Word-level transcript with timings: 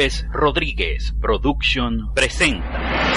López 0.00 0.24
Rodríguez 0.32 1.14
Production 1.20 2.14
presenta. 2.14 3.12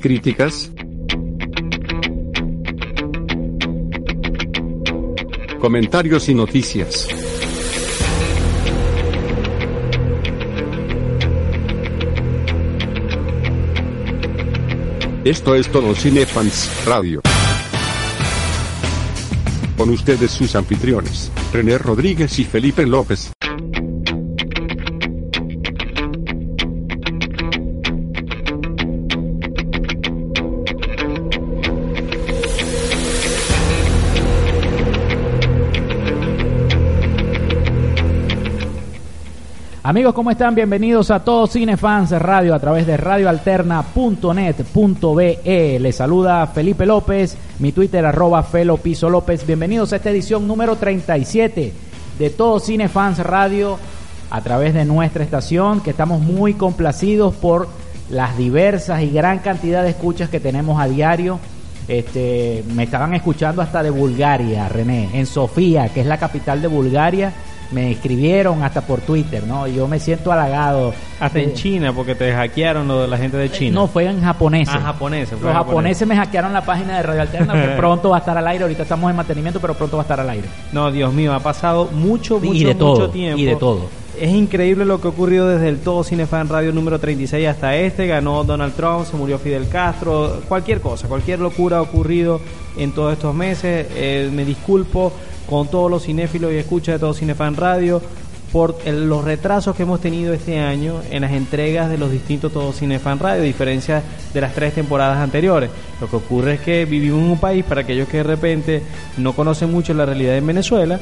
Críticas. 0.00 0.70
Comentarios 5.58 6.28
y 6.28 6.34
noticias. 6.34 7.08
Esto 15.24 15.56
es 15.56 15.68
Todo 15.72 15.92
Cinefans 15.96 16.84
Radio. 16.86 17.20
Con 19.76 19.90
ustedes 19.90 20.30
sus 20.30 20.54
anfitriones, 20.54 21.32
René 21.52 21.78
Rodríguez 21.78 22.38
y 22.38 22.44
Felipe 22.44 22.86
López. 22.86 23.32
Amigos, 39.90 40.14
¿cómo 40.14 40.30
están? 40.30 40.54
Bienvenidos 40.54 41.10
a 41.10 41.24
todos 41.24 41.50
Cinefans 41.50 42.12
Radio 42.12 42.54
a 42.54 42.60
través 42.60 42.86
de 42.86 42.96
radioalterna.net.be. 42.96 45.78
Les 45.80 45.96
saluda 45.96 46.46
Felipe 46.46 46.86
López, 46.86 47.36
mi 47.58 47.72
Twitter 47.72 48.06
arroba 48.06 48.44
Felo 48.44 48.76
Piso 48.76 49.10
López. 49.10 49.44
Bienvenidos 49.44 49.92
a 49.92 49.96
esta 49.96 50.10
edición 50.10 50.46
número 50.46 50.76
37 50.76 51.72
de 52.20 52.30
Todos 52.30 52.66
Cinefans 52.66 53.18
Radio 53.18 53.80
a 54.30 54.40
través 54.42 54.74
de 54.74 54.84
nuestra 54.84 55.24
estación, 55.24 55.80
que 55.80 55.90
estamos 55.90 56.20
muy 56.20 56.54
complacidos 56.54 57.34
por 57.34 57.66
las 58.10 58.38
diversas 58.38 59.02
y 59.02 59.10
gran 59.10 59.40
cantidad 59.40 59.82
de 59.82 59.90
escuchas 59.90 60.30
que 60.30 60.38
tenemos 60.38 60.80
a 60.80 60.86
diario. 60.86 61.40
Este, 61.88 62.62
me 62.76 62.84
estaban 62.84 63.12
escuchando 63.14 63.60
hasta 63.60 63.82
de 63.82 63.90
Bulgaria, 63.90 64.68
René, 64.68 65.08
en 65.14 65.26
Sofía, 65.26 65.88
que 65.88 66.02
es 66.02 66.06
la 66.06 66.18
capital 66.18 66.62
de 66.62 66.68
Bulgaria 66.68 67.32
me 67.72 67.90
escribieron 67.90 68.62
hasta 68.62 68.80
por 68.80 69.00
Twitter, 69.00 69.44
¿no? 69.46 69.66
Yo 69.66 69.86
me 69.86 69.98
siento 69.98 70.32
halagado. 70.32 70.92
Hasta 71.18 71.38
en 71.38 71.54
China, 71.54 71.92
porque 71.92 72.14
te 72.14 72.32
hackearon 72.32 72.88
lo 72.88 73.02
de 73.02 73.08
la 73.08 73.16
gente 73.16 73.36
de 73.36 73.50
China. 73.50 73.80
No, 73.80 73.86
fue 73.86 74.06
en 74.06 74.20
japonés. 74.20 74.68
Ah, 74.70 74.80
japoneses. 74.80 75.40
Los 75.40 75.52
japoneses 75.52 76.06
me 76.06 76.16
hackearon 76.16 76.52
la 76.52 76.64
página 76.64 76.96
de 76.96 77.02
Radio 77.02 77.22
Alterna, 77.22 77.52
que 77.54 77.68
pronto 77.76 78.10
va 78.10 78.16
a 78.16 78.20
estar 78.20 78.36
al 78.36 78.46
aire. 78.46 78.64
Ahorita 78.64 78.82
estamos 78.82 79.10
en 79.10 79.16
mantenimiento, 79.16 79.60
pero 79.60 79.74
pronto 79.74 79.96
va 79.96 80.02
a 80.02 80.04
estar 80.04 80.20
al 80.20 80.30
aire. 80.30 80.48
No, 80.72 80.90
Dios 80.90 81.12
mío, 81.12 81.34
ha 81.34 81.40
pasado 81.40 81.88
mucho, 81.92 82.40
mucho, 82.40 82.54
y 82.54 82.64
de 82.64 82.74
mucho 82.74 82.78
todo, 82.78 83.10
tiempo. 83.10 83.38
Y 83.38 83.44
de 83.44 83.56
todo. 83.56 83.88
Es 84.20 84.34
increíble 84.34 84.84
lo 84.84 85.00
que 85.00 85.08
ha 85.08 85.10
ocurrido 85.12 85.48
desde 85.48 85.70
el 85.70 85.78
Todo 85.78 86.04
Cinefan 86.04 86.46
Radio 86.46 86.72
número 86.72 86.98
36 86.98 87.48
hasta 87.48 87.74
este. 87.76 88.06
Ganó 88.06 88.44
Donald 88.44 88.74
Trump, 88.74 89.06
se 89.06 89.16
murió 89.16 89.38
Fidel 89.38 89.66
Castro, 89.66 90.42
cualquier 90.46 90.82
cosa, 90.82 91.08
cualquier 91.08 91.38
locura 91.38 91.78
ha 91.78 91.80
ocurrido 91.80 92.38
en 92.76 92.92
todos 92.92 93.14
estos 93.14 93.34
meses. 93.34 93.86
Eh, 93.94 94.28
me 94.30 94.44
disculpo 94.44 95.10
con 95.48 95.68
todos 95.68 95.90
los 95.90 96.02
cinéfilos 96.02 96.52
y 96.52 96.56
escuchas 96.56 96.96
de 96.96 96.98
Todo 96.98 97.14
Cinefan 97.14 97.56
Radio 97.56 98.02
por 98.52 98.86
los 98.86 99.24
retrasos 99.24 99.74
que 99.74 99.84
hemos 99.84 100.02
tenido 100.02 100.34
este 100.34 100.58
año 100.58 101.00
en 101.10 101.22
las 101.22 101.32
entregas 101.32 101.88
de 101.88 101.96
los 101.96 102.12
distintos 102.12 102.52
Todo 102.52 102.74
Cinefan 102.74 103.20
Radio, 103.20 103.42
diferencia 103.42 104.02
de 104.34 104.40
las 104.42 104.52
tres 104.52 104.74
temporadas 104.74 105.16
anteriores. 105.16 105.70
Lo 105.98 106.10
que 106.10 106.16
ocurre 106.16 106.54
es 106.54 106.60
que 106.60 106.84
vivimos 106.84 107.22
en 107.22 107.30
un 107.30 107.38
país, 107.40 107.64
para 107.64 107.80
aquellos 107.80 108.06
que 108.06 108.18
de 108.18 108.24
repente 108.24 108.82
no 109.16 109.32
conocen 109.32 109.72
mucho 109.72 109.94
la 109.94 110.04
realidad 110.04 110.36
en 110.36 110.46
Venezuela, 110.46 111.00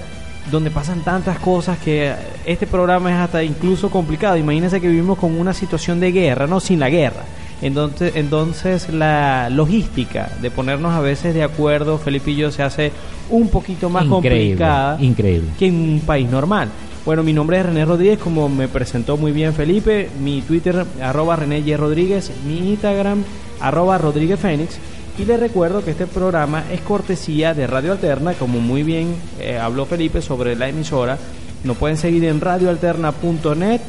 donde 0.51 0.71
pasan 0.71 1.01
tantas 1.01 1.39
cosas 1.39 1.79
que 1.79 2.13
este 2.45 2.67
programa 2.67 3.11
es 3.11 3.17
hasta 3.17 3.43
incluso 3.43 3.91
complicado. 3.91 4.37
Imagínense 4.37 4.81
que 4.81 4.89
vivimos 4.89 5.19
con 5.19 5.39
una 5.39 5.53
situación 5.53 6.01
de 6.01 6.13
guerra, 6.13 6.47
no 6.47 6.61
sin 6.61 6.81
la 6.81 6.89
guerra. 6.91 7.25
Entonces, 7.61 8.13
entonces 8.15 8.89
la 8.89 9.51
logística 9.51 10.31
de 10.41 10.51
ponernos 10.51 10.93
a 10.95 11.01
veces 11.01 11.35
de 11.35 11.43
acuerdo, 11.43 11.99
Felipe 11.99 12.31
y 12.31 12.37
yo, 12.37 12.51
se 12.53 12.63
hace 12.63 12.93
un 13.31 13.49
poquito 13.49 13.91
más 13.91 14.05
Increíble, 14.05 14.39
complicada 14.51 14.97
increíble. 15.03 15.49
que 15.59 15.67
en 15.67 15.75
un 15.75 16.01
país 16.01 16.31
normal. 16.31 16.69
Bueno, 17.05 17.23
mi 17.23 17.33
nombre 17.33 17.59
es 17.59 17.67
René 17.67 17.85
Rodríguez, 17.85 18.19
como 18.19 18.49
me 18.49 18.69
presentó 18.69 19.17
muy 19.17 19.33
bien 19.33 19.55
Felipe, 19.55 20.09
mi 20.21 20.43
Twitter 20.43 20.85
arroba 21.03 21.37
René 21.37 21.61
Y. 21.61 21.75
Rodríguez, 21.75 22.31
mi 22.47 22.59
Instagram 22.71 23.25
arroba 23.61 23.99
Rodríguez 23.99 24.39
Fénix. 24.39 24.79
Y 25.19 25.25
les 25.25 25.41
recuerdo 25.41 25.85
que 25.85 25.91
este 25.91 26.07
programa 26.07 26.65
es 26.73 26.81
cortesía 26.81 27.53
de 27.53 27.67
Radio 27.67 27.91
Alterna, 27.91 28.35
como 28.35 28.61
muy 28.61 28.85
bien 28.85 29.17
eh, 29.41 29.59
habló 29.59 29.85
Felipe 29.85 30.23
sobre 30.23 30.55
la 30.55 30.69
emisora. 30.69 31.19
Nos 31.65 31.77
pueden 31.77 31.97
seguir 31.97 32.25
en 32.25 32.41
radioalterna.net. 32.41 33.81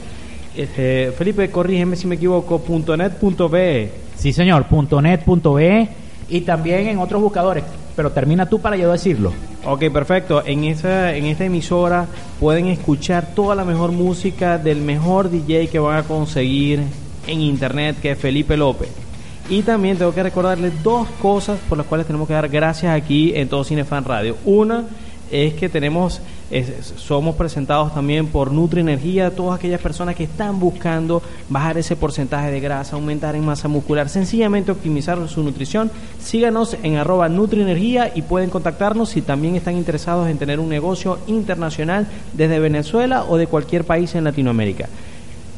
Este, 0.55 1.11
Felipe, 1.11 1.51
corrígeme 1.51 1.95
si 1.95 2.07
me 2.07 2.15
equivoco, 2.15 2.59
.net.be. 2.97 3.91
Sí, 4.17 4.33
señor, 4.33 4.65
.net.be 4.71 5.89
y 6.29 6.41
también 6.41 6.87
en 6.87 6.97
otros 6.97 7.21
buscadores. 7.21 7.63
Pero 7.95 8.11
termina 8.11 8.47
tú 8.47 8.59
para 8.59 8.75
yo 8.75 8.91
decirlo. 8.91 9.31
Ok, 9.65 9.85
perfecto. 9.93 10.41
En 10.43 10.63
esta, 10.63 11.15
en 11.15 11.25
esta 11.25 11.45
emisora 11.45 12.07
pueden 12.39 12.67
escuchar 12.67 13.35
toda 13.35 13.53
la 13.53 13.65
mejor 13.65 13.91
música 13.91 14.57
del 14.57 14.81
mejor 14.81 15.29
DJ 15.29 15.67
que 15.67 15.77
van 15.77 15.97
a 15.97 16.03
conseguir 16.03 16.81
en 17.27 17.41
internet, 17.41 17.97
que 18.01 18.11
es 18.11 18.17
Felipe 18.17 18.57
López. 18.57 19.08
Y 19.49 19.63
también 19.63 19.97
tengo 19.97 20.13
que 20.13 20.21
recordarles 20.21 20.83
dos 20.83 21.07
cosas 21.19 21.59
por 21.67 21.75
las 21.75 21.87
cuales 21.87 22.05
tenemos 22.05 22.27
que 22.27 22.35
dar 22.35 22.47
gracias 22.47 22.95
aquí 22.95 23.33
en 23.35 23.49
Todo 23.49 23.63
Cinefan 23.63 24.05
Radio. 24.05 24.37
Una 24.45 24.85
es 25.31 25.55
que 25.55 25.69
tenemos, 25.69 26.21
somos 26.97 27.35
presentados 27.35 27.91
también 27.93 28.27
por 28.27 28.51
Nutri 28.51 28.81
Energía, 28.81 29.35
todas 29.35 29.57
aquellas 29.57 29.81
personas 29.81 30.15
que 30.15 30.25
están 30.25 30.59
buscando 30.59 31.23
bajar 31.49 31.79
ese 31.79 31.95
porcentaje 31.95 32.51
de 32.51 32.59
grasa, 32.59 32.95
aumentar 32.95 33.35
en 33.35 33.43
masa 33.43 33.67
muscular, 33.67 34.07
sencillamente 34.07 34.71
optimizar 34.71 35.27
su 35.27 35.41
nutrición. 35.41 35.89
Síganos 36.19 36.77
en 36.83 36.97
arroba 36.97 37.27
Nutri 37.27 37.61
Energía 37.61 38.11
y 38.13 38.21
pueden 38.21 38.51
contactarnos 38.51 39.09
si 39.09 39.23
también 39.23 39.55
están 39.55 39.77
interesados 39.77 40.29
en 40.29 40.37
tener 40.37 40.59
un 40.59 40.69
negocio 40.69 41.17
internacional 41.25 42.05
desde 42.33 42.59
Venezuela 42.59 43.25
o 43.27 43.37
de 43.37 43.47
cualquier 43.47 43.83
país 43.83 44.13
en 44.13 44.25
Latinoamérica. 44.25 44.89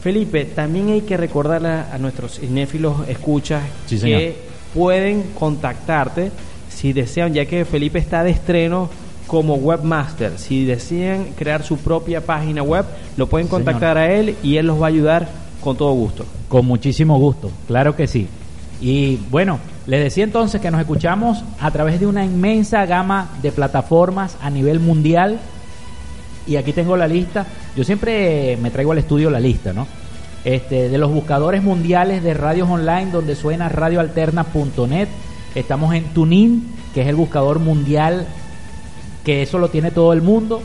Felipe, 0.02 0.46
también 0.46 0.90
hay 0.90 1.02
que 1.02 1.16
recordarle 1.16 1.70
a 1.70 1.98
nuestros 2.00 2.40
cinéfilos 2.40 3.08
escuchas 3.08 3.62
Sí, 3.86 4.00
que 4.00 4.36
pueden 4.74 5.24
contactarte 5.38 6.32
si 6.70 6.94
desean, 6.94 7.34
ya 7.34 7.46
que 7.46 7.66
Felipe 7.66 8.00
está 8.00 8.24
de 8.24 8.32
estreno 8.32 8.90
como 9.28 9.56
webmaster. 9.56 10.38
Si 10.38 10.66
desean 10.66 11.28
crear 11.38 11.64
su 11.64 11.78
propia 11.78 12.26
página 12.26 12.64
web, 12.64 12.86
lo 13.18 13.28
pueden 13.28 13.48
Señor. 13.48 13.64
contactar 13.64 13.98
a 13.98 14.12
él 14.12 14.36
y 14.42 14.58
él 14.58 14.68
los 14.68 14.82
va 14.82 14.86
a 14.88 14.90
ayudar 14.90 15.30
con 15.62 15.78
todo 15.78 15.94
gusto. 15.94 16.26
Con 16.50 16.66
muchísimo 16.66 17.20
gusto, 17.20 17.52
claro 17.68 17.96
que 17.96 18.08
sí. 18.08 18.28
Y 18.82 19.18
bueno, 19.30 19.60
les 19.86 20.04
decía 20.04 20.24
entonces 20.24 20.60
que 20.60 20.72
nos 20.72 20.82
escuchamos 20.82 21.44
a 21.60 21.70
través 21.72 22.00
de 22.00 22.08
una 22.08 22.26
inmensa 22.26 22.86
gama 22.86 23.30
de 23.42 23.52
plataformas 23.52 24.36
a 24.42 24.50
nivel 24.50 24.80
mundial. 24.80 25.40
Y 26.48 26.56
aquí 26.56 26.74
tengo 26.74 26.98
la 26.98 27.08
lista. 27.08 27.46
Yo 27.76 27.84
siempre 27.84 28.58
me 28.62 28.72
traigo 28.72 28.92
al 28.92 28.98
estudio 28.98 29.30
la 29.30 29.40
lista, 29.40 29.74
¿no? 29.74 29.88
Este, 30.44 30.90
de 30.90 30.98
los 30.98 31.12
buscadores 31.12 31.62
mundiales 31.62 32.24
de 32.24 32.34
radios 32.34 32.70
online 32.70 33.12
donde 33.12 33.36
suena 33.36 33.70
radioalterna.net. 33.70 35.08
Estamos 35.54 35.94
en 35.94 36.06
Tunin, 36.14 36.68
que 36.94 37.02
es 37.02 37.08
el 37.08 37.16
buscador 37.16 37.60
mundial 37.60 38.26
que 39.24 39.42
eso 39.42 39.60
lo 39.60 39.70
tiene 39.70 39.92
todo 39.92 40.14
el 40.14 40.22
mundo. 40.22 40.62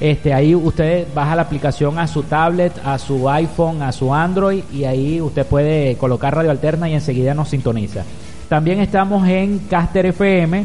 Este, 0.00 0.32
ahí 0.32 0.54
usted 0.54 1.08
baja 1.12 1.34
la 1.34 1.42
aplicación 1.42 1.98
a 1.98 2.06
su 2.06 2.22
tablet, 2.22 2.72
a 2.84 2.98
su 2.98 3.28
iPhone, 3.28 3.82
a 3.82 3.90
su 3.90 4.14
Android 4.14 4.62
y 4.72 4.84
ahí 4.84 5.20
usted 5.20 5.44
puede 5.44 5.96
colocar 5.96 6.36
Radio 6.36 6.52
Alterna 6.52 6.88
y 6.88 6.94
enseguida 6.94 7.34
nos 7.34 7.48
sintoniza. 7.48 8.04
También 8.48 8.80
estamos 8.80 9.26
en 9.28 9.58
Caster 9.58 10.06
FM, 10.06 10.64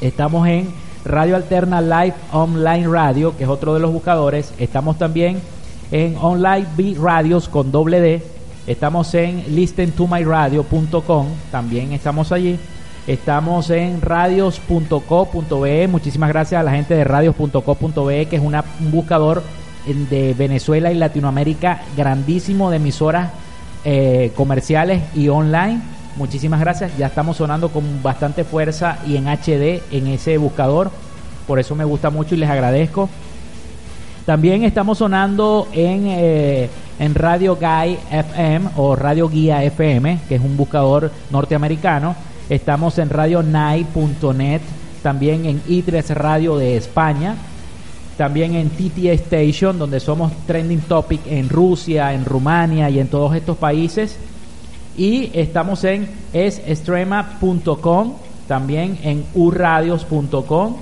estamos 0.00 0.46
en 0.46 0.68
Radio 1.04 1.36
Alterna 1.36 1.80
Live 1.80 2.14
Online 2.32 2.88
Radio, 2.88 3.36
que 3.36 3.44
es 3.44 3.50
otro 3.50 3.74
de 3.74 3.80
los 3.80 3.92
buscadores. 3.92 4.52
Estamos 4.58 4.98
también 4.98 5.40
en 5.90 6.16
Online 6.16 6.66
B 6.76 6.96
Radios 6.98 7.48
con 7.48 7.70
doble 7.70 8.00
D. 8.00 8.22
Estamos 8.66 9.12
en 9.14 9.44
listentomyradio.com, 9.54 11.26
también 11.50 11.92
estamos 11.92 12.32
allí. 12.32 12.58
Estamos 13.06 13.68
en 13.68 14.00
radios.co.be. 14.00 15.88
Muchísimas 15.88 16.30
gracias 16.30 16.60
a 16.60 16.64
la 16.64 16.72
gente 16.72 16.94
de 16.94 17.04
radios.co.be, 17.04 18.26
que 18.26 18.36
es 18.36 18.42
una, 18.42 18.64
un 18.80 18.90
buscador 18.90 19.42
de 19.86 20.32
Venezuela 20.32 20.90
y 20.90 20.94
Latinoamérica 20.94 21.82
grandísimo 21.96 22.70
de 22.70 22.76
emisoras 22.76 23.30
eh, 23.84 24.32
comerciales 24.34 25.02
y 25.14 25.28
online. 25.28 25.82
Muchísimas 26.16 26.60
gracias. 26.60 26.96
Ya 26.96 27.06
estamos 27.06 27.36
sonando 27.36 27.70
con 27.70 28.02
bastante 28.02 28.44
fuerza 28.44 28.98
y 29.06 29.16
en 29.16 29.26
HD 29.26 29.82
en 29.90 30.06
ese 30.06 30.38
buscador. 30.38 30.90
Por 31.46 31.58
eso 31.58 31.74
me 31.74 31.84
gusta 31.84 32.10
mucho 32.10 32.34
y 32.34 32.38
les 32.38 32.48
agradezco. 32.48 33.08
También 34.24 34.64
estamos 34.64 34.98
sonando 34.98 35.68
en, 35.72 36.06
eh, 36.06 36.70
en 36.98 37.14
Radio 37.14 37.56
Guy 37.56 37.98
FM 38.10 38.70
o 38.76 38.96
Radio 38.96 39.28
Guía 39.28 39.62
FM, 39.64 40.20
que 40.28 40.36
es 40.36 40.40
un 40.40 40.56
buscador 40.56 41.10
norteamericano. 41.30 42.14
Estamos 42.48 42.98
en 42.98 43.10
radionai.net, 43.10 44.60
también 45.02 45.46
en 45.46 45.62
i3 45.64 46.14
Radio 46.14 46.56
de 46.56 46.76
España. 46.76 47.36
también 48.16 48.54
en 48.54 48.70
TTA 48.70 49.10
Station, 49.14 49.76
donde 49.76 49.98
somos 49.98 50.30
trending 50.46 50.82
topic 50.82 51.20
en 51.26 51.48
Rusia, 51.48 52.12
en 52.12 52.24
Rumania 52.24 52.88
y 52.88 53.00
en 53.00 53.08
todos 53.08 53.34
estos 53.34 53.56
países. 53.56 54.16
Y 54.96 55.30
estamos 55.34 55.84
en 55.84 56.08
esextrema.com, 56.32 58.14
también 58.46 58.98
en 59.02 59.24
uradios.com 59.34 60.76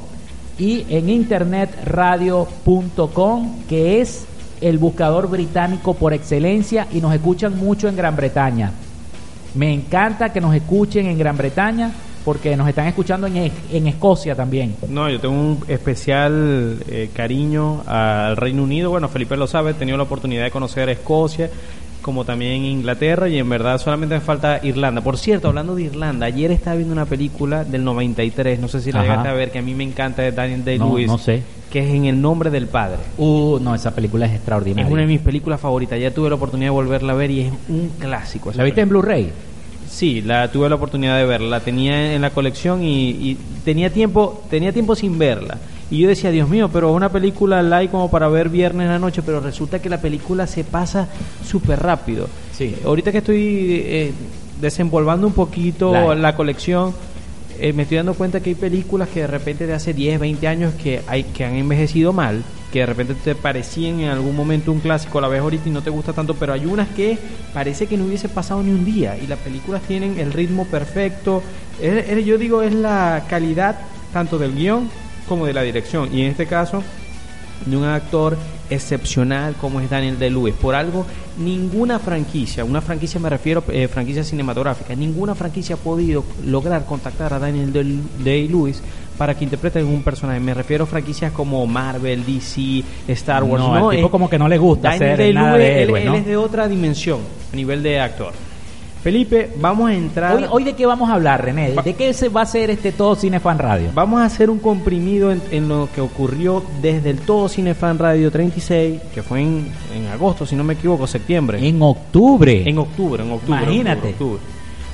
y 0.59 0.85
en 0.88 1.09
internetradio.com, 1.09 3.62
que 3.69 4.00
es 4.00 4.26
el 4.61 4.79
buscador 4.79 5.29
británico 5.29 5.94
por 5.94 6.12
excelencia 6.12 6.87
y 6.93 7.00
nos 7.00 7.14
escuchan 7.14 7.56
mucho 7.59 7.88
en 7.88 7.97
Gran 7.97 8.14
Bretaña. 8.17 8.73
Me 9.55 9.73
encanta 9.73 10.32
que 10.32 10.41
nos 10.41 10.53
escuchen 10.55 11.06
en 11.06 11.19
Gran 11.19 11.37
Bretaña 11.37 11.91
porque 12.25 12.56
nos 12.56 12.69
están 12.69 12.87
escuchando 12.87 13.26
en, 13.26 13.50
en 13.70 13.87
Escocia 13.87 14.35
también. 14.35 14.76
No, 14.88 15.11
yo 15.11 15.20
tengo 15.20 15.35
un 15.35 15.64
especial 15.69 16.79
eh, 16.88 17.11
cariño 17.12 17.82
al 17.87 18.37
Reino 18.37 18.62
Unido. 18.62 18.91
Bueno, 18.91 19.09
Felipe 19.09 19.37
lo 19.37 19.47
sabe, 19.47 19.73
he 19.73 19.75
tenido 19.75 19.97
la 19.97 20.05
oportunidad 20.05 20.44
de 20.44 20.50
conocer 20.50 20.88
Escocia 20.88 21.50
como 22.02 22.25
también 22.25 22.64
Inglaterra 22.64 23.28
y 23.28 23.38
en 23.38 23.49
verdad 23.49 23.78
solamente 23.78 24.14
me 24.16 24.20
falta 24.20 24.60
Irlanda. 24.62 25.00
Por 25.00 25.16
cierto, 25.16 25.49
hablando 25.49 25.75
de 25.75 25.84
Irlanda, 25.84 26.26
ayer 26.26 26.50
estaba 26.50 26.76
viendo 26.76 26.93
una 26.93 27.06
película 27.06 27.64
del 27.64 27.84
93, 27.84 28.60
no 28.60 28.69
sé 28.69 28.81
si 28.81 28.93
la 28.93 29.00
Ajá. 29.00 29.08
llegaste 29.08 29.28
a 29.28 29.32
ver, 29.32 29.50
que 29.50 29.58
a 29.60 29.62
mí 29.62 29.75
me 29.75 29.84
encanta 29.84 30.22
de 30.22 30.32
Daniel 30.32 30.64
Day-Lewis, 30.64 31.06
no 31.06 31.16
sé. 31.19 31.43
que 31.70 31.78
es 31.78 31.94
En 31.94 32.04
el 32.04 32.20
nombre 32.20 32.50
del 32.50 32.66
Padre. 32.66 32.99
Uh, 33.16 33.58
no, 33.60 33.75
esa 33.75 33.94
película 33.94 34.26
es 34.26 34.32
extraordinaria. 34.32 34.84
Es 34.87 34.93
una 34.93 35.02
de 35.02 35.06
mis 35.06 35.20
películas 35.20 35.60
favoritas, 35.60 35.99
ya 35.99 36.10
tuve 36.10 36.28
la 36.28 36.34
oportunidad 36.34 36.66
de 36.66 36.75
volverla 36.75 37.12
a 37.12 37.16
ver 37.16 37.31
y 37.31 37.40
es 37.43 37.52
un 37.69 37.90
clásico. 37.99 38.52
¿La 38.54 38.64
viste 38.64 38.81
en. 38.81 38.88
Blu-ray? 38.88 39.31
Sí, 39.88 40.22
la 40.22 40.50
tuve 40.50 40.69
la 40.69 40.75
oportunidad 40.76 41.19
de 41.19 41.25
verla, 41.26 41.49
la 41.49 41.60
tenía 41.60 42.14
en 42.14 42.22
la 42.22 42.31
colección 42.31 42.82
y, 42.82 43.10
y 43.10 43.38
tenía 43.64 43.90
tiempo 43.90 44.43
tenía 44.50 44.72
tiempo 44.72 44.96
sin 44.96 45.19
verla. 45.19 45.58
Y 45.93 45.99
yo 45.99 46.09
decía, 46.09 46.31
Dios 46.31 46.49
mío, 46.49 46.71
pero 46.73 46.91
una 46.93 47.11
película 47.11 47.62
light 47.62 47.91
como 47.91 48.11
para 48.11 48.27
ver 48.29 48.49
viernes 48.49 48.87
en 48.87 48.93
la 48.93 48.99
noche, 48.99 49.21
pero 49.25 49.41
resulta 49.41 49.79
que 49.81 49.91
la 49.91 50.00
película 50.00 50.47
se 50.47 50.65
pasa 50.65 51.06
súper 51.44 51.81
rápido. 51.81 52.29
Sí. 52.56 52.75
Ahorita 52.85 53.12
que 53.12 53.19
estoy 53.19 53.83
eh, 53.85 54.12
desempolvando 54.61 55.27
un 55.27 55.35
poquito 55.35 56.15
la 56.15 56.35
colección, 56.35 56.94
eh, 57.61 57.75
me 57.75 57.83
estoy 57.83 57.99
dando 57.99 58.15
cuenta 58.15 58.41
que 58.41 58.50
hay 58.50 58.55
películas 58.56 59.09
que 59.11 59.21
de 59.21 59.27
repente 59.27 59.67
de 59.67 59.75
hace 59.75 59.93
10, 59.93 60.19
20 60.19 60.49
años 60.49 60.73
que, 60.83 61.03
hay, 61.06 61.25
que 61.25 61.44
han 61.44 61.56
envejecido 61.56 62.15
mal, 62.15 62.43
que 62.73 62.79
de 62.81 62.87
repente 62.87 63.15
te 63.23 63.35
parecían 63.35 64.00
en 64.00 64.09
algún 64.09 64.35
momento 64.35 64.73
un 64.73 64.81
clásico, 64.81 65.21
la 65.21 65.29
ves 65.29 65.41
ahorita 65.41 65.69
y 65.69 65.73
no 65.73 65.83
te 65.83 65.91
gusta 65.91 66.15
tanto, 66.15 66.35
pero 66.35 66.55
hay 66.55 66.65
unas 66.65 66.88
que 66.88 67.19
parece 67.53 67.87
que 67.87 67.99
no 67.99 68.06
hubiese 68.06 68.31
pasado 68.31 68.62
ni 68.62 68.71
un 68.71 68.87
día 68.87 69.19
y 69.23 69.27
las 69.27 69.38
películas 69.41 69.83
tienen 69.83 70.19
el 70.19 70.33
ritmo 70.33 70.65
perfecto. 70.65 71.43
Es- 71.83 72.09
es- 72.09 72.25
yo 72.25 72.38
digo, 72.38 72.62
es 72.62 72.73
la 72.73 73.25
calidad 73.29 73.77
tanto 74.15 74.38
del 74.38 74.55
guion 74.55 74.88
como 75.29 75.47
de 75.47 75.53
la 75.53 75.63
dirección 75.63 76.09
y 76.13 76.23
en 76.23 76.29
este 76.29 76.47
caso 76.47 76.83
de 77.67 77.77
un 77.77 77.85
actor 77.85 78.37
excepcional 78.71 79.55
como 79.61 79.81
es 79.81 79.89
Daniel 79.89 80.19
Day-Lewis. 80.19 80.55
Por 80.55 80.75
algo, 80.75 81.07
ninguna 81.39 81.99
franquicia, 81.99 82.65
una 82.65 82.81
franquicia 82.81 83.21
me 83.21 83.29
refiero 83.31 83.63
eh, 83.69 83.87
franquicia 83.89 84.25
cinematográfica, 84.25 84.95
ninguna 84.95 85.35
franquicia 85.35 85.77
ha 85.77 85.79
podido 85.79 86.25
lograr 86.45 86.85
contactar 86.85 87.33
a 87.35 87.39
Daniel 87.39 87.73
Day- 87.73 88.01
Day-Lewis 88.25 88.83
para 89.17 89.37
que 89.37 89.45
interprete 89.45 89.85
un 89.85 90.03
personaje. 90.03 90.41
Me 90.41 90.55
refiero 90.55 90.85
a 90.85 90.87
franquicias 90.87 91.31
como 91.33 91.65
Marvel, 91.67 92.25
DC, 92.27 92.83
Star 93.09 93.45
Wars. 93.45 93.63
No, 93.63 93.89
al 93.91 93.95
tipo 93.97 94.07
es- 94.07 94.11
como 94.11 94.29
que 94.29 94.39
no 94.39 94.49
le 94.49 94.59
gusta 94.59 94.89
Daniel 94.91 95.13
hacer 95.13 95.35
nada 95.35 95.57
de 95.59 95.83
héroe, 95.83 96.01
él 96.03 96.07
¿no? 96.09 96.15
es 96.17 96.27
de 96.27 96.37
otra 96.37 96.67
dimensión 96.67 97.21
a 97.53 97.57
nivel 97.57 97.83
de 97.83 98.01
actor. 98.01 98.33
Felipe, 99.02 99.50
vamos 99.60 99.90
a 99.90 99.94
entrar. 99.94 100.37
Hoy, 100.37 100.44
hoy 100.49 100.64
de 100.64 100.75
qué 100.75 100.87
vamos 100.87 101.10
a 101.10 101.14
hablar, 101.14 101.44
René? 101.44 101.72
¿De 101.84 101.94
qué 101.94 102.14
se 102.14 102.28
va 102.28 102.40
a 102.40 102.44
hacer 102.44 102.70
este 102.70 102.93
Todo 102.93 103.16
Cine 103.16 103.40
Fan 103.40 103.58
Radio? 103.58 103.90
Vamos 103.94 104.20
a 104.20 104.26
hacer 104.26 104.49
un 104.49 104.60
comprimido 104.60 105.32
en, 105.32 105.43
en 105.50 105.69
lo 105.69 105.88
que 105.93 106.00
ocurrió 106.00 106.62
desde 106.81 107.10
el 107.10 107.19
Todo 107.19 107.49
Cinefan 107.49 107.99
Radio 107.99 108.31
36, 108.31 109.00
que 109.12 109.22
fue 109.22 109.40
en, 109.40 109.72
en 109.93 110.06
agosto, 110.06 110.46
si 110.46 110.54
no 110.54 110.62
me 110.62 110.75
equivoco, 110.75 111.08
septiembre. 111.08 111.66
En 111.66 111.82
octubre. 111.82 112.62
En 112.64 112.78
octubre, 112.78 113.25
en 113.25 113.32
octubre. 113.32 113.60
Imagínate. 113.60 114.10
octubre, 114.10 114.34
octubre. 114.37 114.51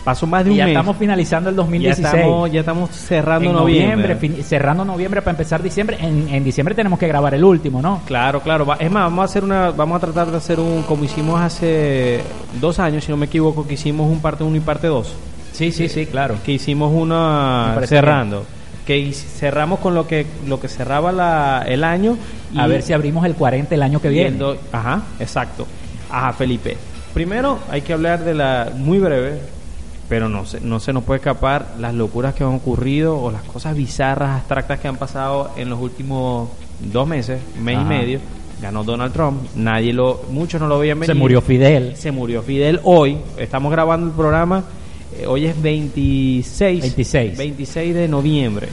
Pasó 0.09 0.27
más 0.27 0.43
de 0.43 0.49
Y 0.49 0.53
un 0.53 0.57
ya 0.57 0.65
mes. 0.65 0.73
estamos 0.73 0.97
finalizando 0.97 1.51
el 1.51 1.55
ya 1.57 1.61
2016. 1.61 2.07
estamos, 2.07 2.51
ya 2.51 2.61
estamos 2.61 2.91
cerrando 2.93 3.51
en 3.51 3.57
noviembre. 3.57 4.43
cerrando 4.43 4.83
noviembre 4.83 5.21
para 5.21 5.33
empezar 5.33 5.63
diciembre. 5.63 5.99
En, 6.01 6.31
en 6.31 6.43
diciembre 6.43 6.75
tenemos 6.75 6.99
que 6.99 7.07
grabar 7.07 7.35
el 7.35 7.45
último, 7.45 7.83
¿no? 7.83 8.01
Claro, 8.07 8.41
claro. 8.41 8.67
Es 8.79 8.91
más, 8.91 9.03
vamos 9.05 9.21
a 9.21 9.25
hacer 9.27 9.45
una, 9.45 9.71
vamos 9.71 9.97
a 9.99 10.01
tratar 10.01 10.31
de 10.31 10.39
hacer 10.39 10.61
un, 10.61 10.83
como 10.85 11.05
hicimos 11.05 11.39
hace 11.39 12.23
dos 12.59 12.79
años, 12.79 13.05
si 13.05 13.11
no 13.11 13.19
me 13.19 13.27
equivoco, 13.27 13.67
que 13.67 13.75
hicimos 13.75 14.11
un 14.11 14.23
parte 14.23 14.45
1 14.45 14.57
y 14.57 14.61
parte 14.61 14.87
2. 14.87 15.15
Sí, 15.53 15.73
sí, 15.73 15.91
sí, 15.91 16.07
claro. 16.07 16.37
que 16.43 16.53
hicimos 16.53 16.91
una 16.91 17.79
cerrando 17.85 18.47
que 18.87 19.13
cerramos 19.13 19.81
con 19.81 19.95
lo 19.95 20.07
que 20.07 20.25
lo 20.47 20.59
que 20.59 20.69
cerraba 20.69 21.13
la, 21.13 21.63
el 21.69 21.85
año 21.85 22.17
y 22.55 22.59
A 22.59 22.67
ver 22.67 22.81
si 22.81 22.95
abrimos 22.95 23.27
el 23.27 23.35
40 23.35 23.75
el 23.75 23.83
año 23.83 24.01
que 24.01 24.09
viene. 24.09 24.43
ajá 24.73 25.03
exacto 25.21 25.67
ajá 26.11 26.33
Felipe 26.33 26.79
primero 27.13 27.59
hay 27.71 27.83
que 27.83 27.93
hablar 27.93 28.21
de 28.25 28.33
la 28.33 28.71
muy 28.75 28.99
breve 28.99 29.58
pero 30.09 30.29
no 30.29 30.47
se, 30.47 30.61
no 30.61 30.81
se 30.81 30.93
nos 30.93 31.05
puede 31.05 31.19
escapar 31.19 31.75
las 31.79 31.95
locuras 31.95 32.35
que 32.35 32.45
han 32.45 32.55
ocurrido 32.55 33.19
o 33.21 33.31
las 33.31 33.43
cosas 33.43 33.77
bizarras 33.77 34.37
abstractas 34.39 34.81
que 34.81 34.89
han 34.89 34.97
pasado 34.97 35.51
en 35.57 35.69
los 35.71 35.81
últimos 35.81 36.49
dos 36.81 37.07
meses 37.07 37.41
mes 37.61 37.79
y 37.81 37.85
medio 37.85 38.21
ganó 38.63 38.85
Donald 38.85 39.13
Trump 39.13 39.43
nadie 39.57 39.93
lo 39.93 40.23
muchos 40.31 40.61
no 40.61 40.67
lo 40.69 40.79
veían 40.79 40.99
venir 40.99 41.15
Se 41.15 41.19
murió 41.19 41.41
Fidel. 41.41 41.95
se 41.97 42.11
murió 42.11 42.43
Fidel 42.43 42.81
hoy. 42.85 43.19
Estamos 43.37 43.71
grabando 43.71 44.07
el 44.07 44.13
programa. 44.13 44.65
eh, 45.17 45.27
hoy 45.27 45.47
es 45.47 45.61
26. 45.63 46.81
26. 46.81 47.37
26 47.39 47.95
de 47.95 48.09
noviembre. 48.09 48.69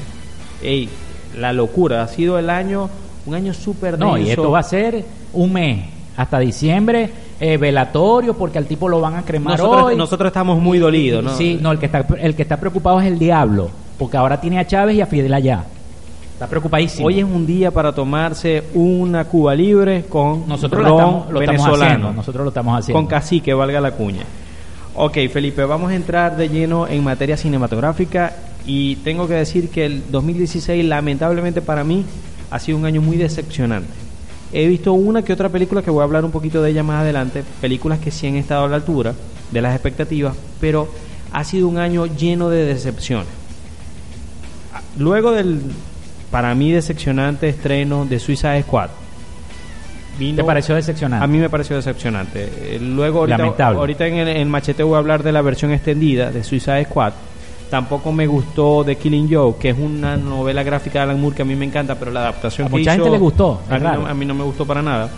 Ey, 0.63 0.89
la 1.37 1.53
locura. 1.53 2.01
Ha 2.03 2.07
sido 2.07 2.39
el 2.39 2.49
año, 2.49 2.89
un 3.25 3.35
año 3.35 3.53
súper 3.53 3.97
denso. 3.97 4.05
No, 4.13 4.17
y 4.17 4.29
esto 4.29 4.49
va 4.51 4.59
a 4.59 4.63
ser 4.63 5.03
un 5.33 5.53
mes. 5.53 5.85
Hasta 6.17 6.39
diciembre, 6.39 7.09
eh, 7.39 7.57
velatorio, 7.57 8.33
porque 8.35 8.57
al 8.57 8.65
tipo 8.65 8.87
lo 8.87 9.01
van 9.01 9.15
a 9.15 9.23
cremar 9.23 9.57
nosotros, 9.57 9.83
hoy. 9.83 9.95
nosotros 9.95 10.27
estamos 10.27 10.59
muy 10.59 10.79
dolidos, 10.79 11.23
¿no? 11.23 11.35
Sí, 11.35 11.59
no, 11.61 11.71
el 11.71 11.79
que, 11.79 11.87
está, 11.87 12.05
el 12.19 12.35
que 12.35 12.41
está 12.41 12.57
preocupado 12.57 13.01
es 13.01 13.07
el 13.07 13.19
diablo, 13.19 13.69
porque 13.97 14.17
ahora 14.17 14.39
tiene 14.39 14.59
a 14.59 14.65
Chávez 14.65 14.95
y 14.95 15.01
a 15.01 15.05
Fidel 15.05 15.33
allá. 15.33 15.65
Está 16.33 16.47
preocupadísimo. 16.47 17.07
Hoy 17.07 17.19
es 17.19 17.25
un 17.25 17.45
día 17.45 17.71
para 17.71 17.93
tomarse 17.93 18.65
una 18.73 19.23
Cuba 19.23 19.55
libre 19.55 20.03
con 20.03 20.45
nosotros 20.47 20.83
lo 20.83 20.89
ron 20.89 20.97
estamos, 20.99 21.31
lo 21.31 21.41
estamos 21.41 21.63
venezolano. 21.63 21.85
haciendo. 21.85 22.13
Nosotros 22.13 22.43
lo 22.43 22.49
estamos 22.49 22.79
haciendo. 22.79 22.99
Con 22.99 23.07
cacique, 23.07 23.53
valga 23.53 23.79
la 23.79 23.91
cuña. 23.91 24.23
Ok, 24.95 25.17
Felipe, 25.31 25.63
vamos 25.63 25.91
a 25.91 25.95
entrar 25.95 26.35
de 26.35 26.49
lleno 26.49 26.87
en 26.87 27.03
materia 27.03 27.37
cinematográfica 27.37 28.33
y 28.65 28.97
tengo 28.97 29.27
que 29.27 29.35
decir 29.35 29.69
que 29.69 29.85
el 29.85 30.04
2016 30.11 30.83
lamentablemente 30.85 31.61
para 31.61 31.83
mí 31.83 32.06
ha 32.51 32.59
sido 32.59 32.77
un 32.77 32.85
año 32.85 33.01
muy 33.01 33.18
decepcionante. 33.18 34.05
He 34.57 34.68
visto 34.68 34.94
una 34.94 35.21
que 35.21 35.33
otra 35.33 35.50
película 35.50 35.81
que 35.81 35.92
voy 35.92 36.00
a 36.00 36.04
hablar 36.06 36.24
un 36.24 36.31
poquito 36.31 36.62
de 36.64 36.71
ella 36.71 36.81
más 36.81 37.02
adelante, 37.02 37.44
películas 37.59 38.00
que 38.00 38.09
sí 38.09 38.26
han 38.28 38.35
estado 38.35 38.64
a 38.64 38.68
la 38.69 38.78
altura 38.78 39.14
de 39.52 39.62
las 39.62 39.74
expectativas, 39.74 40.33
pero 40.62 40.88
ha 41.33 41.44
sido 41.44 41.68
un 41.68 41.78
año 41.78 42.06
lleno 42.06 42.50
de 42.50 42.64
decepciones. 42.66 43.28
Luego 44.97 45.31
del, 45.31 45.59
para 46.31 46.56
mí, 46.56 46.71
decepcionante 46.71 47.50
estreno 47.50 48.06
de 48.06 48.18
Suicide 48.19 48.62
Squad, 48.64 48.90
vino- 50.18 50.38
¿Te 50.38 50.44
pareció 50.45 50.76
decepcionante? 50.76 51.24
a 51.24 51.28
mí 51.28 51.38
me 51.38 51.50
pareció 51.50 51.76
decepcionante. 51.76 52.50
Eh, 52.76 52.80
Luego, 52.81 53.19
ahorita, 53.19 53.38
Lamentable. 53.38 53.80
ahorita 53.80 54.07
en 54.07 54.14
el 54.16 54.28
en 54.30 54.50
Machete 54.50 54.83
voy 54.83 54.95
a 54.95 55.00
hablar 55.00 55.21
de 55.24 55.31
la 55.33 55.42
versión 55.42 55.71
extendida 55.71 56.31
de 56.31 56.44
Suicide 56.44 56.85
Squad. 56.85 57.12
Tampoco 57.69 58.12
me 58.12 58.28
gustó 58.28 58.84
The 58.86 58.95
Killing 58.95 59.28
Joke, 59.34 59.60
que 59.60 59.69
es 59.69 59.78
una 59.78 60.16
novela 60.18 60.62
gráfica 60.64 61.00
de 61.00 61.04
Alan 61.04 61.19
Moore 61.19 61.36
que 61.36 61.42
a 61.42 61.45
mí 61.45 61.56
me 61.56 61.66
encanta, 61.66 61.95
pero 61.95 62.12
la 62.12 62.22
adaptación 62.22 62.68
A 62.68 62.69
que 62.69 62.78
mucha 62.78 62.94
hizo- 62.95 63.04
gente 63.04 63.18
le 63.18 63.18
gustó, 63.24 63.60
A 63.69 63.78
mí, 63.78 63.84
no, 63.84 64.07
a 64.07 64.14
mí 64.14 64.26
no 64.26 64.34
me 64.36 64.44
gustó 64.44 64.66
para 64.66 64.81
nada. 64.81 65.10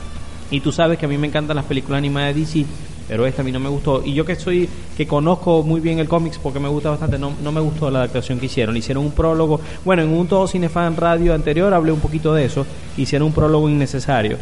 Y 0.50 0.62
tú 0.62 0.72
sabes 0.72 0.98
que 0.98 1.06
a 1.06 1.10
mí 1.10 1.18
me 1.18 1.28
encantan 1.28 1.58
las 1.58 1.66
películas 1.66 1.98
animadas 1.98 2.34
de 2.34 2.40
DC, 2.42 2.66
pero 3.10 3.26
esta 3.28 3.42
a 3.42 3.46
mí 3.46 3.52
no 3.52 3.60
me 3.60 3.68
gustó. 3.68 4.02
Y 4.06 4.14
yo 4.14 4.24
que 4.26 4.36
soy, 4.36 4.68
que 4.96 5.06
conozco 5.06 5.62
muy 5.62 5.82
bien 5.82 6.00
el 6.00 6.08
cómics 6.08 6.40
porque 6.42 6.58
me 6.60 6.70
gusta 6.70 6.90
bastante, 6.90 7.20
no, 7.20 7.34
no 7.44 7.52
me 7.52 7.60
gustó 7.60 7.92
la 7.92 8.00
adaptación 8.00 8.40
que 8.40 8.46
hicieron. 8.46 8.76
Hicieron 8.78 9.04
un 9.04 9.12
prólogo, 9.12 9.60
bueno, 9.84 10.04
en 10.04 10.10
un 10.10 10.26
Todo 10.28 10.48
Cinefan 10.48 10.96
Radio 10.96 11.34
anterior 11.34 11.74
hablé 11.74 11.92
un 11.92 12.00
poquito 12.00 12.34
de 12.34 12.46
eso, 12.46 12.66
hicieron 12.96 13.28
un 13.28 13.34
prólogo 13.34 13.70
innecesario. 13.70 14.38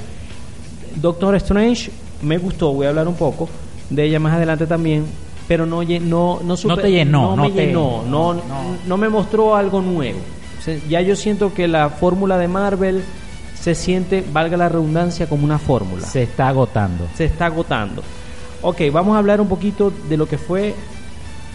Doctor 0.96 1.36
Strange 1.36 1.90
me 2.22 2.38
gustó, 2.38 2.72
voy 2.72 2.86
a 2.86 2.90
hablar 2.90 3.08
un 3.08 3.16
poco 3.16 3.50
de 3.90 4.04
ella 4.06 4.20
más 4.20 4.34
adelante 4.34 4.66
también, 4.68 5.06
pero 5.48 5.66
no 5.66 5.84
no 5.84 6.40
no, 6.44 6.56
No 6.66 6.78
te 6.78 6.92
llenó, 6.92 7.36
no, 7.36 7.44
me 7.44 7.52
te- 7.52 7.66
llenó, 7.68 8.04
no, 8.08 8.34
no. 8.34 8.42
no 8.86 8.98
me 8.98 9.10
mostró 9.10 9.56
algo 9.56 9.82
nuevo. 9.82 10.20
O 10.60 10.62
sea, 10.62 10.78
ya 10.90 11.02
yo 11.02 11.16
siento 11.16 11.54
que 11.54 11.68
la 11.68 11.90
fórmula 11.90 12.38
de 12.38 12.48
Marvel 12.48 13.04
se 13.60 13.76
siente, 13.76 14.24
valga 14.34 14.58
la 14.58 14.70
redundancia, 14.70 15.28
como 15.28 15.44
una 15.46 15.60
fórmula. 15.60 16.06
Se 16.06 16.24
está 16.24 16.48
agotando. 16.48 17.08
Se 17.16 17.26
está 17.26 17.48
agotando. 17.48 18.02
Ok, 18.62 18.82
vamos 18.92 19.16
a 19.16 19.20
hablar 19.20 19.42
un 19.42 19.48
poquito 19.48 19.92
de 20.10 20.18
lo 20.18 20.28
que 20.28 20.38
fue. 20.38 20.74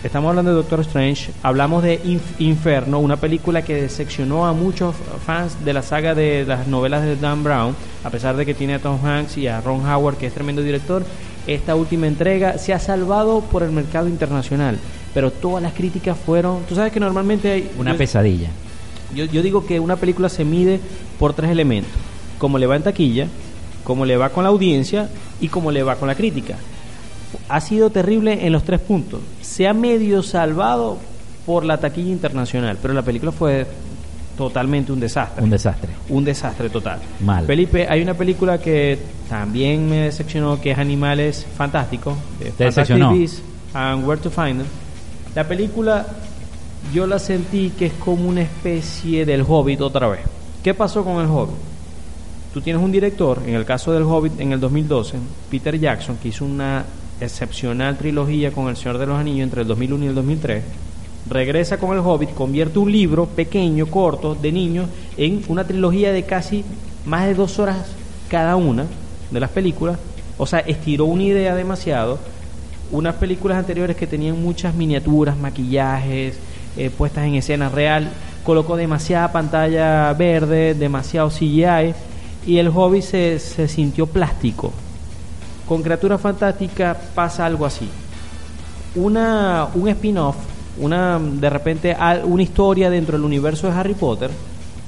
Estamos 0.02 0.30
hablando 0.30 0.50
de 0.52 0.56
Doctor 0.56 0.80
Strange. 0.80 1.30
Hablamos 1.42 1.82
de 1.82 2.02
Inf- 2.04 2.38
Inferno, 2.38 2.98
una 3.00 3.16
película 3.18 3.62
que 3.62 3.74
decepcionó 3.82 4.46
a 4.46 4.52
muchos 4.54 4.94
fans 5.26 5.62
de 5.62 5.74
la 5.74 5.82
saga 5.82 6.14
de 6.14 6.44
las 6.46 6.66
novelas 6.68 7.02
de 7.02 7.16
Dan 7.16 7.44
Brown, 7.44 7.76
a 8.02 8.08
pesar 8.10 8.34
de 8.36 8.46
que 8.46 8.54
tiene 8.54 8.74
a 8.74 8.78
Tom 8.78 8.98
Hanks 9.04 9.36
y 9.36 9.46
a 9.46 9.60
Ron 9.60 9.86
Howard, 9.86 10.16
que 10.16 10.26
es 10.26 10.32
tremendo 10.32 10.62
director. 10.62 11.04
Esta 11.46 11.74
última 11.74 12.06
entrega 12.06 12.56
se 12.56 12.72
ha 12.72 12.78
salvado 12.78 13.40
por 13.42 13.62
el 13.62 13.72
mercado 13.72 14.08
internacional, 14.08 14.78
pero 15.12 15.30
todas 15.30 15.62
las 15.62 15.74
críticas 15.74 16.16
fueron. 16.18 16.62
Tú 16.66 16.74
sabes 16.74 16.92
que 16.92 17.00
normalmente 17.00 17.50
hay. 17.50 17.70
Una 17.78 17.92
yo- 17.92 17.98
pesadilla. 17.98 18.48
yo, 19.14 19.26
yo 19.26 19.42
digo 19.42 19.66
que 19.66 19.80
una 19.80 19.96
película 19.96 20.30
se 20.30 20.44
mide 20.46 20.80
por 21.18 21.34
tres 21.34 21.50
elementos. 21.50 21.92
cómo 22.38 22.56
le 22.56 22.66
va 22.66 22.76
en 22.76 22.82
taquilla, 22.82 23.26
cómo 23.84 24.06
le 24.06 24.16
va 24.16 24.30
con 24.30 24.44
la 24.44 24.48
audiencia 24.48 25.10
y 25.42 25.48
cómo 25.48 25.70
le 25.70 25.82
va 25.82 25.96
con 25.96 26.08
la 26.08 26.14
crítica. 26.14 26.56
Ha 27.50 27.60
sido 27.60 27.90
terrible 27.90 28.46
en 28.46 28.52
los 28.52 28.64
tres 28.64 28.80
puntos. 28.80 29.20
Se 29.50 29.66
ha 29.66 29.74
medio 29.74 30.22
salvado 30.22 30.96
por 31.44 31.64
la 31.64 31.78
taquilla 31.78 32.10
internacional, 32.10 32.78
pero 32.80 32.94
la 32.94 33.02
película 33.02 33.32
fue 33.32 33.66
totalmente 34.38 34.92
un 34.92 35.00
desastre. 35.00 35.42
Un 35.42 35.50
desastre. 35.50 35.90
Un 36.08 36.24
desastre 36.24 36.70
total. 36.70 37.00
Mal. 37.18 37.46
Felipe, 37.46 37.84
hay 37.88 38.00
una 38.00 38.14
película 38.14 38.58
que 38.58 38.96
también 39.28 39.90
me 39.90 40.02
decepcionó, 40.02 40.60
que 40.60 40.70
es 40.70 40.78
Animales 40.78 41.44
Fantásticos. 41.56 42.16
de 42.38 42.52
¿Te 42.52 42.64
decepcionó? 42.66 43.12
And 43.74 44.06
Where 44.06 44.20
to 44.20 44.30
Find 44.30 44.58
Them. 44.58 44.66
La 45.34 45.42
película 45.48 46.06
yo 46.94 47.08
la 47.08 47.18
sentí 47.18 47.70
que 47.70 47.86
es 47.86 47.92
como 47.94 48.28
una 48.28 48.42
especie 48.42 49.26
del 49.26 49.42
Hobbit 49.42 49.80
otra 49.80 50.06
vez. 50.06 50.20
¿Qué 50.62 50.74
pasó 50.74 51.02
con 51.02 51.20
el 51.20 51.26
Hobbit? 51.26 51.56
Tú 52.54 52.60
tienes 52.60 52.80
un 52.80 52.92
director, 52.92 53.42
en 53.44 53.56
el 53.56 53.64
caso 53.64 53.90
del 53.92 54.04
Hobbit 54.04 54.38
en 54.38 54.52
el 54.52 54.60
2012, 54.60 55.16
Peter 55.50 55.76
Jackson, 55.76 56.18
que 56.22 56.28
hizo 56.28 56.44
una 56.44 56.84
excepcional 57.20 57.96
trilogía 57.98 58.50
con 58.52 58.68
El 58.68 58.76
Señor 58.76 58.98
de 58.98 59.06
los 59.06 59.18
Anillos 59.18 59.44
entre 59.44 59.62
el 59.62 59.68
2001 59.68 60.04
y 60.04 60.08
el 60.08 60.14
2003. 60.14 60.64
Regresa 61.28 61.78
con 61.78 61.96
el 61.96 62.02
Hobbit, 62.04 62.34
convierte 62.34 62.78
un 62.78 62.90
libro 62.90 63.26
pequeño, 63.26 63.86
corto, 63.86 64.34
de 64.34 64.52
niños, 64.52 64.88
en 65.16 65.42
una 65.48 65.64
trilogía 65.64 66.12
de 66.12 66.24
casi 66.24 66.64
más 67.04 67.26
de 67.26 67.34
dos 67.34 67.58
horas 67.58 67.86
cada 68.28 68.56
una 68.56 68.86
de 69.30 69.40
las 69.40 69.50
películas. 69.50 69.98
O 70.38 70.46
sea, 70.46 70.60
estiró 70.60 71.04
una 71.04 71.24
idea 71.24 71.54
demasiado. 71.54 72.18
Unas 72.90 73.14
películas 73.16 73.58
anteriores 73.58 73.96
que 73.96 74.06
tenían 74.06 74.42
muchas 74.42 74.74
miniaturas, 74.74 75.36
maquillajes, 75.36 76.38
eh, 76.76 76.90
puestas 76.90 77.26
en 77.26 77.34
escena 77.34 77.68
real, 77.68 78.10
colocó 78.44 78.76
demasiada 78.76 79.30
pantalla 79.30 80.12
verde, 80.14 80.74
demasiado 80.74 81.28
CGI 81.28 81.94
y 82.46 82.58
el 82.58 82.70
hobby 82.70 83.02
se, 83.02 83.38
se 83.38 83.68
sintió 83.68 84.06
plástico. 84.06 84.72
Con 85.70 85.84
Criatura 85.84 86.18
Fantástica 86.18 86.96
pasa 87.14 87.46
algo 87.46 87.64
así. 87.64 87.88
Una, 88.96 89.68
un 89.72 89.88
spin-off, 89.88 90.34
una, 90.80 91.16
de 91.20 91.48
repente 91.48 91.96
una 92.24 92.42
historia 92.42 92.90
dentro 92.90 93.16
del 93.16 93.24
universo 93.24 93.68
de 93.68 93.74
Harry 93.74 93.94
Potter, 93.94 94.32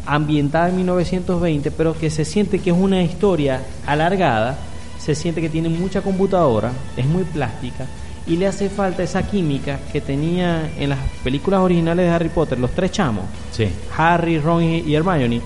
ambientada 0.07 0.71
en 0.71 0.79
1920, 0.79 1.71
pero 1.71 1.97
que 1.97 2.11
se 2.11 2.25
siente 2.25 2.59
que 2.59 2.71
es 2.71 2.77
una 2.77 3.01
historia 3.01 3.63
alargada, 3.87 4.59
se 4.99 5.15
siente 5.15 5.41
que 5.41 5.49
tiene 5.49 5.69
mucha 5.69 6.03
computadora, 6.03 6.73
es 6.97 7.07
muy 7.07 7.23
plástica 7.23 7.87
y 8.27 8.37
le 8.37 8.49
hace 8.49 8.69
falta 8.69 9.05
esa 9.05 9.23
química 9.23 9.79
que 9.93 10.01
tenía 10.01 10.69
en 10.77 10.89
las 10.89 10.99
películas 11.23 11.61
originales 11.61 12.07
de 12.07 12.11
Harry 12.11 12.29
Potter, 12.29 12.59
los 12.59 12.73
tres 12.73 12.91
chamos, 12.91 13.27
Sí. 13.53 13.69
Harry, 13.97 14.41
Ron 14.41 14.65
y 14.65 14.93
Hermione, 14.93 15.43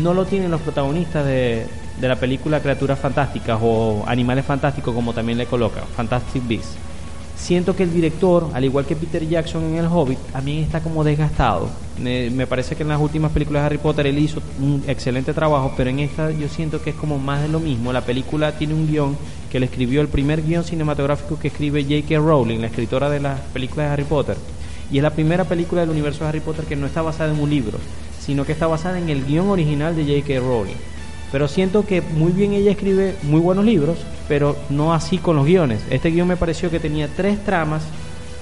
no 0.00 0.14
lo 0.14 0.24
tienen 0.24 0.50
los 0.50 0.62
protagonistas 0.62 1.26
de, 1.26 1.66
de 2.00 2.08
la 2.08 2.16
película 2.16 2.60
Criaturas 2.60 2.98
Fantásticas 2.98 3.58
o 3.62 4.04
Animales 4.06 4.44
Fantásticos, 4.44 4.94
como 4.94 5.12
también 5.12 5.38
le 5.38 5.46
coloca, 5.46 5.82
Fantastic 5.96 6.46
Beasts. 6.46 6.76
Siento 7.38 7.76
que 7.76 7.84
el 7.84 7.92
director, 7.92 8.50
al 8.52 8.64
igual 8.64 8.84
que 8.84 8.96
Peter 8.96 9.26
Jackson 9.26 9.62
en 9.62 9.76
El 9.76 9.86
Hobbit, 9.86 10.18
también 10.32 10.58
está 10.58 10.80
como 10.80 11.04
desgastado. 11.04 11.68
Me, 12.02 12.30
me 12.30 12.48
parece 12.48 12.74
que 12.74 12.82
en 12.82 12.88
las 12.88 13.00
últimas 13.00 13.30
películas 13.30 13.62
de 13.62 13.66
Harry 13.66 13.78
Potter 13.78 14.08
él 14.08 14.18
hizo 14.18 14.42
un 14.60 14.82
excelente 14.88 15.32
trabajo, 15.32 15.72
pero 15.76 15.88
en 15.88 16.00
esta 16.00 16.32
yo 16.32 16.48
siento 16.48 16.82
que 16.82 16.90
es 16.90 16.96
como 16.96 17.18
más 17.18 17.40
de 17.40 17.48
lo 17.48 17.60
mismo. 17.60 17.92
La 17.92 18.00
película 18.00 18.52
tiene 18.58 18.74
un 18.74 18.88
guion 18.88 19.16
que 19.50 19.60
le 19.60 19.66
escribió 19.66 20.00
el 20.00 20.08
primer 20.08 20.42
guion 20.42 20.64
cinematográfico 20.64 21.38
que 21.38 21.48
escribe 21.48 21.84
J.K. 21.84 22.18
Rowling, 22.18 22.58
la 22.58 22.66
escritora 22.66 23.08
de 23.08 23.20
las 23.20 23.40
películas 23.40 23.86
de 23.86 23.92
Harry 23.92 24.04
Potter. 24.04 24.36
Y 24.90 24.96
es 24.96 25.02
la 25.02 25.10
primera 25.10 25.44
película 25.44 25.82
del 25.82 25.90
universo 25.90 26.24
de 26.24 26.30
Harry 26.30 26.40
Potter 26.40 26.64
que 26.64 26.76
no 26.76 26.86
está 26.86 27.02
basada 27.02 27.32
en 27.32 27.38
un 27.38 27.48
libro, 27.48 27.78
sino 28.20 28.44
que 28.44 28.52
está 28.52 28.66
basada 28.66 28.98
en 28.98 29.08
el 29.10 29.24
guion 29.24 29.48
original 29.48 29.94
de 29.94 30.02
J.K. 30.02 30.40
Rowling. 30.40 30.76
Pero 31.30 31.46
siento 31.46 31.84
que 31.84 32.00
muy 32.00 32.32
bien 32.32 32.52
ella 32.52 32.70
escribe 32.70 33.14
muy 33.22 33.40
buenos 33.40 33.64
libros, 33.64 33.98
pero 34.28 34.56
no 34.70 34.94
así 34.94 35.18
con 35.18 35.36
los 35.36 35.44
guiones. 35.44 35.82
Este 35.90 36.10
guion 36.10 36.28
me 36.28 36.36
pareció 36.36 36.70
que 36.70 36.80
tenía 36.80 37.08
tres 37.08 37.44
tramas 37.44 37.82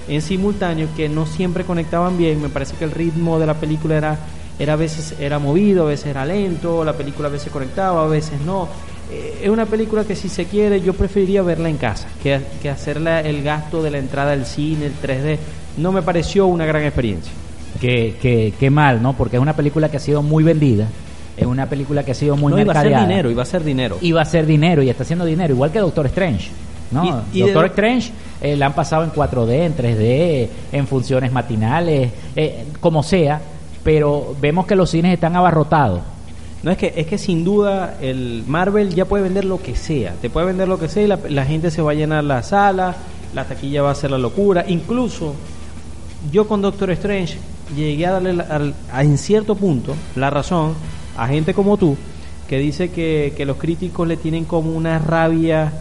en 0.07 0.21
simultáneo 0.21 0.87
que 0.95 1.09
no 1.09 1.25
siempre 1.25 1.65
conectaban 1.65 2.17
bien. 2.17 2.41
Me 2.41 2.49
parece 2.49 2.75
que 2.77 2.85
el 2.85 2.91
ritmo 2.91 3.39
de 3.39 3.45
la 3.45 3.55
película 3.55 3.97
era, 3.97 4.19
era 4.57 4.73
a 4.73 4.77
veces 4.77 5.15
era 5.19 5.37
movido, 5.37 5.83
a 5.83 5.89
veces 5.89 6.07
era 6.07 6.25
lento, 6.25 6.85
la 6.85 6.93
película 6.93 7.27
a 7.27 7.31
veces 7.31 7.51
conectaba, 7.51 8.03
a 8.03 8.07
veces 8.07 8.39
no. 8.45 8.69
Eh, 9.11 9.41
es 9.43 9.49
una 9.49 9.65
película 9.65 10.03
que 10.03 10.15
si 10.15 10.29
se 10.29 10.45
quiere 10.45 10.81
yo 10.81 10.93
preferiría 10.93 11.41
verla 11.41 11.69
en 11.69 11.77
casa 11.77 12.09
que, 12.21 12.41
que 12.61 12.69
hacerla 12.69 13.21
el 13.21 13.41
gasto 13.41 13.81
de 13.81 13.91
la 13.91 13.97
entrada 13.97 14.31
al 14.31 14.45
cine, 14.45 14.85
el 14.85 14.93
3D. 14.95 15.37
No 15.77 15.91
me 15.91 16.01
pareció 16.01 16.47
una 16.47 16.65
gran 16.65 16.83
experiencia. 16.83 17.33
Qué, 17.81 18.15
qué, 18.21 18.53
qué 18.57 18.69
mal, 18.69 19.01
¿no? 19.01 19.13
Porque 19.13 19.35
es 19.35 19.41
una 19.41 19.55
película 19.55 19.89
que 19.89 19.97
ha 19.97 19.99
sido 19.99 20.23
muy 20.23 20.43
vendida. 20.43 20.87
Es 21.37 21.45
una 21.45 21.67
película 21.67 22.03
que 22.03 22.11
ha 22.11 22.15
sido 22.15 22.35
muy 22.35 22.51
no 22.51 22.59
iba 22.59 22.71
a 22.71 22.75
ser 22.75 22.83
mercadeada. 22.85 23.07
dinero, 23.07 23.29
iba 23.31 23.43
a 23.43 23.45
ser 23.45 23.63
dinero. 23.63 23.97
Iba 24.01 24.21
a 24.21 24.25
ser 24.25 24.45
dinero 24.45 24.81
y 24.81 24.89
está 24.89 25.03
haciendo 25.03 25.23
dinero, 25.23 25.53
igual 25.53 25.71
que 25.71 25.79
Doctor 25.79 26.07
Strange. 26.07 26.49
¿no? 26.89 27.23
Y- 27.33 27.39
y 27.39 27.41
de 27.43 27.51
Doctor 27.51 27.65
Strange 27.71 28.11
eh, 28.41 28.55
la 28.55 28.67
han 28.67 28.73
pasado 28.73 29.03
en 29.03 29.11
4D, 29.11 29.65
en 29.65 29.75
3D, 29.75 30.47
en 30.71 30.87
funciones 30.87 31.31
matinales, 31.31 32.11
eh, 32.35 32.65
como 32.79 33.03
sea, 33.03 33.41
pero 33.83 34.35
vemos 34.41 34.65
que 34.65 34.75
los 34.75 34.89
cines 34.89 35.13
están 35.13 35.35
abarrotados. 35.35 35.99
No 36.63 36.71
es 36.71 36.77
que 36.77 36.93
es 36.95 37.05
que 37.07 37.17
sin 37.17 37.43
duda 37.43 37.97
el 38.01 38.43
Marvel 38.47 38.95
ya 38.95 39.05
puede 39.05 39.23
vender 39.23 39.45
lo 39.45 39.61
que 39.61 39.75
sea, 39.75 40.13
te 40.21 40.29
puede 40.29 40.47
vender 40.47 40.67
lo 40.67 40.79
que 40.79 40.87
sea 40.89 41.03
y 41.03 41.07
la, 41.07 41.19
la 41.29 41.45
gente 41.45 41.69
se 41.71 41.81
va 41.81 41.91
a 41.91 41.93
llenar 41.93 42.23
la 42.23 42.41
sala, 42.41 42.95
la 43.35 43.43
taquilla 43.45 43.81
va 43.83 43.91
a 43.91 43.95
ser 43.95 44.09
la 44.11 44.17
locura, 44.17 44.65
incluso 44.67 45.35
yo 46.31 46.47
con 46.47 46.61
Doctor 46.61 46.89
Strange 46.91 47.37
llegué 47.75 48.07
a 48.07 48.11
darle 48.13 48.33
la- 48.33 48.73
a- 48.91 49.03
en 49.03 49.17
cierto 49.17 49.55
punto 49.55 49.93
la 50.15 50.29
razón 50.29 50.73
a 51.17 51.27
gente 51.27 51.53
como 51.53 51.77
tú 51.77 51.97
que 52.47 52.59
dice 52.59 52.91
que, 52.91 53.33
que 53.35 53.45
los 53.45 53.57
críticos 53.57 54.07
le 54.07 54.15
tienen 54.17 54.45
como 54.45 54.71
una 54.71 54.99
rabia 54.99 55.71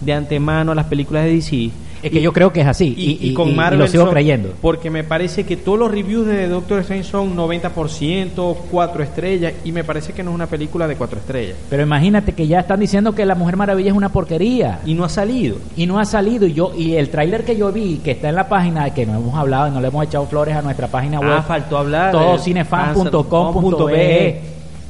de 0.00 0.12
antemano 0.12 0.72
a 0.72 0.74
las 0.74 0.86
películas 0.86 1.24
de 1.24 1.34
DC. 1.34 1.70
Es 2.00 2.12
que 2.12 2.20
Y- 2.20 2.22
yo 2.22 2.32
creo 2.32 2.52
que 2.52 2.60
es 2.60 2.66
así 2.68 2.94
y, 2.96 3.18
y, 3.26 3.30
y 3.30 3.34
con 3.34 3.56
Marvel 3.56 3.80
lo 3.80 3.88
sigo 3.88 4.04
son- 4.04 4.12
creyendo. 4.12 4.52
porque 4.60 4.88
me 4.88 5.02
parece 5.02 5.44
que 5.44 5.56
todos 5.56 5.76
los 5.80 5.90
reviews 5.90 6.28
de 6.28 6.46
Doctor 6.46 6.78
Strange 6.80 7.02
son 7.02 7.34
90%, 7.36 8.56
4 8.70 9.02
estrellas 9.02 9.54
y 9.64 9.72
me 9.72 9.82
parece 9.82 10.12
que 10.12 10.22
no 10.22 10.30
es 10.30 10.34
una 10.36 10.46
película 10.46 10.86
de 10.86 10.94
4 10.94 11.18
estrellas 11.18 11.56
Pero 11.68 11.82
imagínate 11.82 12.34
que 12.34 12.46
ya 12.46 12.60
están 12.60 12.78
diciendo 12.78 13.16
que 13.16 13.26
La 13.26 13.34
Mujer 13.34 13.56
Maravilla 13.56 13.90
es 13.90 13.96
una 13.96 14.10
porquería. 14.10 14.78
y 14.86 14.94
no 14.94 15.02
ha 15.04 15.08
salido. 15.08 15.56
y 15.76 15.86
no 15.86 15.98
ha 15.98 16.04
salido 16.04 16.46
y 16.46 16.52
yo 16.52 16.72
y 16.76 16.94
el 16.94 17.08
tráiler 17.10 17.44
que 17.44 17.56
yo 17.56 17.72
vi 17.72 17.96
que 17.96 18.12
está 18.12 18.28
en 18.28 18.36
la 18.36 18.48
página 18.48 18.88
que 18.94 19.04
no 19.04 19.16
hemos 19.16 19.34
hablado 19.36 19.66
y 19.66 19.72
no 19.72 19.80
le 19.80 19.88
hemos 19.88 20.04
echado 20.04 20.24
flores 20.26 20.54
a 20.54 20.62
nuestra 20.62 20.86
página 20.86 21.18
web 21.18 21.32
Ah, 21.38 21.42
faltó 21.42 21.78
hablar 21.78 22.12
todocinefan.com.be 22.12 24.40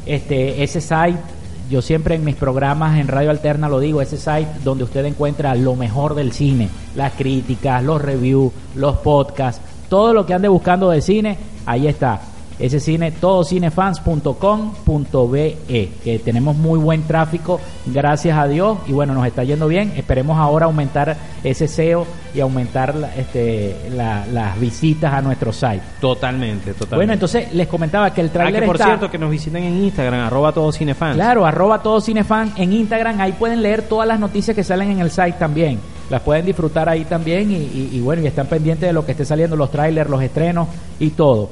este 0.09 0.63
ese 0.63 0.81
site 0.81 1.19
yo 1.71 1.83
siempre 1.83 2.15
en 2.15 2.25
mis 2.25 2.35
programas 2.35 2.99
en 2.99 3.09
Radio 3.09 3.31
Alterna 3.31 3.69
lo 3.69 3.79
digo 3.79 4.01
ese 4.01 4.17
site 4.17 4.49
donde 4.65 4.85
usted 4.85 5.05
encuentra 5.05 5.55
lo 5.55 5.77
mejor 5.77 6.15
del 6.15 6.33
cine 6.33 6.69
las 6.97 7.13
críticas 7.13 7.83
los 7.85 8.01
reviews 8.01 8.53
los 8.75 8.97
podcasts 8.97 9.61
todo 9.89 10.13
lo 10.13 10.27
que 10.27 10.35
ande 10.35 10.49
buscando 10.49 10.91
del 10.91 11.03
cine 11.03 11.37
ahí 11.67 11.87
está 11.87 12.21
ese 12.59 12.81
cine 12.81 13.13
todocinefans.com.be 13.13 15.57
que 16.05 16.19
tenemos 16.25 16.57
muy 16.57 16.79
buen 16.79 17.03
tráfico 17.03 17.61
gracias 17.87 18.37
a 18.37 18.47
Dios 18.49 18.79
y 18.87 18.93
bueno 18.93 19.15
nos 19.15 19.27
está 19.27 19.45
yendo 19.45 19.69
bien 19.69 19.93
esperemos 19.97 20.39
ahora 20.39 20.67
aumentar 20.67 21.17
ese 21.45 21.69
SEO 21.69 22.07
y 22.35 22.41
aumentar 22.41 22.95
la- 22.95 23.15
este, 23.15 23.77
la- 23.95 24.27
las 24.27 24.59
visitas 24.61 25.13
a 25.13 25.23
nuestro 25.23 25.53
site 25.53 25.81
Totalmente, 26.01 26.73
totalmente. 26.73 26.97
bueno 26.97 27.13
entonces 27.13 27.53
les 27.55 27.69
comentaba 27.69 28.13
que 28.13 28.21
el 28.21 28.29
Ah, 28.29 28.33
tráiler 28.33 28.67
por 28.67 28.77
está 28.77 28.87
cierto, 28.87 29.11
que 29.11 29.19
nos 29.19 29.31
visiten 29.31 29.65
en 29.65 29.83
Instagram, 29.85 30.21
arroba 30.27 30.53
todos 30.53 30.77
cinefans. 30.77 31.15
Claro, 31.17 31.47
arroba 31.47 31.83
todo 31.83 32.01
cinefan 32.01 32.53
en 32.57 32.73
Instagram, 32.73 33.21
ahí 33.21 33.33
pueden 33.33 33.63
leer 33.63 33.83
todas 33.83 34.07
las 34.09 34.19
noticias 34.21 34.55
que 34.55 34.65
salen 34.65 34.91
en 34.91 35.01
el 35.01 35.11
site 35.11 35.35
también. 35.39 35.79
Las 36.11 36.23
pueden 36.23 36.45
disfrutar 36.47 36.89
ahí 36.89 37.05
también 37.05 37.51
y, 37.51 37.55
y- 37.57 37.91
y 37.93 38.01
bueno, 38.01 38.23
y 38.23 38.27
están 38.27 38.47
pendientes 38.47 38.89
de 38.89 38.93
lo 38.93 39.05
que 39.05 39.13
esté 39.13 39.25
saliendo, 39.25 39.57
los 39.57 39.71
trailers, 39.71 40.09
los 40.11 40.23
estrenos 40.23 40.69
y 40.99 41.11
todo. 41.11 41.51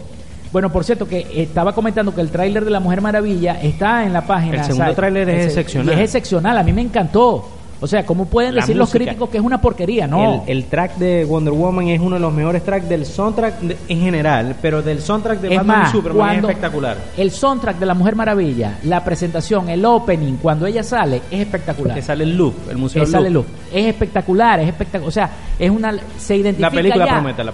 Bueno, 0.57 0.73
por 0.73 0.85
cierto, 0.85 1.07
que 1.07 1.27
estaba 1.35 1.75
comentando 1.75 2.15
que 2.15 2.23
el 2.23 2.31
tráiler 2.31 2.65
de 2.65 2.71
La 2.71 2.81
Mujer 2.81 3.03
Maravilla 3.03 3.61
está 3.61 4.07
en 4.07 4.15
la 4.15 4.27
página. 4.27 4.57
El 4.57 4.65
segundo 4.65 4.95
tráiler 4.95 5.29
es 5.29 5.49
excepcional. 5.49 5.87
Y 5.87 5.93
es 5.93 6.01
excepcional, 6.01 6.57
a 6.57 6.63
mí 6.63 6.73
me 6.73 6.81
encantó. 6.81 7.47
O 7.81 7.87
sea, 7.87 8.07
¿cómo 8.07 8.25
pueden 8.27 8.55
La 8.55 8.63
decir 8.63 8.77
los 8.77 8.91
críticos 8.91 9.29
que 9.29 9.37
es 9.39 9.43
una 9.45 9.61
porquería? 9.61 10.07
No. 10.07 10.45
El, 10.47 10.59
el 10.59 10.65
track 10.65 10.97
de 10.97 11.25
Wonder 11.25 11.53
Woman 11.53 11.89
es 11.89 12.01
uno 12.01 12.17
de 12.17 12.21
los 12.21 12.33
mejores 12.33 12.65
tracks 12.65 12.89
del 12.89 13.05
soundtrack 13.05 13.61
de- 13.61 13.77
en 13.89 14.01
general, 14.01 14.57
pero 14.63 14.83
del 14.83 15.01
soundtrack 15.03 15.41
de 15.41 15.49
es 15.49 15.57
Batman 15.59 15.79
más, 15.81 15.89
y 15.91 15.93
Superman 15.97 16.31
es 16.37 16.39
espectacular. 16.43 16.97
el 17.17 17.31
soundtrack 17.31 17.79
de 17.79 17.87
La 17.87 17.95
Mujer 17.95 18.17
Maravilla, 18.17 18.79
la 18.85 19.05
presentación, 19.05 19.69
el 19.69 19.85
opening, 19.85 20.37
cuando 20.37 20.67
ella 20.67 20.83
sale, 20.83 21.21
es 21.31 21.41
espectacular. 21.41 21.95
Que 21.97 22.03
sale 22.03 22.25
el 22.25 22.37
loop, 22.37 22.55
el 22.71 22.79
museo 22.79 23.03
Esa 23.03 23.21
loop. 23.21 23.33
luz. 23.33 23.47
Es 23.73 23.87
espectacular, 23.87 24.61
es 24.61 24.69
espectacular. 24.69 25.09
O 25.09 25.13
sea, 25.13 25.31
es 25.59 25.71
una 25.71 25.95
se 26.19 26.37
identifica 26.37 26.69
La 26.71 26.75
película 26.75 27.07
ya. 27.07 27.13
promete, 27.13 27.45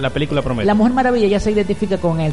la, 0.00 0.10
película 0.10 0.42
promete. 0.42 0.66
La 0.66 0.74
Mujer 0.74 0.92
Maravilla 0.94 1.26
ya 1.26 1.40
se 1.40 1.50
identifica 1.50 1.98
con 1.98 2.20
el 2.20 2.32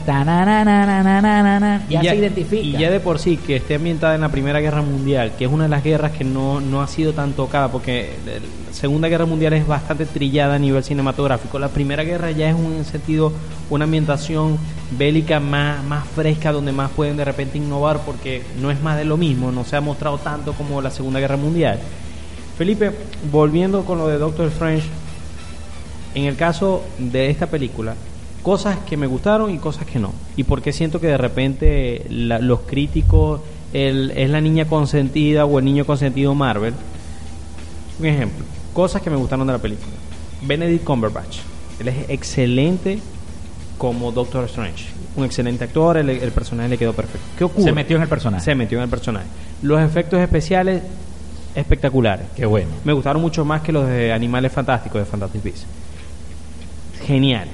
ya, 1.90 2.02
y 2.02 2.08
se 2.08 2.16
identifica. 2.16 2.64
Y 2.64 2.72
ya 2.74 2.90
de 2.90 3.00
por 3.00 3.20
sí 3.20 3.38
que 3.38 3.58
esté 3.58 3.76
ambientada 3.76 4.16
en 4.16 4.22
la 4.22 4.30
Primera 4.30 4.60
Guerra 4.60 4.82
Mundial, 4.82 5.34
que 5.38 5.46
es 5.46 5.52
una 5.52 5.64
de 5.64 5.70
las 5.70 5.84
guerras 5.84 6.12
que 6.12 6.24
no, 6.24 6.60
no 6.62 6.82
ha 6.82 6.88
sido 6.88 7.14
tan 7.14 7.33
tocada, 7.34 7.72
porque 7.72 8.10
la 8.26 8.74
Segunda 8.74 9.08
Guerra 9.10 9.26
Mundial 9.26 9.54
es 9.54 9.68
bastante 9.68 10.06
trillada 10.06 10.56
a 10.56 10.60
nivel 10.60 10.84
cinematográfico. 10.84 11.60
La 11.60 11.70
Primera 11.70 12.04
Guerra 12.04 12.32
ya 12.32 12.50
es 12.50 12.56
un 12.56 12.84
sentido, 12.86 13.32
una 13.70 13.86
ambientación 13.86 14.58
bélica 14.98 15.40
más, 15.40 15.84
más 15.84 16.08
fresca, 16.08 16.52
donde 16.52 16.72
más 16.72 16.92
pueden 16.92 17.18
de 17.18 17.26
repente 17.26 17.58
innovar, 17.58 18.00
porque 18.06 18.44
no 18.62 18.72
es 18.72 18.82
más 18.82 18.98
de 18.98 19.06
lo 19.06 19.18
mismo, 19.18 19.52
no 19.52 19.64
se 19.66 19.76
ha 19.76 19.82
mostrado 19.82 20.18
tanto 20.18 20.54
como 20.54 20.82
la 20.82 20.92
Segunda 20.92 21.20
Guerra 21.20 21.38
Mundial. 21.38 21.80
Felipe, 22.58 22.92
volviendo 23.32 23.84
con 23.84 23.98
lo 23.98 24.08
de 24.08 24.18
Doctor 24.18 24.48
Strange, 24.48 24.88
en 26.16 26.26
el 26.26 26.36
caso 26.36 26.84
de 27.00 27.30
esta 27.30 27.48
película, 27.48 27.96
cosas 28.44 28.78
que 28.88 28.98
me 28.98 29.08
gustaron 29.08 29.52
y 29.54 29.58
cosas 29.58 29.86
que 29.88 30.00
no. 30.00 30.14
Y 30.36 30.44
porque 30.44 30.72
siento 30.74 31.00
que 31.00 31.08
de 31.08 31.18
repente 31.18 32.06
la- 32.10 32.40
los 32.40 32.60
críticos 32.62 33.42
el- 33.74 34.12
es 34.12 34.30
la 34.30 34.40
niña 34.40 34.66
consentida 34.66 35.46
o 35.46 35.58
el 35.58 35.66
niño 35.66 35.86
consentido 35.86 36.36
Marvel. 36.36 36.74
Un 38.00 38.06
ejemplo, 38.06 38.44
cosas 38.74 39.02
que 39.02 39.10
me 39.10 39.16
gustaron 39.16 39.46
de 39.48 39.54
la 39.54 39.60
película. 39.60 39.92
Benedict 40.42 40.84
Cumberbatch, 40.84 41.38
él 41.80 41.88
es 41.88 42.10
excelente 42.10 43.00
como 43.78 44.12
Doctor 44.12 44.46
Strange. 44.46 44.86
Un 45.16 45.26
excelente 45.26 45.64
actor, 45.64 45.98
el, 45.98 46.10
el 46.10 46.32
personaje 46.32 46.70
le 46.70 46.78
quedó 46.78 46.94
perfecto. 46.94 47.28
¿Qué 47.38 47.44
ocurre? 47.44 47.66
Se 47.66 47.72
metió 47.72 47.98
en 47.98 48.04
el 48.04 48.10
personaje. 48.10 48.44
Se 48.44 48.56
metió 48.56 48.80
en 48.80 48.86
el 48.86 48.90
personaje. 48.90 49.28
Los 49.62 49.80
efectos 49.82 50.20
especiales 50.20 50.82
espectaculares. 51.56 52.26
Qué 52.36 52.46
bueno. 52.46 52.70
Me 52.84 52.94
gustaron 52.94 53.22
mucho 53.22 53.46
más 53.46 53.62
que 53.62 53.72
los 53.72 53.88
de 53.88 54.12
Animales 54.12 54.52
Fantásticos 54.52 55.00
de 55.00 55.06
Fantastic 55.06 55.44
Beasts. 55.44 55.66
Genial. 57.06 57.48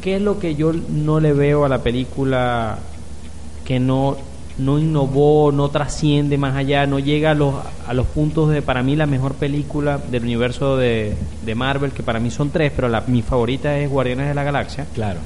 ¿Qué 0.00 0.16
es 0.16 0.22
lo 0.22 0.38
que 0.38 0.54
yo 0.54 0.72
no 0.72 1.20
le 1.20 1.32
veo 1.32 1.64
a 1.64 1.68
la 1.68 1.82
película 1.82 2.78
que 3.64 3.78
no, 3.78 4.16
no 4.58 4.78
innovó, 4.78 5.50
no 5.52 5.68
trasciende 5.70 6.36
más 6.38 6.56
allá, 6.56 6.86
no 6.86 6.98
llega 6.98 7.30
a 7.30 7.34
los, 7.34 7.54
a 7.86 7.94
los 7.94 8.06
puntos 8.06 8.50
de, 8.50 8.62
para 8.62 8.82
mí, 8.82 8.96
la 8.96 9.06
mejor 9.06 9.34
película 9.34 9.98
del 9.98 10.24
universo 10.24 10.76
de, 10.76 11.16
de 11.44 11.54
Marvel, 11.54 11.92
que 11.92 12.02
para 12.02 12.20
mí 12.20 12.30
son 12.30 12.50
tres, 12.50 12.72
pero 12.74 12.88
la, 12.88 13.02
mi 13.06 13.22
favorita 13.22 13.78
es 13.78 13.90
Guardianes 13.90 14.28
de 14.28 14.34
la 14.34 14.44
Galaxia. 14.44 14.86
Claro. 14.94 15.20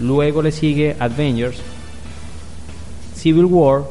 Luego 0.00 0.42
le 0.42 0.50
sigue 0.50 0.96
Avengers, 0.98 1.58
Civil 3.14 3.44
War 3.44 3.84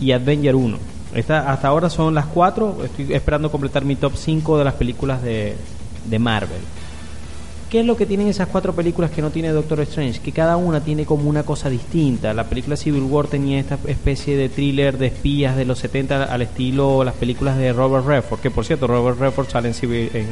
y 0.00 0.12
Avenger 0.12 0.56
1. 0.56 0.78
Esta, 1.14 1.50
hasta 1.50 1.68
ahora 1.68 1.88
son 1.88 2.14
las 2.14 2.26
cuatro. 2.26 2.84
Estoy 2.84 3.14
esperando 3.14 3.50
completar 3.50 3.84
mi 3.84 3.96
top 3.96 4.14
5 4.16 4.58
de 4.58 4.64
las 4.64 4.74
películas 4.74 5.22
de, 5.22 5.56
de 6.04 6.18
Marvel. 6.18 6.60
¿Qué 7.70 7.80
es 7.80 7.86
lo 7.86 7.98
que 7.98 8.06
tienen 8.06 8.28
esas 8.28 8.48
cuatro 8.48 8.72
películas 8.72 9.10
que 9.10 9.20
no 9.20 9.28
tiene 9.30 9.50
Doctor 9.50 9.80
Strange? 9.80 10.20
Que 10.20 10.32
cada 10.32 10.56
una 10.56 10.80
tiene 10.80 11.04
como 11.04 11.28
una 11.28 11.42
cosa 11.42 11.68
distinta. 11.68 12.32
La 12.32 12.44
película 12.44 12.76
Civil 12.76 13.02
War 13.02 13.26
tenía 13.26 13.60
esta 13.60 13.78
especie 13.86 14.38
de 14.38 14.48
thriller 14.48 14.96
de 14.96 15.08
espías 15.08 15.54
de 15.54 15.66
los 15.66 15.78
70 15.80 16.24
al 16.24 16.40
estilo 16.42 17.04
las 17.04 17.14
películas 17.14 17.58
de 17.58 17.74
Robert 17.74 18.06
Redford. 18.06 18.40
Que 18.40 18.50
por 18.50 18.64
cierto, 18.64 18.86
Robert 18.86 19.18
Redford 19.20 19.48
sale 19.50 19.68
en, 19.68 19.74
Civil- 19.74 20.10
en, 20.14 20.26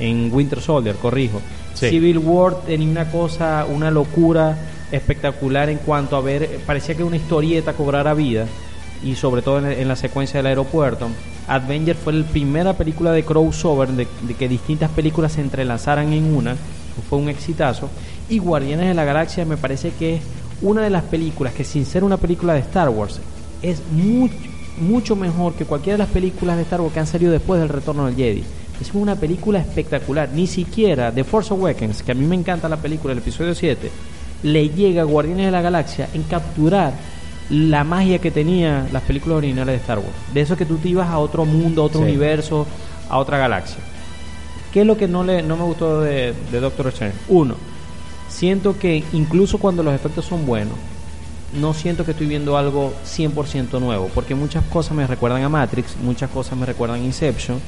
en 0.00 0.30
Winter 0.30 0.60
Soldier, 0.60 0.96
corrijo. 0.96 1.40
Sí. 1.72 1.88
Civil 1.88 2.18
War 2.18 2.60
tenía 2.66 2.88
una 2.90 3.10
cosa, 3.10 3.64
una 3.72 3.90
locura 3.90 4.58
espectacular 4.92 5.70
en 5.70 5.78
cuanto 5.78 6.14
a 6.16 6.20
ver, 6.20 6.60
parecía 6.66 6.94
que 6.94 7.02
una 7.04 7.16
historieta 7.16 7.72
cobrara 7.72 8.12
vida 8.12 8.46
y 9.02 9.14
sobre 9.14 9.40
todo 9.40 9.58
en, 9.60 9.66
en 9.66 9.88
la 9.88 9.96
secuencia 9.96 10.40
del 10.40 10.46
aeropuerto. 10.48 11.08
Avenger 11.48 11.96
fue 11.96 12.12
la 12.12 12.26
primera 12.26 12.72
película 12.72 13.12
de 13.12 13.24
crossover 13.24 13.88
de, 13.90 14.06
que 14.38 14.48
distintas 14.48 14.90
películas 14.90 15.32
se 15.32 15.40
entrelazaran 15.40 16.12
en 16.12 16.34
una, 16.34 16.56
fue 17.08 17.18
un 17.18 17.28
exitazo. 17.28 17.88
Y 18.28 18.38
Guardianes 18.38 18.88
de 18.88 18.94
la 18.94 19.04
Galaxia 19.04 19.44
me 19.44 19.56
parece 19.56 19.92
que 19.92 20.16
es 20.16 20.22
una 20.62 20.82
de 20.82 20.90
las 20.90 21.04
películas 21.04 21.52
que 21.52 21.64
sin 21.64 21.84
ser 21.84 22.02
una 22.02 22.16
película 22.16 22.54
de 22.54 22.60
Star 22.60 22.88
Wars 22.88 23.20
es 23.62 23.82
mucho, 23.92 24.34
mucho 24.78 25.16
mejor 25.16 25.54
que 25.54 25.64
cualquiera 25.64 25.96
de 25.96 26.04
las 26.04 26.12
películas 26.12 26.56
de 26.56 26.62
Star 26.62 26.80
Wars 26.80 26.94
que 26.94 27.00
han 27.00 27.06
salido 27.06 27.32
después 27.32 27.60
del 27.60 27.68
Retorno 27.68 28.06
del 28.06 28.16
Jedi. 28.16 28.44
Es 28.80 28.92
una 28.92 29.16
película 29.16 29.58
espectacular. 29.58 30.28
Ni 30.34 30.46
siquiera 30.46 31.12
The 31.12 31.24
Force 31.24 31.52
Awakens, 31.54 32.02
que 32.02 32.12
a 32.12 32.14
mí 32.14 32.26
me 32.26 32.36
encanta 32.36 32.68
la 32.68 32.76
película, 32.76 33.12
el 33.12 33.20
episodio 33.20 33.54
7, 33.54 33.90
le 34.42 34.68
llega 34.68 35.02
a 35.02 35.04
Guardianes 35.04 35.46
de 35.46 35.52
la 35.52 35.62
Galaxia 35.62 36.08
en 36.12 36.24
capturar 36.24 36.92
la 37.50 37.84
magia 37.84 38.18
que 38.18 38.30
tenía 38.30 38.86
las 38.92 39.02
películas 39.02 39.38
originales 39.38 39.74
de 39.74 39.80
Star 39.80 39.98
Wars. 39.98 40.10
De 40.34 40.40
eso 40.40 40.56
que 40.56 40.66
tú 40.66 40.76
te 40.78 40.88
ibas 40.88 41.08
a 41.08 41.18
otro 41.18 41.44
mundo, 41.44 41.82
a 41.82 41.84
otro 41.86 42.00
Sí. 42.00 42.06
universo, 42.06 42.66
a 43.08 43.18
otra 43.18 43.38
galaxia. 43.38 43.78
¿Qué 44.72 44.80
es 44.80 44.86
lo 44.86 44.96
que 44.96 45.06
no, 45.08 45.22
le, 45.24 45.42
no 45.42 45.56
me 45.56 45.62
gustó 45.64 46.00
de, 46.00 46.34
de 46.50 46.60
Doctor 46.60 46.88
Strange? 46.88 47.16
Uno, 47.28 47.54
siento 48.28 48.78
que 48.78 49.04
incluso 49.12 49.58
cuando 49.58 49.82
los 49.82 49.94
efectos 49.94 50.24
son 50.24 50.44
buenos, 50.44 50.74
no 51.58 51.72
siento 51.72 52.04
que 52.04 52.10
estoy 52.10 52.26
viendo 52.26 52.58
algo 52.58 52.92
100% 53.06 53.80
nuevo, 53.80 54.10
porque 54.14 54.34
muchas 54.34 54.64
cosas 54.64 54.92
me 54.96 55.06
recuerdan 55.06 55.42
a 55.44 55.48
Matrix, 55.48 55.96
muchas 56.02 56.28
cosas 56.30 56.58
me 56.58 56.66
recuerdan 56.66 57.00
a 57.00 57.04
Inception. 57.04 57.58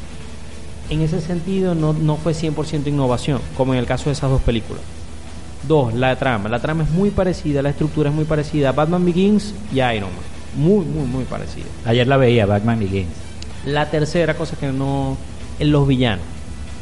En 0.90 1.00
ese 1.02 1.20
sentido 1.20 1.74
no, 1.74 1.92
no 1.92 2.16
fue 2.16 2.32
100% 2.34 2.88
innovación, 2.88 3.40
como 3.56 3.72
en 3.74 3.78
el 3.78 3.86
caso 3.86 4.06
de 4.06 4.12
esas 4.12 4.30
dos 4.30 4.42
películas. 4.42 4.82
Dos, 5.66 5.94
la 5.94 6.16
trama. 6.16 6.48
La 6.48 6.60
trama 6.60 6.84
es 6.84 6.90
muy 6.90 7.10
parecida, 7.10 7.62
la 7.62 7.70
estructura 7.70 8.10
es 8.10 8.14
muy 8.14 8.24
parecida 8.24 8.70
a 8.70 8.72
Batman 8.72 9.04
Begins 9.04 9.54
y 9.72 9.80
a 9.80 9.94
Iron 9.94 10.10
Man. 10.10 10.22
Muy, 10.56 10.84
muy, 10.84 11.06
muy 11.06 11.24
parecida. 11.24 11.66
Ayer 11.84 12.06
la 12.06 12.16
veía, 12.16 12.46
Batman 12.46 12.78
Begins. 12.78 13.08
La 13.66 13.90
tercera 13.90 14.34
cosa 14.34 14.56
que 14.56 14.68
no... 14.68 15.16
En 15.58 15.72
los 15.72 15.88
villanos. 15.88 16.24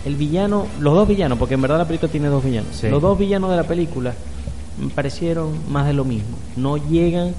El 0.04 0.16
villano, 0.16 0.66
los 0.80 0.94
dos 0.94 1.08
villanos, 1.08 1.38
porque 1.38 1.54
en 1.54 1.62
verdad 1.62 1.78
la 1.78 1.86
película 1.86 2.12
tiene 2.12 2.28
dos 2.28 2.44
villanos. 2.44 2.76
Sí. 2.76 2.88
Los 2.88 3.00
dos 3.00 3.18
villanos 3.18 3.50
de 3.50 3.56
la 3.56 3.64
película 3.64 4.14
me 4.78 4.90
parecieron 4.90 5.58
más 5.70 5.86
de 5.86 5.94
lo 5.94 6.04
mismo. 6.04 6.36
No 6.56 6.76
llegan 6.76 7.34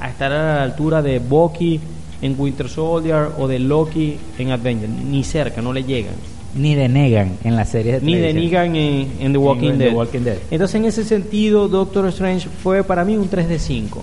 a 0.00 0.08
estar 0.08 0.32
a 0.32 0.56
la 0.56 0.62
altura 0.64 1.00
de 1.00 1.20
Bucky 1.20 1.80
en 2.20 2.34
Winter 2.38 2.68
Soldier 2.68 3.28
o 3.38 3.46
de 3.46 3.58
Loki 3.58 4.18
en 4.38 4.50
Avengers. 4.50 4.92
Ni 4.92 5.24
cerca, 5.24 5.62
no 5.62 5.72
le 5.72 5.84
llegan. 5.84 6.14
Ni 6.54 6.74
de 6.74 6.88
Negan 6.88 7.32
en 7.44 7.54
la 7.56 7.64
serie 7.64 7.92
de 7.94 8.00
Ni 8.00 8.16
de. 8.16 8.34
Negan 8.34 8.74
en, 8.76 9.12
en 9.20 9.32
The 9.32 9.38
Walking 9.38 9.68
En 9.70 9.78
The. 9.78 9.90
Walking 9.90 10.20
Dead. 10.20 10.38
Entonces, 10.50 10.74
en 10.76 10.84
ese 10.86 11.04
sentido, 11.04 11.68
Doctor 11.68 12.06
Strange 12.08 12.48
fue 12.62 12.82
para 12.82 13.04
mí 13.04 13.16
un 13.16 13.28
3 13.28 13.48
de 13.48 13.58
5. 13.58 14.02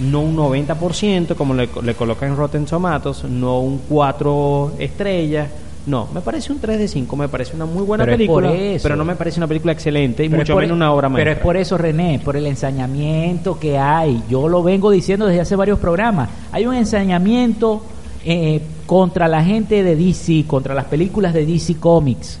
No 0.00 0.20
un 0.20 0.36
90%, 0.36 1.34
como 1.36 1.54
le, 1.54 1.68
le 1.82 1.94
colocan 1.94 2.28
en 2.30 2.36
Rotten 2.36 2.66
Tomatoes, 2.66 3.24
no 3.24 3.60
un 3.60 3.80
4 3.88 4.72
estrellas. 4.78 5.48
No, 5.86 6.08
me 6.12 6.20
parece 6.20 6.52
un 6.52 6.58
3 6.58 6.78
de 6.80 6.88
5, 6.88 7.16
me 7.16 7.28
parece 7.28 7.54
una 7.54 7.64
muy 7.64 7.82
buena 7.84 8.04
Pero 8.04 8.16
película, 8.16 8.52
pero 8.82 8.96
no 8.96 9.04
me 9.04 9.14
parece 9.14 9.38
una 9.38 9.46
película 9.46 9.72
excelente 9.72 10.24
y 10.24 10.28
Pero 10.28 10.40
mucho 10.42 10.52
por- 10.54 10.62
menos 10.64 10.76
una 10.76 10.92
obra 10.92 11.06
Pero 11.08 11.12
maestra. 11.12 11.32
es 11.32 11.38
por 11.38 11.56
eso, 11.56 11.78
René, 11.78 12.20
por 12.24 12.36
el 12.36 12.44
ensañamiento 12.46 13.58
que 13.58 13.78
hay. 13.78 14.20
Yo 14.28 14.48
lo 14.48 14.64
vengo 14.64 14.90
diciendo 14.90 15.26
desde 15.26 15.40
hace 15.42 15.54
varios 15.54 15.78
programas. 15.78 16.28
Hay 16.50 16.66
un 16.66 16.74
ensañamiento 16.74 17.82
eh, 18.28 18.60
contra 18.86 19.28
la 19.28 19.42
gente 19.44 19.82
de 19.84 19.94
DC, 19.96 20.44
contra 20.46 20.74
las 20.74 20.86
películas 20.86 21.32
de 21.32 21.46
DC 21.46 21.76
Comics. 21.76 22.38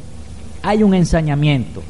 Hay 0.62 0.82
un 0.82 0.92
ensañamiento. 0.94 1.80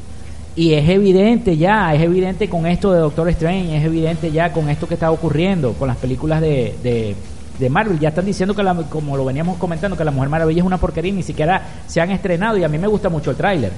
Y 0.55 0.73
es 0.73 0.87
evidente 0.89 1.57
ya, 1.57 1.93
es 1.93 2.01
evidente 2.01 2.47
con 2.49 2.65
esto 2.65 2.91
de 2.93 2.99
Doctor 2.99 3.27
Strange, 3.29 3.75
es 3.77 3.83
evidente 3.83 4.31
ya 4.31 4.51
con 4.53 4.69
esto 4.69 4.87
que 4.87 4.93
está 4.95 5.11
ocurriendo 5.11 5.73
con 5.73 5.87
las 5.87 5.97
películas 5.97 6.41
de, 6.41 7.15
de, 7.59 7.69
Marvel. 7.69 7.99
Ya 7.99 8.09
están 8.09 8.25
diciendo 8.25 8.55
que, 8.55 8.61
la- 8.63 8.75
como 8.75 9.17
lo 9.17 9.25
veníamos 9.25 9.57
comentando, 9.57 9.97
que 9.97 10.03
la 10.03 10.11
Mujer 10.11 10.29
Maravilla 10.29 10.61
es 10.61 10.65
una 10.65 10.77
porquería 10.77 11.09
y 11.11 11.15
ni 11.15 11.23
siquiera 11.23 11.81
se 11.87 11.99
han 12.01 12.11
estrenado. 12.11 12.55
Y 12.57 12.63
a 12.63 12.69
mí 12.69 12.77
me 12.77 12.87
gusta 12.87 13.09
mucho 13.09 13.31
el 13.31 13.35
tráiler. 13.37 13.71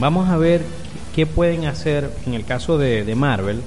Vamos 0.00 0.28
a 0.28 0.36
ver 0.36 0.62
qué 1.14 1.26
pueden 1.26 1.64
hacer 1.66 2.10
en 2.26 2.34
el 2.34 2.44
caso 2.44 2.76
de, 2.78 3.04
de 3.04 3.14
Marvel. 3.14 3.60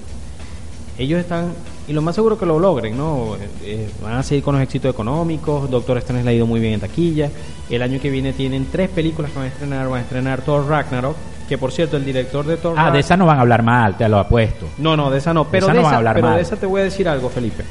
Ellos 0.98 1.20
están, 1.20 1.52
y 1.88 1.93
lo 1.93 2.02
más 2.02 2.15
seguro 2.15 2.38
que 2.38 2.45
lo 2.45 2.60
logren, 2.60 2.98
¿no? 2.98 3.36
Eh, 3.63 3.89
van 4.02 4.15
a 4.15 4.24
seguir 4.24 4.43
con 4.43 4.56
los 4.56 4.63
éxitos 4.63 4.91
económicos. 4.91 5.69
Doctor 5.69 5.98
Strange 6.00 6.26
le 6.26 6.32
ha 6.32 6.34
ido 6.34 6.48
muy 6.48 6.60
bien 6.60 6.74
en 6.74 6.80
taquilla. 6.80 7.30
El 7.69 7.82
año 7.84 8.00
que 8.00 8.10
viene 8.10 8.34
tienen 8.34 8.67
tres 8.71 8.89
películas 8.89 9.32
que 9.32 9.38
van 9.38 9.45
a 9.45 9.50
estrenar. 9.50 9.88
Van 9.88 10.00
a 10.00 10.02
estrenar 10.02 10.41
Thor 10.41 10.67
Ragnarok, 10.67 11.15
que 11.48 11.58
por 11.60 11.71
cierto, 11.71 11.98
el 11.98 12.06
director 12.06 12.45
de 12.45 12.58
Thor 12.58 12.74
Ah, 12.78 12.89
de 12.89 13.00
esa 13.00 13.15
no 13.15 13.28
van 13.28 13.38
a 13.38 13.41
hablar 13.41 13.62
mal, 13.62 13.98
te 13.98 14.10
lo 14.10 14.17
apuesto. 14.17 14.65
No, 14.80 14.98
no, 14.98 15.12
de 15.12 15.19
esa 15.19 15.34
no. 15.34 15.45
Pero, 15.45 15.67
esa 15.67 15.74
de, 15.74 15.80
no 15.80 15.84
van 15.84 15.89
esa, 15.89 15.95
a 15.95 15.98
hablar 16.00 16.15
pero 16.15 16.28
mal. 16.28 16.36
de 16.38 16.41
esa 16.41 16.56
te 16.56 16.65
voy 16.65 16.82
a 16.82 16.84
decir 16.86 17.08
algo, 17.08 17.30
Felipe. 17.30 17.63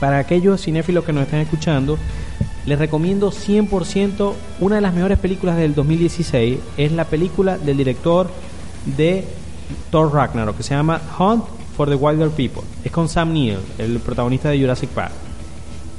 Para 0.00 0.18
aquellos 0.18 0.62
cinéfilos 0.62 1.04
que 1.04 1.12
nos 1.12 1.24
están 1.24 1.40
escuchando, 1.40 1.98
les 2.64 2.78
recomiendo 2.78 3.30
100% 3.30 4.32
una 4.60 4.76
de 4.76 4.80
las 4.80 4.94
mejores 4.94 5.18
películas 5.18 5.56
del 5.56 5.74
2016. 5.74 6.58
Es 6.78 6.92
la 6.92 7.04
película 7.04 7.58
del 7.58 7.76
director 7.76 8.30
de 8.96 9.24
Thor 9.90 10.14
Ragnarok, 10.14 10.56
que 10.56 10.62
se 10.62 10.74
llama 10.74 11.00
Hunt 11.18 11.57
for 11.78 11.88
the 11.88 11.94
Wilder 11.94 12.30
People. 12.30 12.62
Es 12.82 12.90
con 12.90 13.08
Sam 13.08 13.32
Neill, 13.32 13.60
el 13.78 14.00
protagonista 14.00 14.50
de 14.50 14.58
Jurassic 14.58 14.90
Park. 14.90 15.12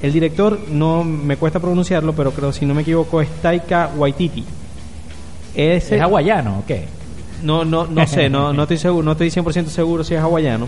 El 0.02 0.12
director, 0.12 0.60
no 0.70 1.06
me 1.06 1.38
cuesta 1.38 1.62
pronunciarlo, 1.62 2.12
pero 2.12 2.32
creo, 2.32 2.52
si 2.52 2.66
no 2.66 2.74
me 2.74 2.82
equivoco, 2.82 3.22
es 3.22 3.30
Taika 3.42 3.90
Waititi. 3.96 4.44
¿Es 5.56 5.90
hawaiano 5.94 6.60
o 6.60 6.66
qué? 6.66 6.86
no, 7.44 7.64
no, 7.64 7.88
no 7.88 8.06
sé, 8.06 8.30
no, 8.30 8.52
no 8.52 8.64
estoy 8.64 8.78
seguro, 8.78 9.04
no 9.04 9.14
estoy 9.14 9.30
100% 9.30 9.68
seguro 9.68 10.04
si 10.04 10.16
es 10.16 10.22
hawaiano. 10.22 10.68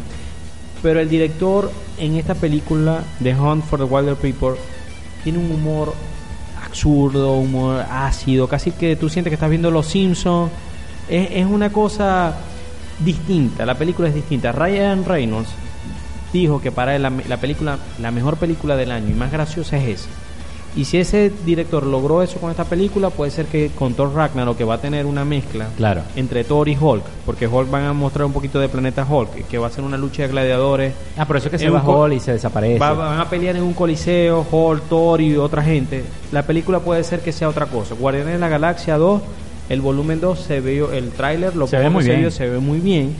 Pero 0.81 1.01
el 1.01 1.09
director 1.09 1.69
en 1.97 2.15
esta 2.15 2.33
película 2.33 3.03
de 3.19 3.35
Hunt 3.35 3.65
for 3.65 3.79
the 3.79 3.85
Wilder 3.85 4.15
People 4.15 4.55
tiene 5.25 5.39
un 5.39 5.51
humor 5.51 5.93
absurdo, 6.65 7.33
humor 7.33 7.85
ácido, 7.91 8.47
casi 8.47 8.71
que 8.71 8.95
tú 8.95 9.09
sientes 9.09 9.29
que 9.29 9.35
estás 9.35 9.49
viendo 9.49 9.69
Los 9.71 9.87
Simpsons. 9.87 10.51
Es, 11.09 11.31
es 11.31 11.45
una 11.45 11.69
cosa 11.69 12.37
distinta, 13.03 13.65
la 13.65 13.75
película 13.75 14.07
es 14.09 14.15
distinta. 14.15 14.51
Ryan 14.51 15.05
Reynolds 15.05 15.49
dijo 16.33 16.61
que 16.61 16.71
para 16.71 16.95
él 16.95 17.01
la, 17.03 17.11
la 17.27 17.37
película, 17.37 17.77
la 17.99 18.11
mejor 18.11 18.37
película 18.37 18.75
del 18.77 18.91
año 18.91 19.09
y 19.09 19.13
más 19.13 19.31
graciosa 19.31 19.77
es 19.77 20.01
esa. 20.01 20.09
Y 20.73 20.85
si 20.85 20.97
ese 20.99 21.33
director 21.45 21.85
logró 21.85 22.21
eso 22.23 22.39
con 22.39 22.49
esta 22.49 22.63
película, 22.63 23.09
puede 23.09 23.29
ser 23.29 23.47
que 23.47 23.71
con 23.77 23.93
Thor 23.93 24.13
Ragnarok, 24.15 24.55
que 24.57 24.63
va 24.63 24.75
a 24.75 24.77
tener 24.77 25.05
una 25.05 25.25
mezcla 25.25 25.67
Claro. 25.75 26.03
entre 26.15 26.45
Thor 26.45 26.69
y 26.69 26.77
Hulk, 26.79 27.03
porque 27.25 27.45
Hulk 27.45 27.69
van 27.69 27.83
a 27.83 27.91
mostrar 27.91 28.25
un 28.25 28.31
poquito 28.31 28.57
de 28.57 28.69
planeta 28.69 29.05
Hulk, 29.05 29.49
que 29.49 29.57
va 29.57 29.67
a 29.67 29.69
ser 29.69 29.83
una 29.83 29.97
lucha 29.97 30.21
de 30.21 30.29
gladiadores. 30.29 30.93
Ah, 31.17 31.25
por 31.25 31.35
eso 31.35 31.47
es 31.47 31.51
que 31.51 31.57
se 31.59 31.69
va 31.69 31.81
Hall 31.81 32.13
y 32.13 32.21
se 32.21 32.31
desaparece. 32.31 32.79
Va- 32.79 32.93
van 32.93 33.19
a 33.19 33.29
pelear 33.29 33.57
en 33.57 33.63
un 33.63 33.73
coliseo, 33.73 34.47
Hulk, 34.49 34.83
Thor 34.87 35.19
y 35.19 35.35
otra 35.35 35.61
gente. 35.61 36.05
La 36.31 36.43
película 36.43 36.79
puede 36.79 37.03
ser 37.03 37.19
que 37.19 37.33
sea 37.33 37.49
otra 37.49 37.65
cosa. 37.65 37.93
Guardianes 37.95 38.31
de 38.35 38.39
la 38.39 38.47
Galaxia 38.47 38.97
2, 38.97 39.21
el 39.69 39.81
volumen 39.81 40.19
2 40.19 40.39
se 40.39 40.59
vio, 40.61 40.91
el 40.91 41.09
tráiler 41.11 41.55
lo 41.55 41.67
Se 41.67 41.77
ve 41.77 41.89
muy 41.89 42.03
que 42.03 42.09
bien. 42.09 42.21
vio, 42.21 42.31
se 42.31 42.47
ve 42.49 42.59
muy 42.59 42.79
bien. 42.79 43.13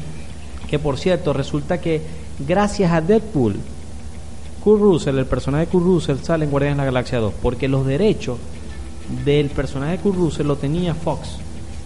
Que 0.70 0.80
por 0.80 0.98
cierto, 0.98 1.34
resulta 1.34 1.80
que 1.82 2.02
gracias 2.48 2.92
a 2.92 3.02
Deadpool, 3.02 3.56
Kurt 4.64 4.82
Russell, 4.82 5.18
el 5.18 5.26
personaje 5.26 5.66
de 5.66 5.72
Kurt 5.72 5.86
Russell 5.86 6.18
sale 6.22 6.46
en 6.46 6.52
Guardianes 6.52 6.78
de 6.78 6.82
la 6.82 6.86
Galaxia 6.86 7.20
2, 7.20 7.34
porque 7.42 7.68
los 7.68 7.86
derechos 7.86 8.38
del 9.26 9.48
personaje 9.50 9.94
de 9.94 9.98
Kurt 10.00 10.16
Russell 10.18 10.48
lo 10.48 10.56
tenía 10.56 10.94
Fox 10.94 11.38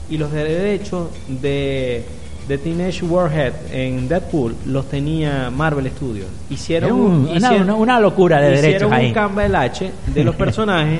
y 0.09 0.17
los 0.17 0.31
derechos 0.31 1.07
de, 1.41 2.03
de 2.47 2.57
Teenage 2.59 3.03
Warhead 3.05 3.53
en 3.71 4.07
Deadpool 4.07 4.55
los 4.67 4.87
tenía 4.89 5.49
Marvel 5.49 5.89
Studios. 5.89 6.27
Hicieron, 6.49 6.91
un- 6.91 7.29
hicieron- 7.35 7.61
una- 7.63 7.75
una 7.75 7.99
locura 7.99 8.39
de 8.41 8.53
hicieron 8.55 8.71
derechos 8.71 8.91
ahí. 8.91 9.07
un 9.07 9.13
cambalache 9.13 9.91
de 10.13 10.23
los 10.23 10.35
personajes. 10.37 10.99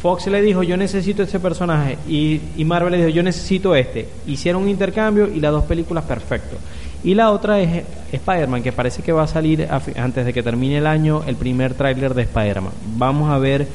Fox 0.00 0.28
le 0.28 0.40
dijo 0.42 0.62
yo 0.62 0.76
necesito 0.76 1.22
este 1.22 1.40
personaje 1.40 1.98
y, 2.08 2.40
y 2.56 2.64
Marvel 2.64 2.92
le 2.92 2.98
dijo 2.98 3.08
yo 3.08 3.22
necesito 3.22 3.74
este. 3.74 4.08
Hicieron 4.26 4.62
un 4.62 4.68
intercambio 4.68 5.28
y 5.28 5.40
las 5.40 5.52
dos 5.52 5.64
películas 5.64 6.04
perfecto. 6.04 6.56
Y 7.04 7.14
la 7.14 7.30
otra 7.30 7.60
es 7.60 7.84
Spider-Man, 8.12 8.62
que 8.62 8.72
parece 8.72 9.02
que 9.02 9.12
va 9.12 9.22
a 9.22 9.28
salir 9.28 9.68
a 9.70 9.80
antes 9.96 10.26
de 10.26 10.32
que 10.32 10.42
termine 10.42 10.78
el 10.78 10.86
año 10.86 11.22
el 11.26 11.36
primer 11.36 11.74
tráiler 11.74 12.14
de 12.14 12.22
Spider-Man. 12.22 12.72
Vamos 12.96 13.30
a 13.30 13.38
ver 13.38 13.68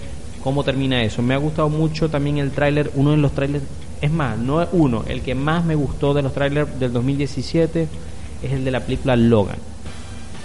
cómo 0.43 0.63
termina 0.63 1.01
eso. 1.03 1.21
Me 1.21 1.33
ha 1.33 1.37
gustado 1.37 1.69
mucho 1.69 2.09
también 2.09 2.37
el 2.37 2.51
tráiler, 2.51 2.91
uno 2.95 3.11
de 3.11 3.17
los 3.17 3.31
trailers, 3.31 3.63
es 4.01 4.11
más, 4.11 4.37
no 4.37 4.61
es 4.61 4.67
uno, 4.73 5.05
el 5.07 5.21
que 5.21 5.33
más 5.33 5.63
me 5.63 5.75
gustó 5.75 6.13
de 6.13 6.21
los 6.21 6.33
trailers 6.33 6.77
del 6.77 6.91
2017 6.91 7.87
es 8.43 8.51
el 8.51 8.65
de 8.65 8.71
la 8.71 8.81
película 8.81 9.15
Logan. 9.15 9.55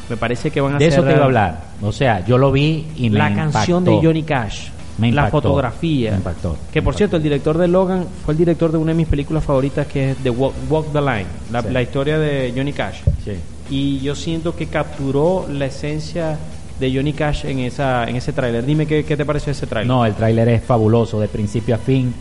Me 0.09 0.17
parece 0.17 0.51
que 0.51 0.61
van 0.61 0.77
a 0.77 0.79
de 0.79 0.87
eso 0.87 1.03
te 1.03 1.11
iba 1.11 1.21
a 1.21 1.25
hablar. 1.25 1.64
O 1.83 1.93
sea, 1.93 2.25
yo 2.25 2.38
lo 2.38 2.53
vi 2.53 2.87
y 2.97 3.11
me 3.11 3.19
la 3.19 3.35
canción 3.35 3.85
de. 3.85 3.99
Johnny 4.01 4.23
Cash, 4.23 4.69
Me 4.99 5.13
la 5.13 5.29
fotografía. 5.29 6.11
me 6.11 6.17
impactó, 6.19 6.57
que 6.73 6.83
por 6.83 6.93
impactó. 6.93 6.99
cierto, 6.99 7.17
el 7.17 7.23
director 7.23 7.57
de 7.57 7.69
Logan 7.69 8.05
fue 8.25 8.35
el 8.35 8.39
director 8.39 8.71
de 8.73 8.79
una 8.79 8.93
de 8.93 8.97
mis 8.97 9.07
películas 9.09 9.45
favoritas 9.45 9.87
que 9.87 10.11
es 10.11 10.17
The 10.19 10.31
Walk, 10.31 10.55
Walk 10.69 10.93
the 10.93 11.01
Line, 11.01 11.27
la, 11.53 11.63
Sí. 11.63 11.69
la 11.71 11.83
historia 11.83 12.19
de 12.19 12.53
Johnny 12.57 12.73
Cash. 12.73 13.01
Sí. 13.25 13.33
Y 13.71 13.99
yo 14.01 14.15
siento 14.15 14.57
que 14.57 14.67
capturó 14.67 15.47
la 15.51 15.67
esencia 15.67 16.37
de 16.81 16.95
Johnny 16.95 17.13
Cash 17.13 17.45
en 17.47 17.59
esa 17.61 18.05
en 18.09 18.17
ese 18.17 18.33
tráiler. 18.33 18.65
Dime 18.65 18.87
qué, 18.87 19.05
qué 19.05 19.17
te 19.17 19.25
pareció 19.25 19.53
ese 19.53 19.67
tráiler. 19.67 19.89
No, 19.89 20.05
el 20.07 20.15
tráiler 20.15 20.49
es 20.49 20.63
fabuloso, 20.65 21.21
de 21.21 21.29
principio 21.29 21.75
a 21.75 21.79
fin. 21.79 22.13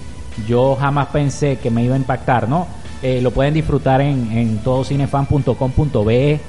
Yo 0.47 0.75
jamás 0.79 1.07
pensé 1.07 1.57
que 1.57 1.69
me 1.71 1.83
iba 1.83 1.95
a 1.95 1.97
impactar, 1.97 2.47
¿no? 2.47 2.67
Eh, 3.01 3.21
lo 3.21 3.31
pueden 3.31 3.53
disfrutar 3.53 4.01
en, 4.01 4.31
en 4.31 4.57
todocinefan.com.be, 4.59 6.39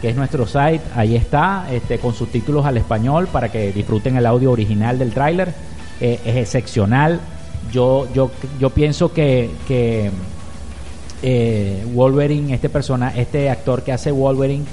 que 0.00 0.08
es 0.10 0.16
nuestro 0.16 0.46
site. 0.46 0.80
Ahí 0.94 1.16
está, 1.16 1.66
este, 1.70 1.98
con 1.98 2.14
subtítulos 2.14 2.64
al 2.66 2.76
español 2.76 3.28
para 3.30 3.50
que 3.50 3.72
disfruten 3.72 4.16
el 4.16 4.26
audio 4.26 4.50
original 4.52 4.98
del 4.98 5.12
tráiler. 5.12 5.52
Eh, 6.00 6.20
es 6.24 6.36
excepcional. 6.36 7.20
Yo, 7.72 8.06
yo, 8.14 8.30
yo 8.58 8.70
pienso 8.70 9.12
que, 9.12 9.50
que 9.66 10.10
eh, 11.22 11.84
Wolverine, 11.92 12.54
este 12.54 12.68
persona, 12.68 13.12
este 13.16 13.50
actor 13.50 13.82
que 13.82 13.92
hace 13.92 14.12
Wolverine, 14.12 14.64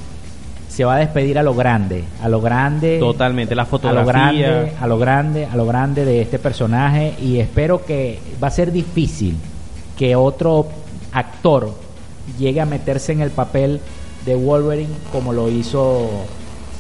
se 0.70 0.84
va 0.84 0.96
a 0.96 1.00
despedir 1.00 1.40
a 1.40 1.44
lo 1.44 1.56
grande, 1.56 2.04
a 2.22 2.28
lo 2.28 2.42
grande. 2.42 3.00
Totalmente, 3.00 3.56
la 3.56 3.62
A 3.62 3.66
lo 3.66 3.70
fotografía. 3.70 4.04
grande, 4.04 4.72
a 4.80 4.88
lo 4.88 4.98
grande, 4.98 5.46
a 5.46 5.56
lo 5.56 5.66
grande 5.66 6.04
de 6.06 6.22
este 6.22 6.38
personaje 6.38 7.14
y 7.22 7.40
espero 7.40 7.86
que 7.86 8.20
va 8.44 8.50
a 8.50 8.52
ser 8.52 8.72
difícil 8.74 9.38
que 9.98 10.16
otro 10.18 10.68
actor 11.14 11.74
llegue 12.38 12.60
a 12.60 12.66
meterse 12.66 13.14
en 13.14 13.22
el 13.22 13.32
papel 13.32 13.80
de 14.26 14.36
Wolverine 14.36 14.94
como 15.12 15.34
lo 15.34 15.50
hizo 15.50 16.10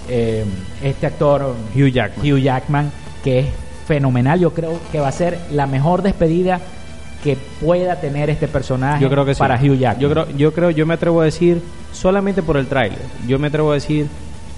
eh, 0.07 0.45
este 0.83 1.07
actor 1.07 1.55
Hugh 1.75 1.91
Jackman. 1.91 2.25
Hugh 2.25 2.39
Jackman, 2.39 2.91
que 3.23 3.39
es 3.39 3.45
fenomenal. 3.87 4.39
Yo 4.39 4.53
creo 4.53 4.79
que 4.91 4.99
va 4.99 5.07
a 5.09 5.11
ser 5.11 5.39
la 5.51 5.67
mejor 5.67 6.01
despedida 6.01 6.59
que 7.23 7.37
pueda 7.59 7.99
tener 7.99 8.29
este 8.29 8.47
personaje 8.47 9.01
Yo 9.01 9.09
creo 9.09 9.25
que 9.25 9.33
sí. 9.33 9.39
para 9.39 9.55
Hugh 9.55 9.77
Jackman. 9.77 9.99
Yo 10.01 10.09
creo, 10.09 10.27
yo 10.37 10.53
creo, 10.53 10.69
yo 10.69 10.85
me 10.85 10.93
atrevo 10.93 11.21
a 11.21 11.25
decir, 11.25 11.61
solamente 11.91 12.43
por 12.43 12.57
el 12.57 12.67
tráiler, 12.67 12.99
yo 13.27 13.39
me 13.39 13.47
atrevo 13.47 13.71
a 13.71 13.75
decir 13.75 14.07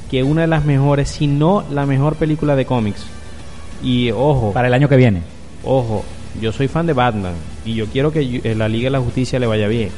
que 0.09 0.23
una 0.23 0.41
de 0.41 0.47
las 0.47 0.65
mejores, 0.65 1.09
si 1.09 1.27
no 1.27 1.63
la 1.71 1.85
mejor 1.85 2.15
película 2.15 2.55
de 2.55 2.65
cómics. 2.65 3.05
Y 3.83 4.11
ojo, 4.11 4.51
para 4.53 4.67
el 4.67 4.73
año 4.73 4.89
que 4.89 4.95
viene. 4.95 5.21
ojo, 5.63 6.03
yo 6.41 6.51
soy 6.51 6.67
fan 6.67 6.87
de 6.87 6.93
Batman 6.93 7.33
y 7.65 7.75
yo 7.75 7.85
quiero 7.87 8.11
que 8.11 8.41
eh, 8.43 8.55
la 8.55 8.67
Liga 8.67 8.85
de 8.85 8.91
la 8.91 8.99
Justicia 8.99 9.39
le 9.39 9.47
vaya 9.47 9.67
bien. 9.67 9.89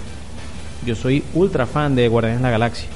Yo 0.85 0.95
soy 0.95 1.23
ultra 1.33 1.65
fan 1.65 1.95
de 1.95 2.07
Guardianes 2.07 2.39
de 2.39 2.43
la 2.43 2.51
Galaxia. 2.51 2.87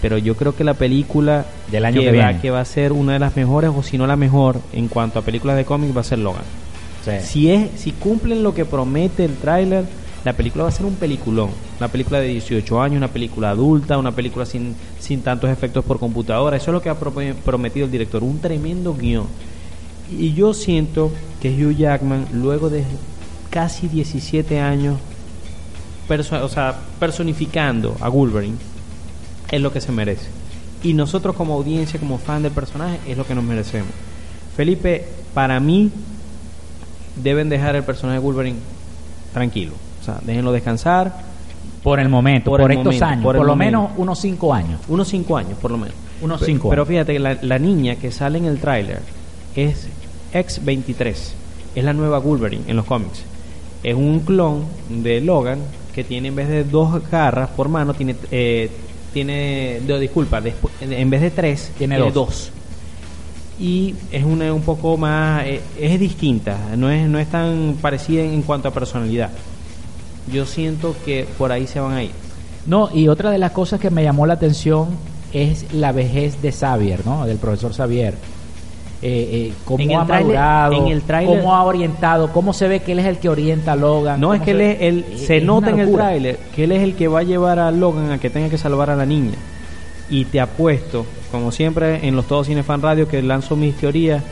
Pero 0.00 0.18
yo 0.18 0.34
creo 0.36 0.54
que 0.56 0.64
la 0.64 0.74
película 0.74 1.46
Del 1.70 1.84
año 1.84 2.00
que 2.00 2.06
va, 2.08 2.12
viene. 2.28 2.40
que 2.40 2.50
va 2.50 2.60
a 2.60 2.64
ser 2.64 2.92
una 2.92 3.12
de 3.12 3.18
las 3.20 3.36
mejores, 3.36 3.70
o 3.74 3.82
si 3.82 3.98
no 3.98 4.06
la 4.06 4.16
mejor, 4.16 4.60
en 4.72 4.88
cuanto 4.88 5.18
a 5.18 5.22
películas 5.22 5.56
de 5.56 5.64
cómics, 5.64 5.96
va 5.96 6.00
a 6.00 6.04
ser 6.04 6.18
Logan. 6.18 6.42
Si 7.22 7.50
es, 7.50 7.68
si 7.80 7.92
cumplen 7.92 8.42
lo 8.42 8.54
que 8.54 8.64
promete 8.64 9.24
el 9.24 9.34
tráiler, 9.36 9.84
la 10.24 10.32
película 10.34 10.64
va 10.64 10.68
a 10.70 10.72
ser 10.72 10.86
un 10.86 10.94
peliculón. 10.94 11.50
Una 11.78 11.88
película 11.88 12.20
de 12.20 12.28
18 12.28 12.80
años, 12.80 12.96
una 12.96 13.08
película 13.08 13.50
adulta, 13.50 13.98
una 13.98 14.12
película 14.12 14.46
sin, 14.46 14.74
sin 15.00 15.20
tantos 15.22 15.50
efectos 15.50 15.84
por 15.84 15.98
computadora. 15.98 16.56
Eso 16.56 16.70
es 16.70 16.74
lo 16.74 16.82
que 16.82 16.88
ha 16.90 16.94
pro- 16.98 17.12
prometido 17.44 17.86
el 17.86 17.92
director, 17.92 18.22
un 18.22 18.40
tremendo 18.40 18.94
guion. 18.94 19.26
Y 20.16 20.32
yo 20.34 20.52
siento 20.54 21.10
que 21.40 21.50
Hugh 21.50 21.76
Jackman, 21.76 22.26
luego 22.32 22.70
de 22.70 22.84
casi 23.50 23.88
17 23.88 24.60
años, 24.60 24.98
o 26.08 26.48
sea, 26.48 26.74
personificando 26.98 27.96
a 28.00 28.08
Wolverine, 28.08 28.56
es 29.50 29.60
lo 29.60 29.72
que 29.72 29.80
se 29.80 29.92
merece. 29.92 30.26
Y 30.82 30.94
nosotros 30.94 31.36
como 31.36 31.54
audiencia, 31.54 32.00
como 32.00 32.18
fan 32.18 32.42
del 32.42 32.52
personaje, 32.52 32.98
es 33.06 33.16
lo 33.16 33.26
que 33.26 33.34
nos 33.34 33.44
merecemos. 33.44 33.90
Felipe, 34.56 35.06
para 35.34 35.60
mí, 35.60 35.90
deben 37.16 37.48
dejar 37.48 37.76
el 37.76 37.84
personaje 37.84 38.18
de 38.18 38.24
Wolverine 38.24 38.58
tranquilo. 39.32 39.72
O 40.00 40.04
sea, 40.04 40.18
déjenlo 40.22 40.52
descansar. 40.52 41.30
Por 41.82 41.98
el 41.98 42.08
momento, 42.08 42.50
Por 42.50 42.60
por, 42.60 42.70
el 42.70 42.78
estos 42.78 42.94
momento, 42.94 43.06
años, 43.06 43.24
por 43.24 43.34
lo 43.36 43.42
momento. 43.42 43.78
menos 43.80 43.90
unos 43.96 44.18
cinco 44.20 44.54
años. 44.54 44.80
Unos 44.88 45.08
cinco 45.08 45.36
años, 45.36 45.58
por 45.60 45.70
lo 45.72 45.78
menos. 45.78 45.94
Unos 46.20 46.38
Pe- 46.40 46.46
cinco 46.46 46.70
Pero 46.70 46.86
fíjate 46.86 47.12
que 47.12 47.18
la, 47.18 47.36
la 47.42 47.58
niña 47.58 47.96
que 47.96 48.12
sale 48.12 48.38
en 48.38 48.44
el 48.44 48.58
tráiler 48.60 49.00
es 49.56 49.88
X-23. 50.32 51.14
Es 51.74 51.84
la 51.84 51.92
nueva 51.92 52.18
Wolverine 52.18 52.64
en 52.68 52.76
los 52.76 52.84
cómics. 52.84 53.22
Es 53.82 53.94
un 53.96 54.20
clon 54.20 54.64
de 54.90 55.20
Logan 55.20 55.58
que 55.94 56.04
tiene 56.04 56.28
en 56.28 56.36
vez 56.36 56.48
de 56.48 56.64
dos 56.64 57.02
garras 57.10 57.50
por 57.50 57.68
mano, 57.68 57.94
tiene, 57.94 58.16
eh, 58.30 58.70
tiene 59.12 59.80
no, 59.86 59.98
disculpa, 59.98 60.40
despu- 60.40 60.70
en 60.80 61.10
vez 61.10 61.20
de 61.20 61.30
tres, 61.30 61.70
Tiene 61.76 61.98
dos. 62.10 62.50
Y 63.60 63.94
es 64.10 64.24
una 64.24 64.52
un 64.52 64.62
poco 64.62 64.96
más, 64.96 65.44
eh, 65.46 65.60
es 65.78 66.00
distinta, 66.00 66.56
no 66.76 66.90
es, 66.90 67.06
no 67.08 67.18
es 67.18 67.28
tan 67.28 67.76
parecida 67.80 68.22
en, 68.22 68.32
en 68.32 68.42
cuanto 68.42 68.68
a 68.68 68.70
personalidad. 68.72 69.30
Yo 70.32 70.46
siento 70.46 70.96
que 71.04 71.26
por 71.38 71.52
ahí 71.52 71.66
se 71.66 71.78
van 71.80 71.92
a 71.94 72.02
ir. 72.02 72.10
No, 72.66 72.88
y 72.92 73.08
otra 73.08 73.30
de 73.30 73.38
las 73.38 73.52
cosas 73.52 73.78
que 73.80 73.90
me 73.90 74.02
llamó 74.02 74.24
la 74.26 74.34
atención 74.34 74.88
es 75.32 75.72
la 75.72 75.92
vejez 75.92 76.40
de 76.42 76.52
Xavier, 76.52 77.04
¿no? 77.04 77.26
Del 77.26 77.36
profesor 77.38 77.72
Xavier. 77.74 78.14
Eh, 79.04 79.48
eh, 79.48 79.52
cómo 79.64 79.82
En 79.82 79.96
ha 79.96 80.06
tráiler- 80.06 80.36
madurado, 80.36 80.86
en 80.86 80.92
el 80.92 81.02
cómo 81.26 81.54
ha 81.56 81.64
orientado, 81.64 82.32
cómo 82.32 82.52
se 82.52 82.68
ve 82.68 82.80
que 82.80 82.92
él 82.92 83.00
es 83.00 83.06
el 83.06 83.18
que 83.18 83.28
orienta 83.28 83.72
a 83.72 83.76
Logan. 83.76 84.20
No, 84.20 84.32
es 84.32 84.40
que 84.42 84.52
él 84.52 84.60
es, 84.60 84.76
él, 84.80 85.04
eh, 85.10 85.18
se 85.18 85.40
nota 85.40 85.70
en 85.70 85.80
el 85.80 85.92
tráiler 85.92 86.38
que 86.54 86.64
él 86.64 86.70
es 86.72 86.82
el 86.82 86.94
que 86.94 87.08
va 87.08 87.18
a 87.18 87.22
llevar 87.24 87.58
a 87.58 87.72
Logan 87.72 88.12
a 88.12 88.18
que 88.18 88.30
tenga 88.30 88.48
que 88.48 88.58
salvar 88.58 88.90
a 88.90 88.96
la 88.96 89.04
niña. 89.04 89.34
Y 90.08 90.26
te 90.26 90.40
apuesto, 90.40 91.04
como 91.32 91.50
siempre 91.50 92.06
en 92.06 92.14
los 92.14 92.26
Todos 92.26 92.46
Cine 92.46 92.62
Fan 92.62 92.80
Radio 92.80 93.08
que 93.08 93.22
lanzo 93.22 93.56
mis 93.56 93.74
teorías, 93.74 94.22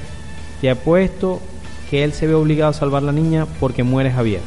te 0.60 0.70
apuesto 0.70 1.40
que 1.90 2.04
él 2.04 2.12
se 2.12 2.28
ve 2.28 2.34
obligado 2.34 2.70
a 2.70 2.74
salvar 2.74 3.02
a 3.02 3.06
la 3.06 3.12
niña 3.12 3.46
porque 3.58 3.82
muere 3.82 4.12
Javier. 4.12 4.40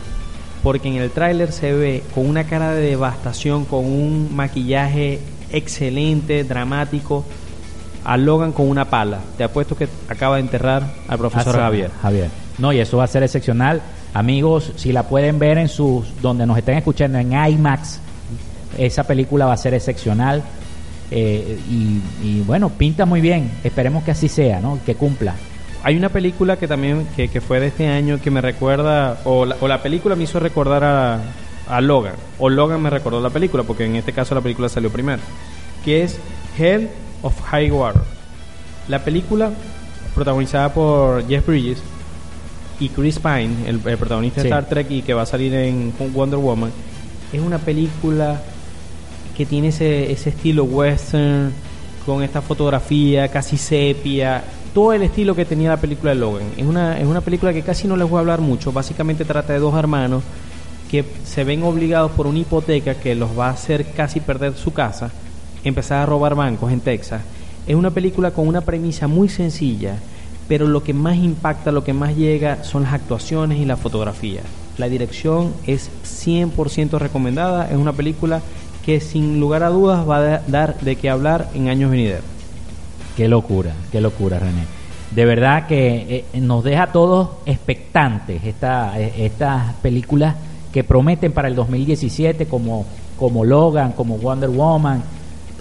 Porque 0.63 0.87
en 0.87 0.95
el 0.95 1.09
tráiler 1.09 1.51
se 1.51 1.73
ve 1.73 2.01
con 2.15 2.29
una 2.29 2.45
cara 2.45 2.71
de 2.71 2.81
devastación, 2.87 3.65
con 3.65 3.83
un 3.83 4.33
maquillaje 4.33 5.19
excelente, 5.51 6.45
dramático, 6.45 7.25
a 8.05 8.17
Logan 8.17 8.51
con 8.51 8.67
una 8.69 8.85
pala. 8.85 9.19
Te 9.37 9.43
apuesto 9.43 9.75
que 9.75 9.87
acaba 10.09 10.35
de 10.35 10.41
enterrar 10.41 10.83
al 11.07 11.17
profesor 11.17 11.55
Ah, 11.57 11.63
Javier. 11.63 11.91
Javier. 12.01 12.29
No, 12.57 12.71
y 12.73 12.79
eso 12.79 12.97
va 12.97 13.05
a 13.05 13.07
ser 13.07 13.23
excepcional. 13.23 13.81
Amigos, 14.13 14.71
si 14.75 14.91
la 14.91 15.03
pueden 15.03 15.39
ver 15.39 15.57
en 15.57 15.67
sus, 15.69 16.05
donde 16.21 16.45
nos 16.45 16.57
estén 16.57 16.77
escuchando 16.77 17.17
en 17.17 17.31
IMAX, 17.33 17.99
esa 18.77 19.03
película 19.05 19.45
va 19.45 19.53
a 19.53 19.57
ser 19.57 19.73
excepcional. 19.73 20.43
Eh, 21.11 21.59
y, 21.69 22.01
y 22.23 22.41
bueno, 22.45 22.69
pinta 22.69 23.05
muy 23.05 23.21
bien. 23.21 23.51
Esperemos 23.63 24.03
que 24.03 24.11
así 24.11 24.27
sea, 24.27 24.59
¿no? 24.59 24.79
Que 24.85 24.95
cumpla. 24.95 25.35
Hay 25.83 25.97
una 25.97 26.09
película 26.09 26.57
que 26.57 26.67
también 26.67 27.07
que, 27.15 27.27
que 27.27 27.41
fue 27.41 27.59
de 27.59 27.67
este 27.67 27.87
año 27.87 28.19
que 28.21 28.31
me 28.31 28.39
recuerda, 28.41 29.19
o 29.25 29.45
la, 29.45 29.55
o 29.59 29.67
la 29.67 29.81
película 29.83 30.15
me 30.15 30.23
hizo 30.23 30.39
recordar 30.39 30.83
a, 30.83 31.19
a 31.67 31.81
Logan, 31.81 32.13
o 32.39 32.49
Logan 32.49 32.81
me 32.81 32.89
recordó 32.89 33.19
la 33.19 33.29
película, 33.31 33.63
porque 33.63 33.85
en 33.85 33.97
este 33.97 34.13
caso 34.13 34.33
la 34.33 34.39
película 34.39 34.69
salió 34.69 34.89
primero, 34.89 35.21
que 35.83 36.03
es 36.03 36.17
Hell 36.57 36.89
of 37.23 37.39
High 37.41 37.71
Water. 37.71 38.01
La 38.87 38.99
película 39.03 39.49
protagonizada 40.13 40.71
por 40.71 41.27
Jeff 41.27 41.47
Bridges 41.47 41.79
y 42.79 42.89
Chris 42.89 43.17
Pine, 43.17 43.49
el, 43.67 43.79
el 43.85 43.97
protagonista 43.97 44.41
Sí. 44.41 44.47
de 44.47 44.49
Star 44.49 44.65
Trek 44.69 44.91
y 44.91 45.01
que 45.01 45.13
va 45.15 45.23
a 45.23 45.25
salir 45.25 45.53
en 45.55 45.91
Wonder 46.13 46.37
Woman, 46.39 46.71
es 47.31 47.41
una 47.41 47.57
película 47.57 48.39
que 49.35 49.45
tiene 49.45 49.69
ese, 49.69 50.11
ese 50.11 50.29
estilo 50.29 50.65
western, 50.65 51.51
con 52.05 52.21
esta 52.21 52.41
fotografía 52.41 53.29
casi 53.29 53.57
sepia, 53.57 54.43
todo 54.73 54.93
el 54.93 55.01
estilo 55.03 55.35
que 55.35 55.45
tenía 55.45 55.69
la 55.69 55.77
película 55.77 56.11
de 56.13 56.19
Logan. 56.19 56.43
Es 56.57 56.65
una, 56.65 56.99
es 56.99 57.07
una 57.07 57.21
película 57.21 57.53
que 57.53 57.61
casi 57.63 57.87
no 57.87 57.95
les 57.95 58.07
voy 58.09 58.17
a 58.17 58.19
hablar 58.19 58.41
mucho, 58.41 58.71
básicamente 58.71 59.23
trata 59.25 59.53
de 59.53 59.59
dos 59.59 59.73
hermanos 59.75 60.21
que 60.91 61.03
se 61.23 61.43
ven 61.43 61.63
obligados 61.63 62.11
por 62.11 62.27
una 62.27 62.39
hipoteca 62.39 62.95
que 62.95 63.15
los 63.15 63.37
va 63.37 63.47
a 63.47 63.51
hacer 63.51 63.85
casi 63.93 64.19
perder 64.19 64.53
su 64.55 64.73
casa, 64.73 65.09
empezar 65.63 66.01
a 66.01 66.05
robar 66.05 66.35
bancos 66.35 66.71
en 66.71 66.79
Texas. 66.79 67.21
Es 67.67 67.75
una 67.75 67.91
película 67.91 68.31
con 68.31 68.47
una 68.47 68.61
premisa 68.61 69.07
muy 69.07 69.29
sencilla, 69.29 69.95
pero 70.47 70.67
lo 70.67 70.83
que 70.83 70.93
más 70.93 71.17
impacta, 71.17 71.71
lo 71.71 71.83
que 71.83 71.93
más 71.93 72.15
llega 72.15 72.63
son 72.63 72.83
las 72.83 72.93
actuaciones 72.93 73.59
y 73.59 73.65
la 73.65 73.77
fotografía. 73.77 74.41
La 74.77 74.89
dirección 74.89 75.53
es 75.65 75.89
100% 76.03 76.97
recomendada, 76.97 77.69
es 77.69 77.77
una 77.77 77.93
película 77.93 78.41
que 78.85 78.99
sin 78.99 79.39
lugar 79.39 79.63
a 79.63 79.69
dudas 79.69 80.07
va 80.07 80.17
a 80.17 80.39
dar 80.47 80.79
de 80.81 80.95
qué 80.95 81.09
hablar 81.09 81.49
en 81.53 81.69
años 81.69 81.91
venideros. 81.91 82.25
Qué 83.15 83.27
locura, 83.27 83.73
qué 83.91 84.01
locura, 84.01 84.39
René. 84.39 84.65
De 85.11 85.25
verdad 85.25 85.67
que 85.67 86.25
eh, 86.33 86.39
nos 86.39 86.63
deja 86.63 86.83
a 86.83 86.91
todos 86.91 87.29
expectantes 87.45 88.43
esta, 88.43 88.99
eh, 88.99 89.13
estas 89.25 89.73
películas 89.75 90.35
que 90.71 90.83
prometen 90.83 91.31
para 91.31 91.47
el 91.47 91.55
2017 91.55 92.47
como, 92.47 92.85
como 93.15 93.45
Logan, 93.45 93.91
como 93.91 94.17
Wonder 94.17 94.49
Woman. 94.49 95.03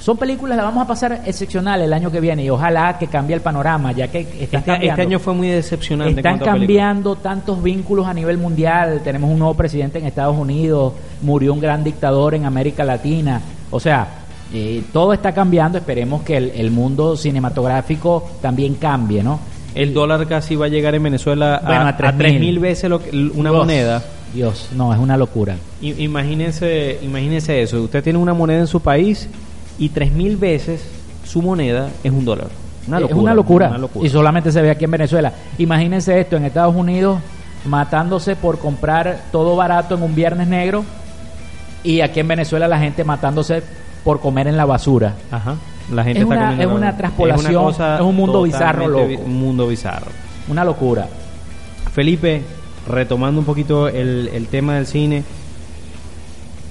Son 0.02 0.16
películas, 0.16 0.56
las 0.56 0.66
vamos 0.66 0.82
a 0.82 0.86
pasar 0.88 1.22
excepcional 1.26 1.80
el 1.80 1.92
año 1.92 2.10
que 2.10 2.18
viene 2.18 2.42
y 2.44 2.50
ojalá 2.50 2.98
que 2.98 3.06
cambie 3.06 3.36
el 3.36 3.40
panorama, 3.40 3.92
ya 3.92 4.08
que 4.08 4.18
están 4.20 4.32
Este, 4.32 4.42
este 4.56 4.62
cambiando. 4.72 5.02
año 5.02 5.18
fue 5.20 5.32
muy 5.32 5.46
decepcionante. 5.48 6.16
Están 6.20 6.40
cambiando 6.40 7.14
tantos 7.14 7.62
vínculos 7.62 8.06
a 8.08 8.12
nivel 8.12 8.36
mundial. 8.36 9.00
Tenemos 9.04 9.30
un 9.30 9.38
nuevo 9.38 9.54
presidente 9.54 9.98
en 10.00 10.06
Estados 10.06 10.36
Unidos, 10.36 10.94
murió 11.22 11.52
un 11.52 11.60
gran 11.60 11.84
dictador 11.84 12.34
en 12.34 12.44
América 12.46 12.82
Latina. 12.82 13.40
O 13.70 13.78
sea, 13.78 14.08
eh, 14.52 14.82
todo 14.92 15.12
está 15.12 15.30
cambiando. 15.32 15.78
Esperemos 15.78 16.22
que 16.22 16.36
el, 16.36 16.50
el 16.50 16.72
mundo 16.72 17.16
cinematográfico 17.16 18.28
también 18.42 18.74
cambie, 18.74 19.22
¿no? 19.22 19.38
El 19.74 19.94
dólar 19.94 20.26
casi 20.26 20.56
va 20.56 20.66
a 20.66 20.68
llegar 20.68 20.96
en 20.96 21.04
Venezuela 21.04 21.54
a, 21.56 21.66
Bueno, 21.66 21.86
a 21.86 21.96
3.000. 21.96 22.16
3.000 22.40 22.58
veces 22.60 22.90
lo 22.90 22.98
que- 23.00 23.10
una 23.10 23.50
Dios, 23.50 23.56
moneda. 23.62 24.02
Dios, 24.34 24.68
no, 24.74 24.92
es 24.92 24.98
una 24.98 25.16
locura. 25.16 25.54
I- 25.80 26.02
Imagínense, 26.02 26.98
imagínense 27.02 27.62
eso. 27.62 27.80
Usted 27.82 28.02
tiene 28.02 28.18
una 28.18 28.34
moneda 28.34 28.58
en 28.60 28.66
su 28.66 28.80
país 28.80 29.28
y 29.78 29.90
3.000 29.90 30.38
veces 30.38 30.84
su 31.24 31.42
moneda 31.42 31.88
es 32.04 32.12
un 32.12 32.24
dólar. 32.24 32.48
Una 32.86 32.96
es 32.96 33.02
locura, 33.02 33.20
una 33.22 33.34
locura. 33.34 33.68
una 33.68 33.78
locura. 33.78 34.06
Y 34.06 34.10
solamente 34.10 34.50
se 34.52 34.60
ve 34.60 34.70
aquí 34.70 34.84
en 34.84 34.90
Venezuela. 34.90 35.32
Imagínense 35.58 36.18
esto 36.20 36.36
en 36.36 36.44
Estados 36.44 36.74
Unidos 36.74 37.18
matándose 37.64 38.34
por 38.34 38.58
comprar 38.58 39.20
todo 39.30 39.54
barato 39.54 39.94
en 39.94 40.02
un 40.02 40.14
viernes 40.16 40.48
negro 40.48 40.84
y 41.84 42.00
aquí 42.00 42.18
en 42.20 42.26
Venezuela 42.28 42.66
la 42.66 42.78
gente 42.80 43.04
matándose 43.04 43.62
por 44.02 44.20
comer 44.20 44.48
en 44.48 44.56
la 44.56 44.64
basura. 44.64 45.14
Ajá. 45.30 45.54
La 45.92 46.02
gente 46.02 46.20
Es 46.20 46.24
está 46.24 46.34
una- 46.36 46.46
comiendo 46.50 46.72
es 46.74 46.76
una 46.80 46.90
la- 46.90 46.96
traspolación, 46.96 47.64
cosa 47.64 47.94
es 47.96 48.00
un 48.02 48.16
mundo 48.16 48.42
bizarro, 48.42 48.88
loco. 48.88 49.22
Un 49.24 49.34
mundo 49.38 49.68
bizarro. 49.68 50.06
Una 50.48 50.64
locura. 50.64 51.06
Felipe, 51.92 52.42
retomando 52.88 53.38
un 53.40 53.46
poquito 53.46 53.86
el, 53.88 54.28
el 54.32 54.48
tema 54.48 54.74
del 54.74 54.86
cine, 54.86 55.22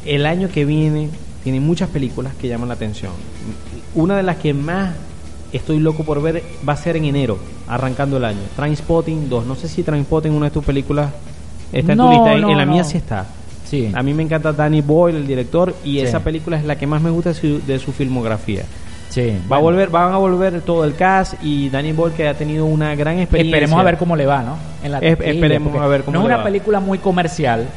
el 0.05 0.25
año 0.25 0.49
que 0.49 0.65
viene 0.65 1.09
tiene 1.43 1.59
muchas 1.59 1.89
películas 1.89 2.33
que 2.39 2.47
llaman 2.47 2.67
la 2.67 2.75
atención. 2.75 3.11
Una 3.95 4.15
de 4.17 4.23
las 4.23 4.37
que 4.37 4.53
más 4.53 4.93
estoy 5.51 5.79
loco 5.79 6.03
por 6.03 6.21
ver 6.21 6.43
va 6.67 6.73
a 6.73 6.77
ser 6.77 6.95
en 6.97 7.05
enero, 7.05 7.37
arrancando 7.67 8.17
el 8.17 8.25
año. 8.25 8.39
Trainspotting 8.55 9.29
2. 9.29 9.45
No 9.45 9.55
sé 9.55 9.67
si 9.67 9.83
Trainspotting, 9.83 10.31
una 10.31 10.45
de 10.47 10.51
tus 10.51 10.63
películas, 10.63 11.11
está 11.73 11.91
en 11.93 11.97
No, 11.97 12.05
tu 12.07 12.11
lista. 12.13 12.33
En- 12.33 12.41
no, 12.41 12.49
en 12.51 12.57
la 12.57 12.65
mía 12.65 12.83
sí 12.83 12.97
está. 12.97 13.25
Sí. 13.65 13.89
A 13.93 14.03
mí 14.03 14.13
me 14.13 14.23
encanta 14.23 14.51
Danny 14.51 14.81
Boyle, 14.81 15.15
el 15.17 15.27
director, 15.27 15.73
y 15.83 15.93
Sí. 15.93 15.99
esa 16.01 16.19
película 16.21 16.57
es 16.57 16.65
la 16.65 16.77
que 16.77 16.87
más 16.87 17.01
me 17.01 17.09
gusta 17.09 17.29
de 17.29 17.35
su, 17.35 17.61
de 17.65 17.79
su 17.79 17.91
filmografía. 17.91 18.63
Sí. 19.09 19.33
Va 19.51 19.57
a 19.57 19.59
volver, 19.59 19.89
van 19.89 20.13
a 20.13 20.17
volver 20.17 20.61
todo 20.61 20.85
el 20.85 20.95
cast 20.95 21.33
y 21.43 21.69
Danny 21.69 21.91
Boyle 21.91 22.13
que 22.15 22.27
ha 22.29 22.33
tenido 22.33 22.65
una 22.65 22.95
gran 22.95 23.19
experiencia. 23.19 23.57
Esperemos 23.57 23.79
a 23.79 23.83
ver 23.83 23.97
cómo 23.97 24.15
le 24.15 24.25
va, 24.25 24.41
¿no? 24.41 24.57
En 24.83 24.91
la 24.93 24.99
Es- 24.99 25.19
esperemos 25.19 25.75
a 25.81 25.87
ver 25.87 26.03
cómo 26.03 26.15
No 26.15 26.21
es 26.21 26.25
una 26.27 26.37
va. 26.37 26.43
película 26.45 26.79
muy 26.79 26.97
comercial, 26.97 27.67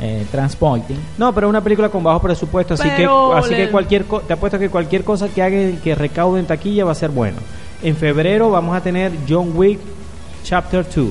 eh, 0.00 0.26
Transpointing. 0.30 0.98
No, 1.18 1.32
pero 1.34 1.46
es 1.46 1.50
una 1.50 1.60
película 1.62 1.88
con 1.88 2.02
bajo 2.02 2.20
presupuesto, 2.20 2.74
así 2.74 2.88
Pero 2.96 3.30
que 3.32 3.38
así 3.38 3.54
que 3.54 3.68
cualquier 3.70 4.04
co- 4.06 4.20
te 4.20 4.32
apuesto 4.32 4.58
que 4.58 4.68
cualquier 4.68 5.04
cosa 5.04 5.28
que 5.28 5.42
haga 5.42 5.56
que 5.82 5.94
recaude 5.94 6.40
en 6.40 6.46
taquilla 6.46 6.84
va 6.84 6.92
a 6.92 6.96
ser 6.96 7.10
bueno. 7.10 7.38
En 7.82 7.96
febrero 7.96 8.50
vamos 8.50 8.76
a 8.76 8.80
tener 8.80 9.12
John 9.28 9.52
Wick 9.54 9.78
Chapter 10.42 10.84
2, 10.94 11.06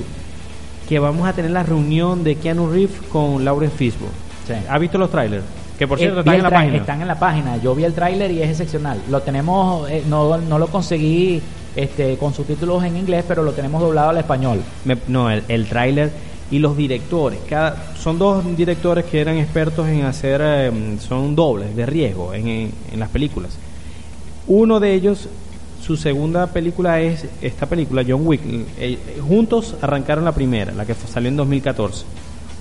que 0.88 0.98
vamos 0.98 1.26
a 1.26 1.32
tener 1.32 1.50
la 1.50 1.62
reunión 1.62 2.22
de 2.24 2.36
Keanu 2.36 2.70
Reeves 2.70 3.00
con 3.10 3.44
Lauren 3.44 3.70
Fishburne. 3.70 4.14
Sí. 4.46 4.54
¿Ha 4.68 4.78
visto 4.78 4.98
los 4.98 5.10
trailers? 5.10 5.44
Que 5.78 5.88
por 5.88 5.98
Eh, 5.98 6.02
cierto 6.02 6.20
están 6.20 6.34
en 6.36 6.42
la 6.42 6.50
página. 6.50 6.76
Están 6.76 7.00
en 7.00 7.08
la 7.08 7.18
página. 7.18 7.56
Yo 7.56 7.74
vi 7.74 7.84
el 7.84 7.94
tráiler 7.94 8.30
y 8.30 8.42
es 8.42 8.50
excepcional. 8.50 9.00
Lo 9.10 9.22
tenemos, 9.22 9.88
eh, 9.90 10.04
no, 10.08 10.36
no 10.38 10.58
lo 10.58 10.66
conseguí 10.68 11.40
este, 11.74 12.16
con 12.16 12.32
subtítulos 12.34 12.84
en 12.84 12.96
inglés, 12.96 13.24
pero 13.26 13.42
lo 13.42 13.52
tenemos 13.52 13.80
doblado 13.82 14.10
al 14.10 14.18
español. 14.18 14.60
Me- 14.84 14.98
no, 15.08 15.30
el, 15.30 15.42
el 15.48 15.66
tráiler 15.66 16.12
y 16.50 16.58
los 16.58 16.76
directores. 16.76 17.40
Cada, 17.48 17.94
son 17.96 18.18
dos 18.18 18.44
directores 18.56 19.04
que 19.06 19.20
eran 19.20 19.38
expertos 19.38 19.88
en 19.88 20.02
hacer, 20.04 20.40
eh, 20.44 20.96
son 21.00 21.34
dobles 21.34 21.74
de 21.74 21.86
riesgo 21.86 22.34
en, 22.34 22.46
en- 22.48 22.70
en 22.92 23.00
las 23.00 23.08
películas. 23.08 23.56
Uno 24.46 24.78
de 24.80 24.92
ellos, 24.94 25.28
su 25.82 25.96
segunda 25.96 26.46
película 26.48 27.00
es 27.00 27.26
esta 27.42 27.66
película, 27.66 28.04
John 28.06 28.26
Wick. 28.26 28.40
Eh, 28.78 28.98
juntos 29.26 29.74
arrancaron 29.80 30.24
la 30.24 30.32
primera, 30.32 30.72
la 30.72 30.84
que 30.84 30.94
salió 30.94 31.28
en 31.28 31.36
2014. 31.36 32.04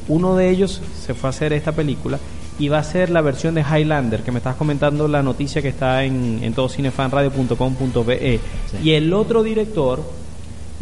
Uno 0.07 0.35
de 0.35 0.49
ellos 0.49 0.81
se 1.05 1.13
fue 1.13 1.27
a 1.27 1.31
hacer 1.31 1.53
esta 1.53 1.71
película 1.71 2.19
y 2.59 2.67
va 2.67 2.79
a 2.79 2.83
ser 2.83 3.09
la 3.09 3.21
versión 3.21 3.55
de 3.55 3.61
Highlander, 3.63 4.21
que 4.21 4.31
me 4.31 4.37
estás 4.37 4.55
comentando 4.55 5.07
la 5.07 5.23
noticia 5.23 5.61
que 5.61 5.69
está 5.69 6.03
en, 6.03 6.39
en 6.43 6.53
todocinefanradio.com.be. 6.53 8.39
Sí. 8.71 8.77
Y 8.83 8.91
el 8.91 9.13
otro 9.13 9.43
director 9.43 10.01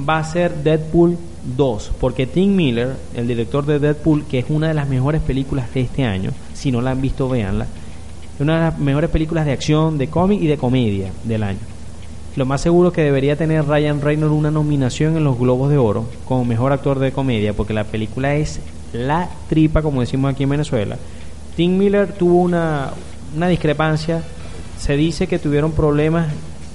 va 0.07 0.19
a 0.19 0.23
ser 0.23 0.55
Deadpool 0.63 1.17
2, 1.43 1.91
porque 1.99 2.27
Tim 2.27 2.55
Miller, 2.55 2.95
el 3.15 3.27
director 3.27 3.65
de 3.65 3.79
Deadpool, 3.79 4.25
que 4.25 4.39
es 4.39 4.45
una 4.49 4.67
de 4.67 4.73
las 4.73 4.87
mejores 4.87 5.21
películas 5.21 5.73
de 5.73 5.81
este 5.81 6.03
año, 6.03 6.31
si 6.53 6.71
no 6.71 6.81
la 6.81 6.91
han 6.91 7.01
visto, 7.01 7.27
véanla, 7.29 7.65
es 8.35 8.41
una 8.41 8.55
de 8.55 8.61
las 8.61 8.79
mejores 8.79 9.09
películas 9.09 9.45
de 9.45 9.51
acción, 9.51 9.97
de 9.97 10.07
cómic 10.07 10.41
y 10.41 10.47
de 10.47 10.57
comedia 10.57 11.11
del 11.23 11.43
año. 11.43 11.59
Lo 12.35 12.45
más 12.45 12.61
seguro 12.61 12.89
es 12.89 12.93
que 12.93 13.03
debería 13.03 13.35
tener 13.35 13.67
Ryan 13.67 14.01
Reynolds 14.01 14.33
una 14.33 14.51
nominación 14.51 15.17
en 15.17 15.25
los 15.25 15.37
Globos 15.37 15.69
de 15.69 15.77
Oro 15.77 16.05
como 16.25 16.45
mejor 16.45 16.71
actor 16.71 16.99
de 16.99 17.11
comedia, 17.11 17.53
porque 17.53 17.73
la 17.73 17.83
película 17.83 18.35
es 18.35 18.61
la 18.93 19.29
tripa, 19.49 19.81
como 19.81 20.01
decimos 20.01 20.31
aquí 20.31 20.43
en 20.43 20.49
Venezuela. 20.49 20.97
Tim 21.57 21.77
Miller 21.77 22.13
tuvo 22.13 22.39
una, 22.39 22.91
una 23.35 23.47
discrepancia, 23.47 24.23
se 24.77 24.95
dice 24.95 25.27
que 25.27 25.39
tuvieron 25.39 25.73
problemas 25.73 26.27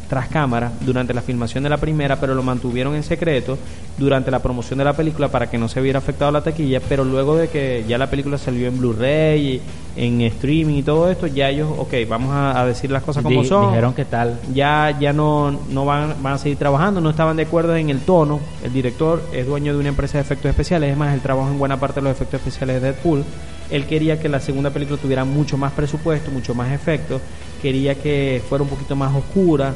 tras 0.09 0.29
cámara 0.29 0.73
durante 0.83 1.13
la 1.15 1.21
filmación 1.23 1.65
de 1.65 1.71
la 1.71 1.79
primera, 1.79 2.17
pero 2.21 2.35
lo 2.35 2.43
mantuvieron 2.43 2.95
en 2.95 3.03
secreto 3.03 3.59
durante 3.99 4.31
la 4.31 4.41
promoción 4.41 4.79
de 4.79 4.85
la 4.85 4.93
película 4.93 5.29
para 5.29 5.51
que 5.51 5.59
no 5.59 5.69
se 5.69 5.81
viera 5.81 5.99
afectado 5.99 6.31
la 6.31 6.43
taquilla, 6.43 6.81
pero 6.89 7.05
luego 7.05 7.37
de 7.37 7.49
que 7.49 7.85
ya 7.89 7.99
la 7.99 8.09
película 8.09 8.39
salió 8.39 8.69
en 8.69 8.79
Blu-ray, 8.79 9.61
en 9.97 10.21
streaming 10.21 10.75
y 10.77 10.83
todo 10.83 11.11
esto, 11.11 11.27
ya 11.27 11.49
ellos, 11.49 11.69
ok, 11.77 11.95
vamos 12.09 12.31
a, 12.33 12.61
a 12.61 12.67
decir 12.67 12.91
las 12.91 13.03
cosas 13.03 13.23
como 13.23 13.43
Di- 13.43 13.49
son 13.49 13.69
Dijeron 13.71 13.95
que 13.95 14.05
tal. 14.05 14.39
ya 14.55 14.97
ya 15.01 15.13
no, 15.13 15.59
no 15.71 15.85
van, 15.87 16.15
van 16.23 16.35
a 16.35 16.39
seguir 16.39 16.59
trabajando, 16.59 17.01
no 17.01 17.11
estaban 17.11 17.37
de 17.37 17.45
acuerdo 17.45 17.75
en 17.77 17.89
el 17.91 18.01
tono. 18.01 18.39
El 18.63 18.73
director 18.73 19.23
es 19.33 19.47
dueño 19.47 19.73
de 19.73 19.81
una 19.81 19.89
empresa 19.89 20.19
de 20.19 20.23
efectos 20.23 20.51
especiales, 20.51 20.93
es 20.93 20.97
más, 20.99 21.15
él 21.15 21.21
trabaja 21.21 21.51
en 21.51 21.59
buena 21.59 21.79
parte 21.81 22.01
de 22.01 22.05
los 22.05 22.13
efectos 22.13 22.41
especiales 22.41 22.83
de 22.83 22.93
Deadpool. 22.93 23.25
Él 23.71 23.87
quería 23.87 24.21
que 24.21 24.29
la 24.29 24.41
segunda 24.41 24.71
película 24.71 24.99
tuviera 25.01 25.25
mucho 25.25 25.57
más 25.57 25.73
presupuesto, 25.73 26.31
mucho 26.31 26.55
más 26.55 26.73
efectos, 26.73 27.21
quería 27.61 27.95
que 27.95 28.43
fuera 28.49 28.63
un 28.63 28.71
poquito 28.71 28.95
más 28.97 29.15
oscura. 29.15 29.75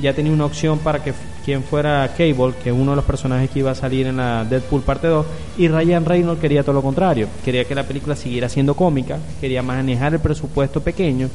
Ya 0.00 0.12
tenía 0.12 0.32
una 0.32 0.44
opción 0.44 0.78
para 0.78 1.02
que 1.02 1.12
quien 1.44 1.64
fuera 1.64 2.08
Cable, 2.16 2.54
que 2.62 2.70
es 2.70 2.76
uno 2.76 2.92
de 2.92 2.96
los 2.96 3.04
personajes 3.04 3.50
que 3.50 3.58
iba 3.58 3.72
a 3.72 3.74
salir 3.74 4.06
en 4.06 4.18
la 4.18 4.44
Deadpool 4.44 4.82
parte 4.82 5.08
2, 5.08 5.26
y 5.56 5.66
Ryan 5.66 6.04
Reynolds 6.04 6.40
quería 6.40 6.62
todo 6.62 6.74
lo 6.74 6.82
contrario, 6.82 7.26
quería 7.44 7.64
que 7.64 7.74
la 7.74 7.82
película 7.82 8.14
siguiera 8.14 8.48
siendo 8.48 8.74
cómica, 8.74 9.18
quería 9.40 9.60
manejar 9.62 10.14
el 10.14 10.20
presupuesto 10.20 10.80
pequeño 10.80 11.28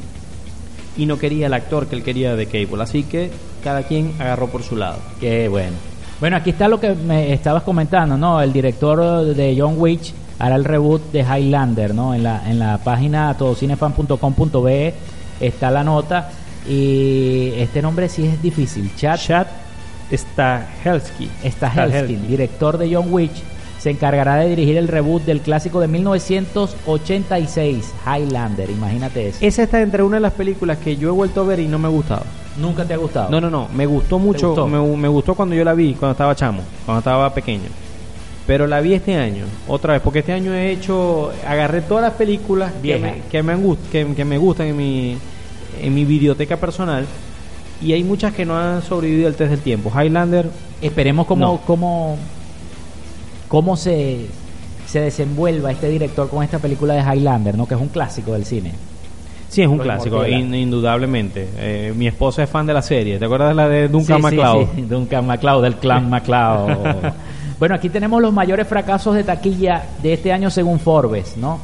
y 0.96 1.06
no 1.06 1.18
quería 1.18 1.48
el 1.48 1.54
actor 1.54 1.88
que 1.88 1.96
él 1.96 2.04
quería 2.04 2.36
de 2.36 2.46
Cable. 2.46 2.84
Así 2.84 3.04
que 3.04 3.32
cada 3.64 3.84
quien 3.84 4.14
agarró 4.20 4.48
por 4.48 4.64
su 4.64 4.78
lado. 4.78 5.00
Qué 5.20 5.50
bueno. 5.50 5.76
Bueno, 6.20 6.38
aquí 6.38 6.52
está 6.52 6.70
lo 6.70 6.80
que 6.80 6.94
me 6.94 7.34
estabas 7.34 7.64
comentando, 7.64 8.16
¿no? 8.16 8.42
El 8.42 8.54
director 8.54 9.26
de 9.26 9.56
John 9.60 9.76
Wick 9.78 10.14
hará 10.44 10.58
el 10.58 10.66
reboot 10.66 11.14
de 11.14 11.22
Highlander, 11.22 11.96
¿no? 11.96 12.14
En 12.14 12.24
la, 12.24 12.44
en 12.50 12.60
la 12.60 12.78
página 12.80 13.34
todocinefan.com.be 13.38 14.94
está 15.40 15.72
la 15.72 15.86
nota 15.86 16.32
y 16.68 17.54
este 17.56 17.82
nombre 17.82 18.10
sí 18.10 18.28
es 18.28 18.42
difícil. 18.42 18.94
Chad 18.98 19.20
Chad 19.20 19.48
Stahelski. 20.12 21.30
Stahelski, 21.46 22.16
director 22.18 22.78
de 22.78 22.94
John 22.94 23.06
Wick, 23.10 23.32
se 23.80 23.92
encargará 23.92 24.36
de 24.36 24.50
dirigir 24.50 24.76
el 24.76 24.90
reboot 24.90 25.24
del 25.24 25.40
clásico 25.40 25.80
de 25.80 25.88
1986, 25.88 27.94
Highlander. 28.06 28.70
Imagínate 28.70 29.30
eso. 29.30 29.38
Esa 29.40 29.64
está 29.64 29.82
entre 29.82 30.04
una 30.04 30.18
de 30.18 30.22
las 30.22 30.34
películas 30.34 30.78
que 30.78 30.98
yo 30.98 31.08
he 31.08 31.12
vuelto 31.12 31.40
a 31.40 31.46
ver 31.46 31.62
y 31.62 31.70
no 31.70 31.80
me 31.80 31.88
ha 31.88 31.92
gustado. 31.92 32.24
Nunca 32.58 32.84
te 32.84 32.94
ha 32.94 32.98
gustado. 32.98 33.30
No, 33.30 33.40
no, 33.40 33.50
no. 33.50 33.70
Me 33.74 33.86
gustó 33.86 34.20
mucho. 34.20 34.50
gustó? 34.50 34.68
Me, 34.68 34.78
me 34.98 35.08
gustó 35.08 35.36
cuando 35.36 35.56
yo 35.56 35.64
la 35.64 35.74
vi, 35.74 35.94
cuando 35.94 36.12
estaba 36.12 36.36
chamo, 36.36 36.64
cuando 36.86 37.00
estaba 37.00 37.34
pequeño. 37.34 37.70
Pero 38.46 38.68
la 38.68 38.82
vi 38.82 38.94
este 38.94 39.16
año, 39.16 39.46
otra 39.68 39.94
vez, 39.94 40.02
porque 40.02 40.20
este 40.20 40.34
año 40.34 40.54
he 40.54 40.72
hecho, 40.72 41.32
agarré 41.48 41.82
todas 41.82 42.04
las 42.04 42.14
películas 42.14 42.74
que 42.82 42.98
me, 43.00 43.16
que, 43.32 43.42
me 43.42 43.56
que, 43.92 44.06
que 44.16 44.26
me 44.26 44.38
gustan 44.38 44.68
en 44.68 44.76
mi, 44.78 45.18
en 45.82 45.94
mi 45.94 46.04
videoteca 46.04 46.58
personal 46.58 47.06
y 47.82 47.94
hay 47.94 48.04
muchas 48.04 48.34
que 48.34 48.46
no 48.46 48.58
han 48.58 48.82
sobrevivido 48.82 49.28
al 49.30 49.36
test 49.36 49.52
del 49.52 49.60
tiempo. 49.62 49.90
Highlander, 49.98 50.50
Esperemos 50.82 51.26
cómo, 51.26 51.46
No. 51.46 51.62
cómo, 51.66 52.18
cómo 53.48 53.78
se, 53.78 54.26
se 54.88 55.00
desenvuelva 55.00 55.72
este 55.72 55.88
director 55.90 56.30
con 56.30 56.44
esta 56.44 56.60
película 56.60 56.94
de 56.96 57.02
Highlander, 57.02 57.58
¿no? 57.58 57.66
Que 57.66 57.76
es 57.76 57.80
un 57.82 57.88
clásico 57.88 58.34
del 58.34 58.44
cine. 58.46 58.74
sí 59.48 59.62
es 59.62 59.68
un 59.70 59.78
Roy 59.78 59.86
clásico, 59.88 60.28
in- 60.28 60.54
indudablemente. 60.54 61.48
Eh, 61.58 61.94
mi 61.96 62.08
esposa 62.08 62.44
es 62.44 62.50
fan 62.50 62.66
de 62.66 62.74
la 62.74 62.82
serie. 62.82 63.18
¿Te 63.20 63.24
acuerdas 63.26 63.50
de 63.50 63.56
la 63.56 63.70
de 63.70 63.88
Duncan 63.88 64.18
Sí, 64.22 64.30
sí, 64.30 64.36
MacLeod? 64.36 64.68
sí, 64.76 64.82
Duncan 64.82 65.26
MacLeod, 65.28 65.64
del 65.64 65.76
clan 65.78 66.10
MacLeod. 66.10 67.14
Bueno, 67.60 67.76
aquí 67.76 67.90
tenemos 67.90 68.22
los 68.22 68.34
mayores 68.34 68.68
fracasos 68.68 69.16
de 69.16 69.24
taquilla 69.24 69.84
de 70.02 70.14
este 70.14 70.32
año 70.34 70.50
según 70.50 70.80
Forbes, 70.80 71.38
¿no? 71.38 71.60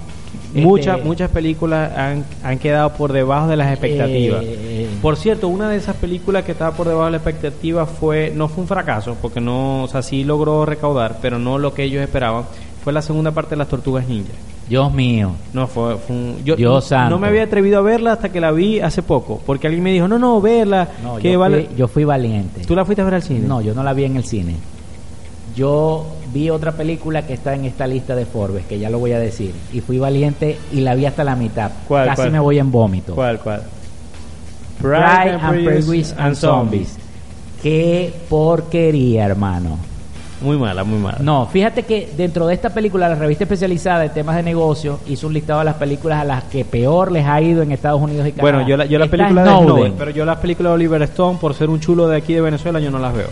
Muchas, 0.54 0.96
Este, 0.98 1.08
muchas 1.08 1.30
películas 1.30 1.92
han, 1.96 2.26
han 2.44 2.58
quedado 2.58 2.92
por 2.94 3.14
debajo 3.14 3.48
de 3.48 3.56
las 3.56 3.72
expectativas. 3.72 4.42
eh, 4.44 4.88
Por 5.02 5.16
cierto, 5.16 5.48
una 5.48 5.70
de 5.70 5.78
esas 5.78 5.96
películas 5.96 6.44
que 6.44 6.54
estaba 6.54 6.72
por 6.76 6.88
debajo 6.88 7.06
de 7.06 7.12
la 7.12 7.18
expectativa 7.18 7.86
fue, 7.86 8.32
no 8.36 8.48
fue 8.48 8.64
un 8.64 8.68
fracaso, 8.68 9.16
porque 9.22 9.40
no, 9.42 9.84
o 9.84 9.88
sea, 9.88 10.02
sí 10.02 10.24
logró 10.24 10.66
recaudar, 10.66 11.18
pero 11.22 11.38
no 11.38 11.58
lo 11.60 11.74
que 11.74 11.84
ellos 11.84 12.02
esperaban, 12.02 12.46
fue 12.84 12.94
la 12.94 13.02
segunda 13.04 13.32
parte 13.32 13.52
de 13.52 13.58
las 13.58 13.68
Tortugas 13.68 14.08
Ninja. 14.08 14.32
Dios 14.68 14.92
mío. 14.94 15.32
No, 15.54 15.68
fue, 15.68 15.98
fue 15.98 16.16
un- 16.16 16.38
yo 16.46 16.56
Dios 16.56 16.86
santo. 16.86 17.10
no 17.12 17.20
me 17.20 17.28
había 17.28 17.44
atrevido 17.44 17.80
a 17.80 17.82
verla 17.82 18.14
hasta 18.14 18.30
que 18.30 18.40
la 18.40 18.52
vi 18.52 18.80
hace 18.80 19.02
poco, 19.04 19.40
porque 19.46 19.68
alguien 19.68 19.84
me 19.84 19.92
dijo, 19.92 20.08
no, 20.08 20.18
no, 20.20 20.40
verla, 20.42 20.88
No, 21.04 21.18
que 21.18 21.32
yo, 21.34 21.40
vale... 21.40 21.66
fui, 21.66 21.76
yo 21.78 21.88
fui 21.88 22.04
valiente. 22.06 22.62
¿Tú 22.66 22.76
la 22.76 22.86
fuiste 22.86 23.02
a 23.02 23.06
ver 23.06 23.16
al 23.16 23.24
cine? 23.24 23.48
No, 23.48 23.62
yo 23.62 23.74
no 23.76 23.84
la 23.84 23.94
vi 23.94 24.06
en 24.06 24.16
el 24.18 24.24
cine. 24.24 24.56
Yo 25.56 26.06
vi 26.34 26.50
otra 26.50 26.72
película 26.74 27.26
que 27.26 27.34
está 27.34 27.54
en 27.56 27.66
esta 27.66 27.88
lista 27.88 28.16
de 28.16 28.26
Forbes, 28.26 28.66
que 28.66 28.80
ya 28.80 28.90
lo 28.90 29.00
voy 29.00 29.12
a 29.14 29.20
decir. 29.20 29.54
Y 29.74 29.82
fui 29.82 29.98
valiente 29.98 30.58
y 30.72 30.82
la 30.82 30.96
vi 30.96 31.06
hasta 31.06 31.24
la 31.24 31.36
mitad. 31.36 31.72
¿Cuál, 31.88 32.08
Casi 32.08 32.22
cuál? 32.22 32.32
me 32.32 32.40
voy 32.40 32.60
en 32.60 32.72
vómito. 32.72 33.16
¿Cuál, 33.16 33.40
cuál? 33.40 33.64
Pride 34.82 35.38
and 35.42 35.64
Prejudice 35.66 36.16
and 36.18 36.36
Zombies. 36.36 36.98
Qué 37.62 38.14
porquería, 38.30 39.26
hermano. 39.26 39.78
Muy 40.42 40.58
mala, 40.58 40.86
muy 40.86 41.00
mala. 41.00 41.18
No, 41.20 41.46
fíjate 41.48 41.84
que 41.84 42.10
dentro 42.16 42.48
de 42.48 42.54
esta 42.54 42.70
película, 42.70 43.10
la 43.10 43.16
revista 43.16 43.44
especializada 43.44 44.00
de 44.00 44.10
temas 44.10 44.38
de 44.38 44.44
negocio 44.44 45.02
hizo 45.08 45.28
un 45.28 45.34
listado 45.34 45.60
de 45.60 45.66
las 45.66 45.76
películas 45.76 46.22
a 46.22 46.24
las 46.24 46.46
que 46.46 46.64
peor 46.64 47.12
les 47.12 47.26
ha 47.26 47.42
ido 47.42 47.62
en 47.62 47.74
Estados 47.74 48.02
Unidos 48.02 48.26
y 48.26 48.32
Canadá. 48.32 48.42
Bueno, 48.58 48.70
yo 48.70 48.78
la, 48.78 48.86
yo 48.86 48.98
la 48.98 49.06
Está 49.06 49.18
película 49.18 49.44
de 49.44 49.50
Snowden. 49.50 49.68
Snowden, 49.68 49.94
pero 49.98 50.12
yo 50.12 50.24
las 50.24 50.38
películas 50.38 50.70
de 50.72 50.76
Oliver 50.76 51.02
Stone, 51.02 51.38
por 51.42 51.54
ser 51.54 51.70
un 51.70 51.82
chulo 51.82 52.08
de 52.08 52.16
aquí 52.16 52.34
de 52.34 52.40
Venezuela, 52.40 52.80
yo 52.80 52.90
no 52.90 53.00
las 53.00 53.14
veo. 53.14 53.28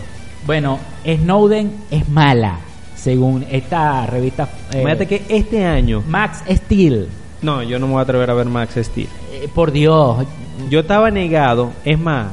Bueno, 0.47 0.79
Snowden 1.05 1.71
es 1.91 2.07
mala, 2.09 2.59
según 2.95 3.45
esta 3.51 4.05
revista. 4.07 4.49
eh, 4.73 4.81
Fíjate 4.81 5.05
que 5.05 5.23
este 5.29 5.63
año... 5.65 6.01
Max 6.07 6.41
Steel. 6.49 7.09
No, 7.41 7.61
yo 7.61 7.77
no 7.79 7.85
me 7.87 7.93
voy 7.93 7.99
a 7.99 8.03
atrever 8.03 8.29
a 8.31 8.33
ver 8.33 8.47
Max 8.47 8.75
Steel. 8.81 9.09
Eh, 9.33 9.49
por 9.53 9.71
Dios, 9.71 10.25
Yo 10.69 10.79
estaba 10.79 11.11
negado, 11.11 11.71
es 11.85 11.99
más, 11.99 12.27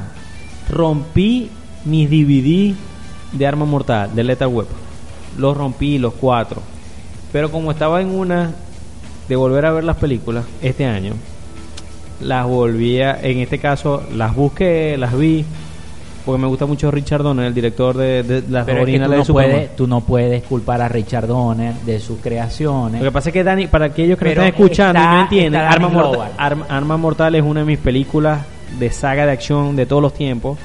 rompí 0.69 1.51
mis 1.83 2.09
DVD 2.09 2.73
de 3.33 3.45
Arma 3.47 3.65
Mortal, 3.65 4.15
de 4.15 4.23
Lethal 4.23 4.47
Weapon. 4.47 4.77
Los 5.37 5.55
rompí, 5.55 5.99
los 5.99 6.13
cuatro. 6.13 6.61
Pero 7.31 7.51
como 7.51 7.69
estaba 7.71 8.01
en 8.01 8.09
una 8.15 8.51
de 9.27 9.35
volver 9.35 9.65
a 9.65 9.71
ver 9.73 9.83
las 9.83 9.97
películas 9.97 10.45
este 10.61 10.85
año, 10.85 11.13
las 12.21 12.47
volví 12.47 13.01
a, 13.01 13.19
en 13.21 13.39
este 13.39 13.59
caso, 13.59 14.03
las 14.15 14.33
busqué, 14.33 14.95
las 14.97 15.15
vi, 15.17 15.45
porque 16.25 16.41
me 16.41 16.47
gusta 16.47 16.65
mucho 16.65 16.89
Richard 16.91 17.21
Donner, 17.23 17.45
el 17.45 17.53
director 17.53 17.95
de, 17.95 18.23
de 18.23 18.43
las 18.49 18.65
pero 18.65 18.79
es 18.79 18.85
que 18.85 18.91
tú 18.91 19.01
originales 19.03 19.27
de 19.27 19.33
puedes, 19.33 19.75
tú 19.75 19.87
no 19.87 20.01
puedes 20.01 20.43
culpar 20.43 20.81
a 20.81 20.87
Richard 20.87 21.27
Donner 21.27 21.73
de 21.75 21.99
sus 21.99 22.19
creaciones. 22.19 22.99
Lo 23.01 23.07
que 23.07 23.11
pasa 23.11 23.29
es 23.29 23.33
que 23.33 23.43
Dani, 23.43 23.67
para 23.67 23.85
aquellos 23.85 24.17
que 24.17 24.25
no 24.25 24.31
están 24.31 24.47
escuchando 24.47 24.99
y 24.99 25.05
no 25.05 25.21
entienden, 25.21 25.61
Arma, 25.61 25.89
Morta- 25.89 26.09
Glover. 26.09 26.31
Arma- 26.37 26.65
Arma 26.69 26.97
Mortal 26.97 27.35
es 27.35 27.43
una 27.43 27.59
de 27.61 27.65
mis 27.67 27.77
películas 27.79 28.41
de 28.79 28.89
saga 28.89 29.25
de 29.25 29.31
acción 29.33 29.75
de 29.75 29.85
todos 29.85 30.01
los 30.01 30.13
tiempos, 30.13 30.57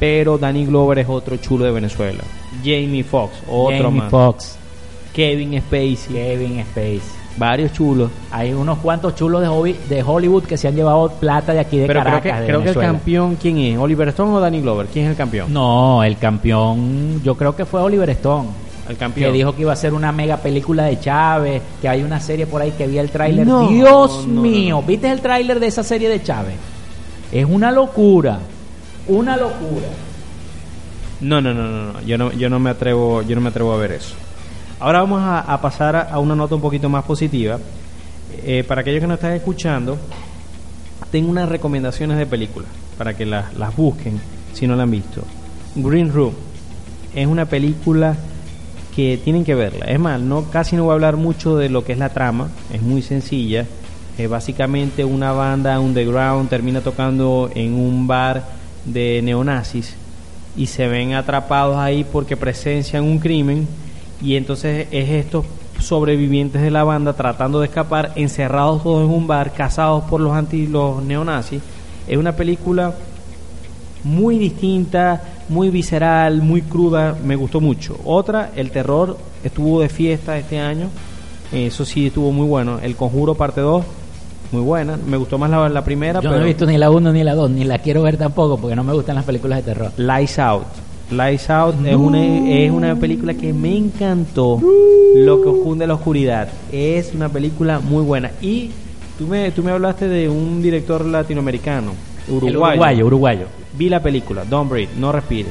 pero 0.00 0.38
Danny 0.38 0.64
Glover 0.66 0.98
es 0.98 1.08
otro 1.08 1.36
chulo 1.36 1.64
de 1.64 1.70
Venezuela. 1.70 2.22
Jamie 2.64 3.04
Foxx, 3.04 3.36
otro 3.48 3.84
Jamie 3.84 4.00
más. 4.00 4.10
Foxx, 4.10 4.56
Kevin 5.12 5.60
Spacey, 5.60 6.14
Kevin 6.14 6.64
Spacey. 6.64 7.00
Varios 7.36 7.72
chulos. 7.72 8.10
Hay 8.30 8.52
unos 8.52 8.78
cuantos 8.78 9.14
chulos 9.14 9.40
de, 9.40 9.48
hobby- 9.48 9.76
de 9.88 10.02
Hollywood 10.02 10.44
que 10.44 10.56
se 10.56 10.68
han 10.68 10.74
llevado 10.76 11.08
plata 11.08 11.52
de 11.52 11.60
aquí 11.60 11.78
de 11.78 11.86
pero 11.86 12.00
creo 12.00 12.12
Caracas, 12.12 12.32
que, 12.34 12.40
de 12.40 12.46
creo 12.46 12.62
que 12.62 12.68
el 12.70 12.74
campeón, 12.76 13.36
¿quién 13.40 13.58
es? 13.58 13.78
¿Oliver 13.78 14.08
Stone 14.08 14.32
o 14.32 14.40
Danny 14.40 14.60
Glover? 14.60 14.86
¿Quién 14.86 15.06
es 15.06 15.10
el 15.12 15.16
campeón? 15.16 15.52
No, 15.52 16.02
el 16.04 16.16
campeón, 16.18 17.20
yo 17.22 17.34
creo 17.36 17.54
que 17.56 17.64
fue 17.64 17.80
Oliver 17.82 18.10
Stone. 18.10 18.48
El 18.88 18.96
campeón. 18.98 19.30
Que 19.30 19.36
dijo 19.38 19.54
que 19.54 19.62
iba 19.62 19.72
a 19.72 19.76
ser 19.76 19.94
una 19.94 20.12
mega 20.12 20.36
película 20.36 20.84
de 20.84 21.00
Chávez, 21.00 21.62
que 21.80 21.88
hay 21.88 22.02
una 22.02 22.20
serie 22.20 22.46
por 22.46 22.60
ahí 22.60 22.72
que 22.72 22.86
vi 22.86 22.98
el 22.98 23.08
tráiler. 23.10 23.46
No, 23.46 23.66
Dios 23.68 24.26
no, 24.26 24.42
mío, 24.42 24.76
no. 24.76 24.82
¿viste 24.82 25.10
el 25.10 25.20
tráiler 25.22 25.58
de 25.58 25.66
esa 25.68 25.82
serie 25.82 26.08
de 26.10 26.22
Chávez? 26.22 26.54
Es 27.32 27.46
una 27.48 27.72
locura, 27.72 28.38
una 29.08 29.36
locura. 29.38 29.86
No, 31.20 31.40
no, 31.40 31.54
no, 31.54 31.62
no, 31.62 31.92
no. 31.94 32.00
Yo 32.02 32.18
no, 32.18 32.30
yo 32.32 32.50
no 32.50 32.58
me 32.60 32.68
atrevo, 32.70 33.22
yo 33.22 33.34
no 33.34 33.40
me 33.40 33.48
atrevo 33.48 33.72
a 33.72 33.76
ver 33.78 33.92
eso. 33.92 34.14
Ahora 34.84 35.00
vamos 35.00 35.22
a, 35.24 35.58
pasar 35.62 35.96
a, 35.96 36.18
una 36.18 36.36
nota 36.36 36.56
un 36.56 36.60
poquito 36.60 36.90
más 36.90 37.04
positiva. 37.04 37.58
Eh, 38.44 38.64
para 38.68 38.82
aquellos 38.82 39.00
que 39.00 39.06
nos 39.06 39.14
están 39.14 39.32
escuchando, 39.32 39.96
tengo 41.10 41.30
unas 41.30 41.48
recomendaciones 41.48 42.18
de 42.18 42.26
películas 42.26 42.68
para 42.98 43.16
que 43.16 43.24
las, 43.24 43.46
busquen 43.74 44.20
si 44.52 44.66
no 44.66 44.76
la 44.76 44.82
han 44.82 44.90
visto. 44.90 45.22
Green 45.74 46.12
Room 46.12 46.34
es 47.14 47.26
una 47.26 47.46
película 47.46 48.14
que 48.94 49.18
tienen 49.24 49.42
que 49.42 49.54
verla. 49.54 49.86
Es 49.86 49.98
más, 49.98 50.20
no 50.20 50.50
casi 50.50 50.76
no 50.76 50.84
voy 50.84 50.90
a 50.90 50.94
hablar 50.96 51.16
mucho 51.16 51.56
de 51.56 51.70
lo 51.70 51.82
que 51.82 51.92
es 51.92 51.98
la 51.98 52.10
trama. 52.10 52.50
Es 52.70 52.82
muy 52.82 53.00
sencilla. 53.00 53.64
Es 54.18 54.28
básicamente 54.28 55.02
una 55.02 55.32
banda 55.32 55.80
underground 55.80 56.50
termina 56.50 56.82
tocando 56.82 57.50
en 57.54 57.72
un 57.72 58.06
bar 58.06 58.44
de 58.84 59.22
neonazis 59.24 59.94
y 60.58 60.66
se 60.66 60.88
ven 60.88 61.14
atrapados 61.14 61.78
ahí 61.78 62.04
porque 62.04 62.36
presencian 62.36 63.04
un 63.04 63.18
crimen 63.18 63.66
y 64.24 64.36
entonces 64.36 64.88
es 64.90 65.10
estos 65.10 65.44
sobrevivientes 65.78 66.62
de 66.62 66.70
la 66.70 66.82
banda 66.82 67.12
tratando 67.12 67.60
de 67.60 67.66
escapar 67.66 68.12
encerrados 68.16 68.82
todos 68.82 69.04
en 69.04 69.10
un 69.10 69.26
bar 69.26 69.52
cazados 69.52 70.04
por 70.04 70.20
los 70.20 70.32
anti 70.32 70.66
los 70.66 71.02
neonazis. 71.02 71.60
Es 72.08 72.16
una 72.16 72.32
película 72.32 72.94
muy 74.02 74.38
distinta 74.38 75.22
muy 75.48 75.68
visceral 75.68 76.40
muy 76.40 76.62
cruda 76.62 77.14
me 77.22 77.36
gustó 77.36 77.60
mucho. 77.60 77.98
Otra 78.04 78.50
el 78.56 78.70
terror 78.70 79.18
estuvo 79.42 79.80
de 79.82 79.90
fiesta 79.90 80.38
este 80.38 80.58
año. 80.58 80.88
Eso 81.52 81.84
sí 81.84 82.06
estuvo 82.06 82.32
muy 82.32 82.46
bueno. 82.46 82.78
El 82.82 82.96
conjuro 82.96 83.34
parte 83.34 83.60
2 83.60 83.84
muy 84.52 84.62
buena. 84.62 84.96
Me 84.96 85.18
gustó 85.18 85.36
más 85.36 85.50
la, 85.50 85.68
la 85.68 85.84
primera 85.84 86.20
Yo 86.20 86.30
pero 86.30 86.40
no 86.40 86.44
he 86.44 86.48
visto 86.48 86.64
ni 86.64 86.78
la 86.78 86.90
1 86.90 87.12
ni 87.12 87.24
la 87.24 87.34
2, 87.34 87.50
ni 87.50 87.64
la 87.64 87.78
quiero 87.78 88.02
ver 88.02 88.16
tampoco 88.16 88.56
porque 88.56 88.74
no 88.74 88.84
me 88.84 88.94
gustan 88.94 89.16
las 89.16 89.24
películas 89.24 89.58
de 89.58 89.74
terror. 89.74 89.92
Lights 89.98 90.38
Out. 90.38 90.83
Lights 91.10 91.50
Out 91.50 91.74
es, 91.86 91.96
una, 91.96 92.48
es 92.48 92.70
una 92.70 92.96
película 92.96 93.34
que 93.34 93.52
me 93.52 93.76
encantó. 93.76 94.60
Lo 95.14 95.42
que 95.42 95.48
oscunde 95.48 95.86
la 95.86 95.94
oscuridad. 95.94 96.48
Es 96.72 97.12
una 97.14 97.28
película 97.28 97.80
muy 97.80 98.02
buena. 98.02 98.30
Y 98.40 98.70
tú 99.18 99.26
me, 99.26 99.50
tú 99.52 99.62
me 99.62 99.70
hablaste 99.70 100.08
de 100.08 100.28
un 100.28 100.62
director 100.62 101.04
latinoamericano, 101.04 101.92
uruguayo. 102.28 102.48
El 102.48 102.56
uruguayo, 102.56 103.06
uruguayo. 103.06 103.46
Vi 103.76 103.88
la 103.88 104.02
película, 104.02 104.44
Don't 104.44 104.70
Breathe, 104.70 104.90
No 104.98 105.12
Respire. 105.12 105.48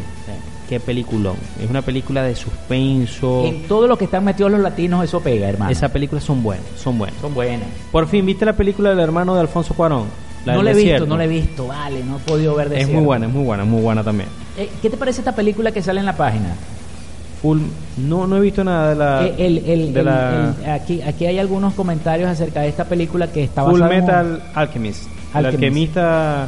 Qué 0.67 0.79
peliculón. 0.79 1.35
Es 1.61 1.69
una 1.69 1.81
película 1.81 2.23
de 2.23 2.35
suspenso. 2.35 3.45
En 3.45 3.63
todo 3.67 3.85
lo 3.85 3.97
que 3.97 4.05
están 4.05 4.23
metidos 4.23 4.49
los 4.51 4.61
latinos 4.61 5.03
eso 5.03 5.19
pega, 5.19 5.49
hermano. 5.49 5.71
Esas 5.71 5.91
películas 5.91 6.23
son 6.23 6.41
buenas, 6.41 6.65
son 6.77 6.97
buenas. 6.97 7.19
Son 7.19 7.33
buenas. 7.33 7.67
Por 7.91 8.07
fin, 8.07 8.25
¿viste 8.25 8.45
la 8.45 8.53
película 8.53 8.89
del 8.89 8.99
hermano 8.99 9.35
de 9.35 9.41
Alfonso 9.41 9.73
Cuarón? 9.73 10.05
La 10.45 10.55
no 10.55 10.63
la 10.63 10.71
he 10.71 10.73
visto, 10.73 11.05
no 11.05 11.17
la 11.17 11.25
he 11.25 11.27
visto, 11.27 11.67
vale, 11.67 12.03
no 12.03 12.17
he 12.17 12.19
podido 12.19 12.55
ver 12.55 12.69
de 12.69 12.81
Es 12.81 12.89
muy 12.89 13.03
buena, 13.03 13.27
es 13.27 13.33
muy 13.33 13.43
buena, 13.45 13.63
muy 13.63 13.81
buena 13.81 14.03
también. 14.03 14.27
¿Qué 14.81 14.89
te 14.89 14.97
parece 14.97 15.21
esta 15.21 15.33
película 15.35 15.71
que 15.71 15.81
sale 15.81 15.99
en 15.99 16.05
la 16.05 16.15
página? 16.15 16.55
Full, 17.41 17.59
no, 17.97 18.25
no 18.27 18.37
he 18.37 18.39
visto 18.39 18.63
nada 18.63 18.89
de 18.89 18.95
la. 18.95 19.25
Eh, 19.25 19.33
el- 19.37 19.57
el- 19.69 19.93
de 19.93 19.99
el- 19.99 20.05
la 20.05 20.55
aquí, 20.75 21.01
aquí 21.01 21.25
hay 21.25 21.39
algunos 21.39 21.73
comentarios 21.73 22.29
acerca 22.29 22.61
de 22.61 22.69
esta 22.69 22.85
película 22.85 23.27
que 23.27 23.43
está 23.43 23.63
Full 23.63 23.81
basada 23.81 23.95
en 23.95 23.99
un- 24.01 24.05
Metal 24.05 24.43
Alchemist. 24.55 25.03
El 25.05 25.11
Alchemist. 25.45 25.63
alquimista. 25.63 26.47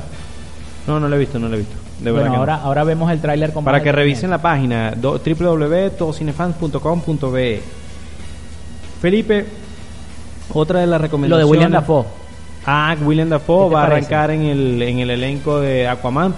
No, 0.88 1.00
no 1.00 1.08
lo 1.10 1.16
he 1.16 1.20
visto, 1.20 1.40
no 1.40 1.50
lo 1.50 1.56
he 1.56 1.60
visto. 1.60 1.76
De 2.00 2.12
verdad 2.12 2.30
Bueno, 2.30 2.32
que 2.32 2.36
no. 2.36 2.40
ahora, 2.42 2.56
ahora 2.64 2.84
vemos 2.84 3.12
el 3.12 3.20
tráiler 3.22 3.52
con 3.54 3.64
Para 3.66 3.82
que 3.82 3.92
revisen 3.92 4.30
la 4.30 4.38
página 4.42 4.92
do- 4.96 5.20
www.todocinefans.com.be. 5.20 7.62
Felipe, 9.02 9.46
otra 10.54 10.80
de 10.82 10.88
las 10.88 11.00
Lo 11.00 11.04
recomendaciones. 11.04 11.46
de 11.46 11.52
William 11.52 11.72
Dafoe. 11.72 12.06
Ah, 12.66 12.96
William 13.04 13.30
Dafoe 13.30 13.66
¿Qué 13.66 13.70
te 13.70 13.76
va 13.76 13.82
a 13.82 13.86
arrancar 13.86 14.32
en 14.32 14.42
el, 14.44 14.82
en 14.82 15.00
el 15.00 15.10
elenco 15.12 15.60
de 15.60 15.88
Aquaman. 15.88 16.34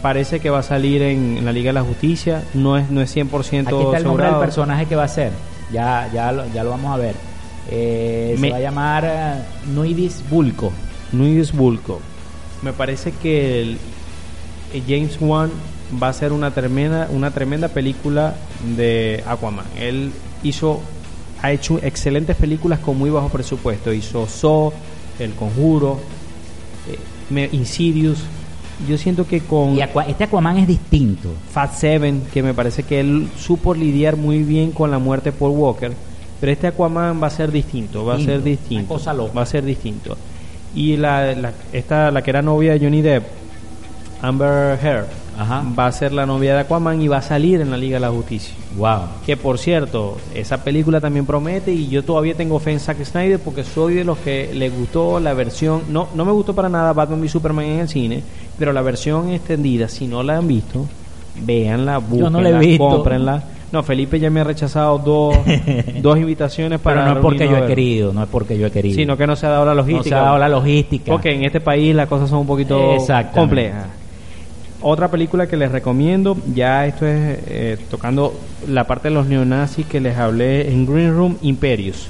Parece 0.00 0.40
que 0.40 0.50
va 0.50 0.60
a 0.60 0.62
salir 0.62 1.02
en, 1.02 1.38
en 1.38 1.44
la 1.44 1.52
Liga 1.52 1.68
de 1.70 1.74
la 1.74 1.82
Justicia. 1.82 2.42
No 2.54 2.76
es, 2.76 2.90
no 2.90 3.00
es 3.00 3.14
100% 3.16 3.66
Aquí 3.68 3.76
está 3.84 3.96
el 3.98 4.04
nombre 4.04 4.26
del 4.26 4.36
personaje 4.36 4.86
que 4.86 4.96
va 4.96 5.04
a 5.04 5.08
ser. 5.08 5.32
Ya, 5.72 6.08
ya, 6.12 6.32
lo, 6.32 6.44
ya 6.52 6.64
lo 6.64 6.70
vamos 6.70 6.92
a 6.92 6.96
ver. 6.96 7.14
Eh, 7.70 8.34
Me- 8.38 8.48
Se 8.48 8.50
va 8.52 8.56
a 8.58 8.60
llamar 8.60 9.04
eh, 9.06 9.34
Nuidis 9.72 10.22
Bulco. 10.28 10.72
Nuis 11.12 11.52
Bulco. 11.52 12.00
Me 12.62 12.72
parece 12.72 13.12
que 13.12 13.62
el- 13.62 13.78
James 14.88 15.18
Wan 15.20 15.50
va 16.02 16.08
a 16.08 16.12
ser 16.12 16.32
una 16.32 16.50
tremenda, 16.52 17.08
una 17.10 17.30
tremenda 17.30 17.68
película 17.68 18.34
de 18.76 19.22
Aquaman. 19.26 19.66
Él 19.78 20.10
hizo, 20.42 20.80
ha 21.42 21.52
hecho 21.52 21.78
excelentes 21.82 22.36
películas 22.36 22.78
con 22.78 22.96
muy 22.98 23.10
bajo 23.10 23.28
presupuesto. 23.28 23.92
Hizo 23.92 24.26
Saw, 24.26 24.72
El 25.18 25.32
Conjuro, 25.34 26.00
eh, 26.90 26.98
me- 27.30 27.48
Insidious. 27.52 28.18
Yo 28.88 28.98
siento 28.98 29.26
que 29.26 29.40
con 29.40 29.76
Y 29.76 29.80
este 30.08 30.24
Aquaman 30.24 30.58
es 30.58 30.66
distinto. 30.66 31.28
Fat 31.52 31.74
Seven, 31.74 32.22
que 32.32 32.42
me 32.42 32.54
parece 32.54 32.82
que 32.82 33.00
él 33.00 33.28
supo 33.38 33.74
lidiar 33.74 34.16
muy 34.16 34.42
bien 34.42 34.70
con 34.72 34.90
la 34.90 34.98
muerte 34.98 35.30
de 35.30 35.36
Paul 35.38 35.52
Walker, 35.58 35.92
pero 36.40 36.52
este 36.52 36.66
Aquaman 36.68 37.22
va 37.22 37.28
a 37.28 37.30
ser 37.30 37.52
distinto, 37.52 38.04
va 38.04 38.14
a 38.14 38.18
ser 38.18 38.42
distinto, 38.42 38.84
una 38.94 38.98
cosa 39.00 39.12
loca. 39.14 39.32
va 39.34 39.42
a 39.42 39.46
ser 39.46 39.64
distinto. 39.64 40.16
Y 40.74 40.96
la, 40.96 41.34
la- 41.34 41.52
esta, 41.72 42.10
la 42.10 42.22
que 42.22 42.30
era 42.30 42.42
novia 42.42 42.72
de 42.72 42.80
Johnny 42.80 43.02
Depp, 43.02 43.24
Amber 44.20 44.78
Heard, 44.82 45.06
Ajá. 45.36 45.64
va 45.76 45.86
a 45.86 45.92
ser 45.92 46.12
la 46.12 46.26
novia 46.26 46.54
de 46.54 46.60
Aquaman 46.60 47.00
y 47.02 47.08
va 47.08 47.16
a 47.16 47.22
salir 47.22 47.60
en 47.60 47.70
la 47.70 47.76
Liga 47.76 47.96
de 47.96 48.00
la 48.00 48.10
Justicia. 48.10 48.54
Wow. 48.76 49.00
Que 49.26 49.36
por 49.36 49.58
cierto, 49.58 50.18
esa 50.34 50.62
película 50.62 51.00
también 51.00 51.26
promete 51.26 51.72
y 51.72 51.88
yo 51.88 52.04
todavía 52.04 52.34
tengo 52.34 52.58
fe 52.60 52.72
en 52.72 52.80
Zack 52.80 53.02
Snyder 53.04 53.40
porque 53.40 53.64
soy 53.64 53.94
de 53.94 54.04
los 54.04 54.18
que 54.18 54.50
le 54.54 54.70
gustó 54.70 55.18
la 55.18 55.34
versión, 55.34 55.82
no, 55.90 56.08
no 56.14 56.24
me 56.24 56.30
gustó 56.32 56.54
para 56.54 56.68
nada 56.68 56.92
Batman 56.92 57.20
v 57.20 57.28
Superman 57.28 57.64
en 57.64 57.78
el 57.80 57.88
cine, 57.88 58.22
pero 58.62 58.72
la 58.72 58.82
versión 58.82 59.30
extendida, 59.30 59.88
si 59.88 60.06
no 60.06 60.22
la 60.22 60.36
han 60.36 60.46
visto, 60.46 60.86
véanla, 61.44 61.94
no 61.94 62.00
búsquenla, 62.02 62.50
la 62.50 62.58
visto. 62.60 62.88
cómprenla. 62.88 63.42
No, 63.72 63.82
Felipe 63.82 64.20
ya 64.20 64.30
me 64.30 64.38
ha 64.38 64.44
rechazado 64.44 64.98
dos, 64.98 65.36
dos 66.00 66.16
invitaciones 66.16 66.78
para 66.78 67.00
Pero 67.00 67.06
no 67.10 67.18
es 67.18 67.22
porque 67.24 67.48
yo 67.48 67.56
he 67.56 67.66
querido, 67.66 68.12
no 68.12 68.22
es 68.22 68.28
porque 68.28 68.56
yo 68.56 68.68
he 68.68 68.70
querido. 68.70 68.94
Sino 68.94 69.16
que 69.16 69.26
no 69.26 69.34
se 69.34 69.46
ha 69.46 69.48
dado 69.48 69.64
la 69.64 69.72
no 69.72 69.78
logística. 69.78 70.08
se 70.10 70.14
ha 70.14 70.22
dado 70.22 70.38
la 70.38 70.48
logística. 70.48 71.10
Porque 71.10 71.34
en 71.34 71.42
este 71.42 71.60
país 71.60 71.92
las 71.92 72.06
cosas 72.06 72.30
son 72.30 72.38
un 72.38 72.46
poquito 72.46 72.98
complejas. 73.34 73.86
Otra 74.80 75.10
película 75.10 75.48
que 75.48 75.56
les 75.56 75.72
recomiendo, 75.72 76.36
ya 76.54 76.86
esto 76.86 77.04
es 77.04 77.38
eh, 77.48 77.78
tocando 77.90 78.32
la 78.68 78.86
parte 78.86 79.08
de 79.08 79.14
los 79.14 79.26
neonazis 79.26 79.86
que 79.86 79.98
les 79.98 80.16
hablé 80.16 80.70
en 80.70 80.86
Green 80.86 81.12
Room, 81.16 81.36
Imperius. 81.42 82.06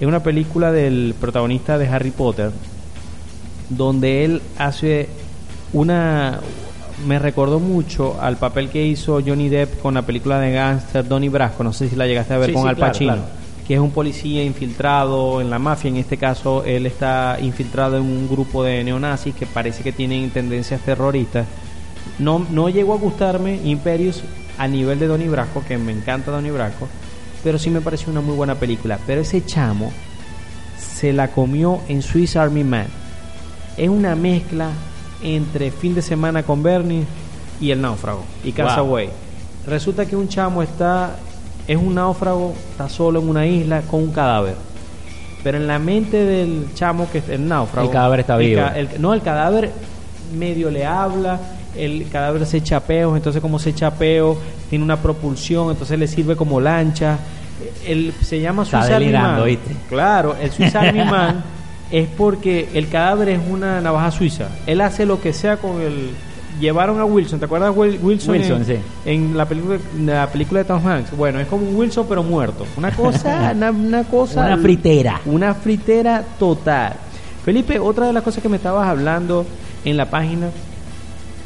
Es 0.00 0.08
una 0.08 0.22
película 0.22 0.72
del 0.72 1.14
protagonista 1.20 1.76
de 1.76 1.88
Harry 1.88 2.10
Potter, 2.10 2.52
donde 3.68 4.24
él 4.24 4.40
hace 4.56 5.08
una... 5.74 6.40
Me 7.06 7.18
recordó 7.18 7.58
mucho 7.58 8.16
al 8.20 8.36
papel 8.36 8.70
que 8.70 8.86
hizo 8.86 9.20
Johnny 9.20 9.48
Depp 9.48 9.82
con 9.82 9.94
la 9.94 10.02
película 10.02 10.38
de 10.38 10.52
gangster 10.52 11.06
Donnie 11.06 11.28
Brasco, 11.28 11.64
no 11.64 11.72
sé 11.72 11.88
si 11.88 11.96
la 11.96 12.06
llegaste 12.06 12.32
a 12.32 12.38
ver 12.38 12.50
Sí, 12.50 12.54
con 12.54 12.62
sí, 12.62 12.68
Al 12.68 12.76
claro, 12.76 12.92
Pacino 12.92 13.12
claro. 13.14 13.28
que 13.66 13.74
es 13.74 13.80
un 13.80 13.90
policía 13.90 14.44
infiltrado 14.44 15.40
en 15.40 15.50
la 15.50 15.58
mafia. 15.58 15.88
En 15.88 15.96
este 15.96 16.16
caso, 16.16 16.64
él 16.64 16.86
está 16.86 17.36
infiltrado 17.42 17.96
en 17.96 18.04
un 18.04 18.28
grupo 18.28 18.62
de 18.62 18.82
neonazis 18.84 19.34
que 19.34 19.44
parece 19.44 19.82
que 19.82 19.92
tienen 19.92 20.30
tendencias 20.30 20.80
terroristas. 20.82 21.46
No, 22.20 22.46
no 22.50 22.68
llegó 22.68 22.94
a 22.94 22.98
gustarme 22.98 23.60
Imperius 23.64 24.22
a 24.56 24.68
nivel 24.68 24.98
de 25.00 25.08
Donnie 25.08 25.28
Brasco, 25.28 25.64
que 25.66 25.76
me 25.76 25.90
encanta 25.92 26.30
Donnie 26.30 26.52
Brasco, 26.52 26.86
pero 27.42 27.58
sí 27.58 27.70
me 27.70 27.80
pareció 27.80 28.12
una 28.12 28.20
muy 28.20 28.36
buena 28.36 28.54
película. 28.54 29.00
Pero 29.04 29.22
ese 29.22 29.44
chamo 29.44 29.92
se 30.78 31.12
la 31.12 31.28
comió 31.28 31.80
en 31.88 32.02
Swiss 32.02 32.36
Army 32.36 32.62
Man. 32.62 32.86
Es 33.76 33.88
una 33.88 34.14
mezcla 34.14 34.70
entre 35.22 35.70
fin 35.70 35.94
de 35.94 36.02
semana 36.02 36.42
con 36.42 36.62
Bernie 36.62 37.04
y 37.60 37.70
el 37.70 37.80
náufrago 37.80 38.24
y 38.44 38.52
Castaway. 38.52 39.08
Resulta 39.66 40.04
que 40.06 40.16
un 40.16 40.28
chamo 40.28 40.62
está, 40.62 41.16
es 41.66 41.76
un 41.76 41.94
náufrago, 41.94 42.54
está 42.70 42.88
solo 42.88 43.20
en 43.20 43.28
una 43.28 43.46
isla 43.46 43.80
con 43.82 44.00
un 44.02 44.12
cadáver. 44.12 44.54
Pero 45.42 45.58
en 45.58 45.66
la 45.66 45.78
mente 45.78 46.24
del 46.24 46.68
chamo 46.74 47.08
que 47.10 47.18
es 47.18 47.28
el 47.28 47.46
náufrago. 47.46 47.86
El 47.88 47.92
cadáver 47.92 48.20
está 48.20 48.36
vivo. 48.36 48.60
el- 48.76 49.00
no, 49.00 49.14
el 49.14 49.22
cadáver 49.22 49.70
medio 50.36 50.70
le 50.70 50.84
habla, 50.84 51.38
el 51.76 52.08
cadáver 52.10 52.46
se 52.46 52.58
echa 52.58 52.80
peos, 52.80 53.16
entonces 53.16 53.40
como 53.42 53.58
se 53.58 53.70
echa 53.70 53.90
peos, 53.92 54.36
tiene 54.70 54.84
una 54.84 54.96
propulsión, 54.96 55.70
entonces 55.70 55.98
le 55.98 56.06
sirve 56.08 56.36
como 56.36 56.60
lancha. 56.60 57.18
El, 57.86 58.12
se 58.20 58.40
llama 58.40 58.64
Está. 58.64 59.44
¿viste? 59.44 59.76
Claro, 59.88 60.34
el 60.40 60.50
Army 60.76 61.04
Man 61.10 61.44
es 61.90 62.08
porque 62.08 62.68
el 62.74 62.88
cadáver 62.88 63.28
es 63.30 63.40
una 63.48 63.80
navaja 63.80 64.10
suiza. 64.10 64.48
Él 64.66 64.80
hace 64.80 65.06
lo 65.06 65.20
que 65.20 65.32
sea 65.32 65.56
con 65.58 65.80
el... 65.80 66.10
Llevaron 66.60 67.00
a 67.00 67.04
Wilson, 67.04 67.40
¿te 67.40 67.46
acuerdas 67.46 67.74
Wil- 67.74 67.98
Wilson? 68.00 68.30
Wilson, 68.36 68.58
en, 68.58 68.64
sí. 68.64 68.76
en 69.06 69.36
la 69.36 69.44
película, 69.44 69.76
la 69.98 70.28
película 70.28 70.60
de 70.60 70.64
Tom 70.64 70.86
Hanks. 70.86 71.16
Bueno, 71.16 71.40
es 71.40 71.48
como 71.48 71.66
un 71.68 71.74
Wilson 71.74 72.06
pero 72.08 72.22
muerto. 72.22 72.64
Una 72.76 72.92
cosa, 72.92 73.50
una, 73.56 73.70
una 73.72 74.04
cosa... 74.04 74.46
Una 74.46 74.58
fritera. 74.58 75.20
Una 75.26 75.52
fritera 75.54 76.22
total. 76.38 76.94
Felipe, 77.44 77.78
otra 77.80 78.06
de 78.06 78.12
las 78.12 78.22
cosas 78.22 78.40
que 78.40 78.48
me 78.48 78.56
estabas 78.56 78.86
hablando 78.86 79.44
en 79.84 79.96
la 79.96 80.08
página, 80.08 80.48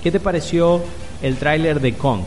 ¿qué 0.03 0.11
te 0.13 0.21
pareció 0.21 0.83
el 1.23 1.37
tráiler 1.37 1.81
de 1.81 1.95
Kong? 1.95 2.21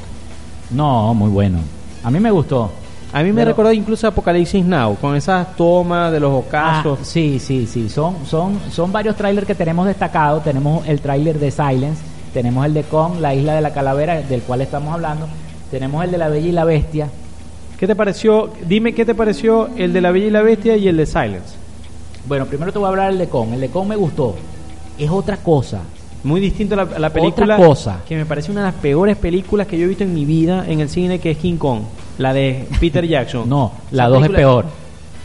No, 0.71 1.13
muy 1.13 1.29
bueno. 1.29 1.59
A 2.03 2.09
mí 2.09 2.19
me 2.19 2.31
gustó. 2.31 2.71
A 3.13 3.23
mí 3.23 3.29
me 3.29 3.41
Pero- 3.41 3.49
recordó 3.51 3.73
incluso 3.73 4.07
Apocalipsis 4.07 4.63
Now, 4.63 4.95
con 4.95 5.15
esas 5.15 5.55
tomas 5.57 6.11
de 6.13 6.19
los 6.19 6.31
ocasos. 6.33 6.99
Ah, 7.01 7.05
sí, 7.05 7.39
sí, 7.39 7.67
sí. 7.67 7.89
Son, 7.89 8.15
son, 8.25 8.57
son 8.71 8.91
varios 8.91 9.15
trailers 9.17 9.45
que 9.45 9.55
tenemos 9.55 9.85
destacados. 9.85 10.43
Tenemos 10.43 10.87
el 10.87 11.01
trailer 11.01 11.37
de 11.37 11.51
Silence, 11.51 12.01
tenemos 12.33 12.65
el 12.65 12.73
de 12.73 12.83
Kong, 12.83 13.19
la 13.19 13.35
isla 13.35 13.53
de 13.55 13.61
la 13.61 13.73
calavera, 13.73 14.21
del 14.21 14.41
cual 14.43 14.61
estamos 14.61 14.93
hablando. 14.93 15.27
Tenemos 15.69 16.03
el 16.05 16.11
de 16.11 16.17
la 16.17 16.29
Bella 16.29 16.47
y 16.47 16.51
la 16.53 16.63
Bestia. 16.63 17.09
¿Qué 17.77 17.87
te 17.87 17.95
pareció? 17.95 18.49
Dime 18.67 18.93
qué 18.93 19.05
te 19.05 19.15
pareció 19.15 19.69
el 19.75 19.91
de 19.91 20.01
La 20.01 20.11
Bella 20.11 20.27
y 20.27 20.29
la 20.29 20.41
Bestia 20.43 20.77
y 20.77 20.87
el 20.87 20.95
de 20.97 21.05
Silence. 21.07 21.55
Bueno, 22.27 22.45
primero 22.45 22.71
te 22.71 22.77
voy 22.77 22.85
a 22.85 22.89
hablar 22.89 23.09
del 23.09 23.17
de 23.17 23.27
Kong. 23.27 23.53
El 23.53 23.59
de 23.61 23.69
Kong 23.69 23.87
me 23.87 23.95
gustó. 23.95 24.35
Es 24.99 25.09
otra 25.09 25.37
cosa. 25.37 25.79
Muy 26.23 26.39
distinto 26.39 26.75
a 26.75 26.85
la, 26.85 26.95
a 26.95 26.99
la 26.99 27.09
película 27.09 27.55
Otra 27.55 27.65
cosa. 27.67 27.99
que 28.07 28.15
me 28.15 28.25
parece 28.27 28.51
una 28.51 28.59
de 28.61 28.67
las 28.67 28.75
peores 28.75 29.17
películas 29.17 29.65
que 29.65 29.75
yo 29.79 29.85
he 29.85 29.87
visto 29.87 30.03
en 30.03 30.13
mi 30.13 30.23
vida 30.25 30.63
en 30.67 30.79
el 30.79 30.89
cine, 30.89 31.17
que 31.17 31.31
es 31.31 31.37
King 31.39 31.55
Kong, 31.57 31.79
la 32.21 32.33
de 32.33 32.67
Peter 32.79 33.05
Jackson. 33.07 33.47
No, 33.49 33.71
la 33.91 34.03
Esa 34.03 34.09
2 34.09 34.15
es 34.17 34.21
película- 34.29 34.37
peor. 34.37 34.65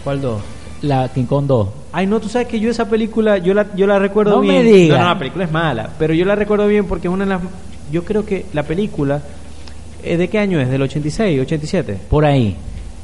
¿Cuál 0.05 0.21
dos? 0.21 0.41
La 0.83 1.09
King 1.09 1.25
Kong 1.25 1.47
2. 1.47 1.69
Ay, 1.93 2.07
no, 2.07 2.21
tú 2.21 2.29
sabes 2.29 2.47
que 2.49 2.61
yo 2.61 2.71
esa 2.71 2.89
película, 2.89 3.39
yo 3.39 3.55
la, 3.55 3.75
yo 3.75 3.87
la 3.87 3.99
recuerdo 3.99 4.33
No 4.37 4.41
bien. 4.43 4.57
me 4.57 4.63
digas. 4.65 4.99
No, 4.99 5.05
no, 5.05 5.11
la 5.15 5.19
película 5.19 5.45
es 5.45 5.51
mala, 5.51 5.91
pero 5.99 6.13
yo 6.15 6.25
la 6.27 6.35
recuerdo 6.35 6.67
bien 6.67 6.87
porque 6.87 7.09
es 7.09 7.15
una 7.15 7.25
de 7.25 7.31
las... 7.31 7.41
Yo 7.91 8.05
creo 8.05 8.25
que 8.27 8.47
la 8.53 8.63
película... 8.63 9.21
eh, 10.03 10.17
¿De 10.17 10.29
qué 10.29 10.39
año 10.39 10.61
es? 10.61 10.69
¿Del 10.69 10.83
86, 10.83 11.41
87? 11.41 11.99
Por 12.11 12.25
ahí. 12.27 12.55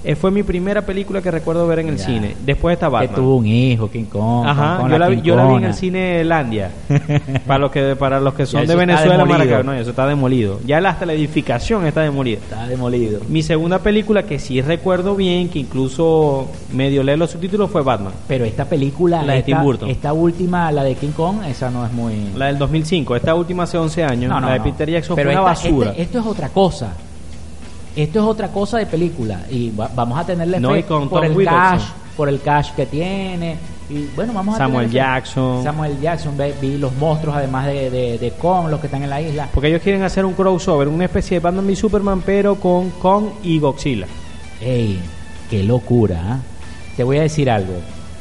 Eh, 0.04 0.16
fue 0.16 0.30
mi 0.30 0.42
primera 0.42 0.82
película 0.82 1.22
que 1.22 1.30
recuerdo 1.30 1.66
ver 1.66 1.78
en 1.80 1.88
el 1.90 1.96
Ya. 1.96 2.06
cine. 2.06 2.36
Después 2.44 2.74
está 2.74 2.86
Que 2.86 2.92
Batman. 2.92 3.14
tuvo 3.14 3.36
un 3.36 3.46
hijo, 3.46 3.88
King 3.90 4.04
Kong. 4.04 4.46
Ajá, 4.46 4.88
yo, 4.88 4.98
la 4.98 5.08
vi, 5.08 5.20
yo 5.22 5.36
la 5.36 5.46
vi 5.46 5.54
en 5.56 5.64
el 5.64 5.74
cine 5.74 6.24
Landia. 6.24 6.70
para 7.46 7.58
los 7.60 7.70
que 7.70 7.94
para 7.96 8.20
los 8.20 8.34
que 8.34 8.46
son 8.46 8.66
de 8.66 8.74
Venezuela. 8.74 9.24
Maracaibo, 9.24 9.62
no, 9.62 9.72
eso 9.74 9.90
está 9.90 10.06
demolido. 10.06 10.60
Ya 10.66 10.78
hasta 10.78 11.06
la 11.06 11.12
edificación 11.12 11.86
está 11.86 12.00
demolida. 12.02 12.38
Está 12.38 12.66
demolido. 12.66 13.20
Mi 13.28 13.42
segunda 13.42 13.78
película 13.78 14.24
que 14.24 14.38
sí 14.38 14.60
recuerdo 14.60 15.14
bien, 15.14 15.48
que 15.48 15.60
incluso 15.60 16.48
medio 16.72 17.02
leer 17.02 17.18
los 17.18 17.30
subtítulos 17.30 17.70
fue 17.70 17.82
Batman, 17.82 18.12
Pero 18.26 18.44
esta 18.44 18.64
película, 18.64 19.22
La 19.22 19.34
de 19.34 19.38
esta, 19.40 19.46
Tim 19.46 19.62
Burton. 19.62 19.88
esta 19.90 20.12
última, 20.12 20.70
la 20.72 20.82
de 20.84 20.94
King 20.96 21.12
Kong, 21.16 21.36
esa 21.48 21.70
no 21.70 21.86
es 21.86 21.92
muy... 21.92 22.14
la 22.36 22.46
del 22.46 22.58
2005. 22.58 23.14
Esta 23.16 23.34
última 23.34 23.62
hace 23.64 23.78
11 23.78 24.02
años, 24.04 24.28
No, 24.30 24.40
no, 24.40 24.48
la 24.48 24.54
de. 24.54 24.60
Peter 24.60 24.90
Jackson 24.90 25.16
Pero 25.16 25.30
fue 25.30 25.40
una 25.40 25.52
esta- 25.52 25.68
basura. 25.68 25.90
este- 25.90 26.02
esto 26.02 26.18
es 26.18 26.26
otra 26.26 26.48
cosa. 26.48 26.92
Esto 27.94 28.18
es 28.20 28.24
otra 28.24 28.48
cosa 28.48 28.78
de 28.78 28.86
película 28.86 29.40
y 29.50 29.70
va- 29.70 29.90
vamos 29.94 30.18
a 30.18 30.24
tenerle 30.24 30.58
No, 30.60 30.70
fe 30.70 30.78
y 30.80 30.82
con 30.84 31.08
por 31.08 31.20
Tom 31.22 31.30
el 31.30 31.36
Wilson. 31.36 31.54
cash, 31.54 31.82
por 32.16 32.28
el 32.28 32.40
cash 32.40 32.70
que 32.72 32.86
tiene 32.86 33.56
y 33.90 34.06
bueno 34.16 34.32
vamos 34.32 34.54
a 34.54 34.58
Samuel 34.58 34.86
fe. 34.88 34.94
Jackson. 34.94 35.62
Samuel 35.62 36.00
Jackson, 36.00 36.36
ve- 36.36 36.54
vi 36.60 36.78
los 36.78 36.94
monstruos 36.94 37.36
además 37.36 37.66
de, 37.66 37.90
de, 37.90 38.18
de 38.18 38.30
Kong, 38.32 38.68
los 38.70 38.80
que 38.80 38.86
están 38.86 39.02
en 39.02 39.10
la 39.10 39.20
isla. 39.20 39.48
Porque 39.52 39.68
ellos 39.68 39.82
quieren 39.82 40.02
hacer 40.02 40.24
un 40.24 40.32
crossover, 40.32 40.88
una 40.88 41.04
especie 41.04 41.36
de 41.38 41.40
Batman 41.44 41.66
v 41.66 41.76
Superman, 41.76 42.22
pero 42.24 42.54
con 42.54 42.90
Kong 42.90 43.26
y 43.42 43.58
Godzilla. 43.58 44.06
¡Ey! 44.62 44.98
¡Qué 45.50 45.62
locura! 45.62 46.20
¿ah? 46.24 46.38
Te 46.96 47.04
voy 47.04 47.18
a 47.18 47.22
decir 47.22 47.50
algo. 47.50 47.74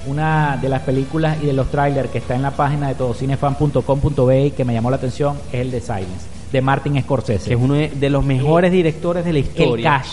Una 0.07 0.57
de 0.61 0.67
las 0.67 0.81
películas 0.81 1.37
y 1.41 1.45
de 1.45 1.53
los 1.53 1.69
trailers 1.69 2.09
que 2.09 2.17
está 2.17 2.35
en 2.35 2.41
la 2.41 2.51
página 2.51 2.87
de 2.89 2.95
todocineFan.com.be 2.95 4.45
y 4.47 4.51
que 4.51 4.65
me 4.65 4.73
llamó 4.73 4.89
la 4.89 4.95
atención 4.97 5.37
es 5.51 5.61
el 5.61 5.71
de 5.71 5.79
Silence, 5.79 6.25
de 6.51 6.61
Martin 6.61 7.01
Scorsese. 7.01 7.47
Que 7.49 7.53
es 7.55 7.59
uno 7.59 7.73
de 7.75 8.09
los 8.09 8.23
mejores 8.25 8.71
directores 8.71 9.23
de 9.25 9.33
la 9.33 9.39
el 9.39 9.45
historia. 9.45 9.89
cash. 9.97 10.09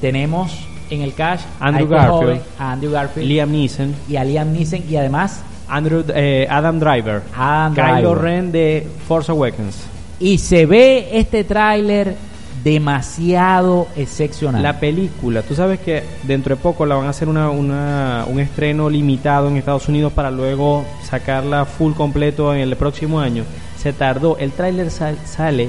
Tenemos 0.00 0.52
en 0.90 1.00
el 1.02 1.14
cash 1.14 1.40
Andrew 1.58 1.86
a 1.86 1.90
Garfield. 1.90 2.10
joven, 2.20 2.40
a 2.58 2.72
Andrew 2.72 2.92
Garfield 2.92 3.28
Liam 3.28 3.50
Neeson, 3.50 3.94
y 4.08 4.16
a 4.16 4.24
Liam 4.24 4.52
Neeson 4.52 4.80
y 4.88 4.96
además 4.96 5.42
Andrew, 5.68 6.04
eh, 6.14 6.46
Adam 6.48 6.78
Driver, 6.78 7.22
Adam 7.36 7.74
Kylo 7.74 8.10
Driver. 8.10 8.18
Ren 8.18 8.52
de 8.52 8.86
Force 9.08 9.32
Awakens. 9.32 9.84
y 10.20 10.38
se 10.38 10.64
ve 10.66 11.08
este 11.12 11.42
tráiler 11.44 12.14
demasiado 12.62 13.86
excepcional. 13.96 14.62
La 14.62 14.78
película, 14.78 15.42
tú 15.42 15.54
sabes 15.54 15.80
que 15.80 16.02
dentro 16.24 16.54
de 16.56 16.60
poco 16.62 16.84
la 16.86 16.94
van 16.94 17.06
a 17.06 17.10
hacer 17.10 17.28
una, 17.28 17.50
una- 17.50 18.24
un 18.28 18.38
estreno 18.40 18.88
limitado 18.90 19.48
en 19.48 19.56
Estados 19.56 19.88
Unidos 19.88 20.12
para 20.12 20.30
luego 20.30 20.84
sacarla 21.08 21.64
full 21.64 21.92
completo 21.94 22.54
en 22.54 22.60
el 22.60 22.76
próximo 22.76 23.18
año. 23.20 23.44
Se 23.86 23.92
tardó, 23.92 24.36
el 24.38 24.50
tráiler 24.50 24.90
sal- 24.90 25.16
sale 25.24 25.68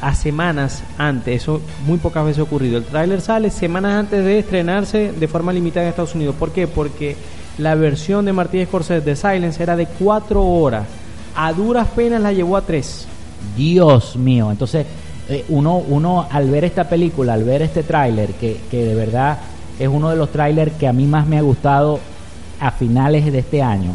a 0.00 0.12
semanas 0.16 0.82
antes, 0.98 1.40
eso 1.42 1.60
muy 1.86 1.98
pocas 1.98 2.24
veces 2.24 2.40
ha 2.40 2.42
ocurrido. 2.42 2.78
El 2.78 2.84
tráiler 2.84 3.20
sale 3.20 3.48
semanas 3.48 3.92
antes 3.94 4.24
de 4.24 4.40
estrenarse 4.40 5.12
de 5.12 5.28
forma 5.28 5.52
limitada 5.52 5.86
en 5.86 5.90
Estados 5.90 6.16
Unidos. 6.16 6.34
¿Por 6.36 6.50
qué? 6.50 6.66
Porque 6.66 7.16
la 7.58 7.76
versión 7.76 8.24
de 8.24 8.32
Martínez 8.32 8.66
Scorsese 8.66 9.02
de 9.02 9.14
Silence 9.14 9.62
era 9.62 9.76
de 9.76 9.86
cuatro 9.86 10.44
horas. 10.44 10.88
A 11.36 11.52
duras 11.52 11.86
penas 11.94 12.20
la 12.20 12.32
llevó 12.32 12.56
a 12.56 12.62
tres. 12.62 13.06
Dios 13.56 14.16
mío. 14.16 14.50
Entonces, 14.50 14.84
eh, 15.28 15.44
uno, 15.48 15.76
uno 15.76 16.26
al 16.28 16.50
ver 16.50 16.64
esta 16.64 16.88
película, 16.88 17.34
al 17.34 17.44
ver 17.44 17.62
este 17.62 17.84
tráiler, 17.84 18.30
que, 18.32 18.62
que 18.68 18.84
de 18.84 18.96
verdad 18.96 19.38
es 19.78 19.86
uno 19.86 20.10
de 20.10 20.16
los 20.16 20.32
trailers 20.32 20.72
que 20.72 20.88
a 20.88 20.92
mí 20.92 21.06
más 21.06 21.24
me 21.28 21.38
ha 21.38 21.42
gustado 21.42 22.00
a 22.58 22.72
finales 22.72 23.30
de 23.30 23.38
este 23.38 23.62
año. 23.62 23.92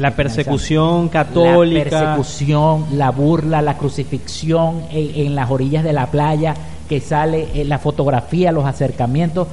La 0.00 0.16
persecución 0.16 1.08
católica. 1.08 1.84
La 1.84 1.90
persecución, 2.16 2.86
la 2.94 3.10
burla, 3.10 3.60
la 3.62 3.76
crucifixión 3.76 4.82
en, 4.90 5.26
en 5.26 5.34
las 5.34 5.50
orillas 5.50 5.84
de 5.84 5.92
la 5.92 6.06
playa, 6.06 6.54
que 6.88 7.00
sale 7.00 7.48
en 7.54 7.68
la 7.68 7.78
fotografía, 7.78 8.50
los 8.50 8.64
acercamientos. 8.64 9.46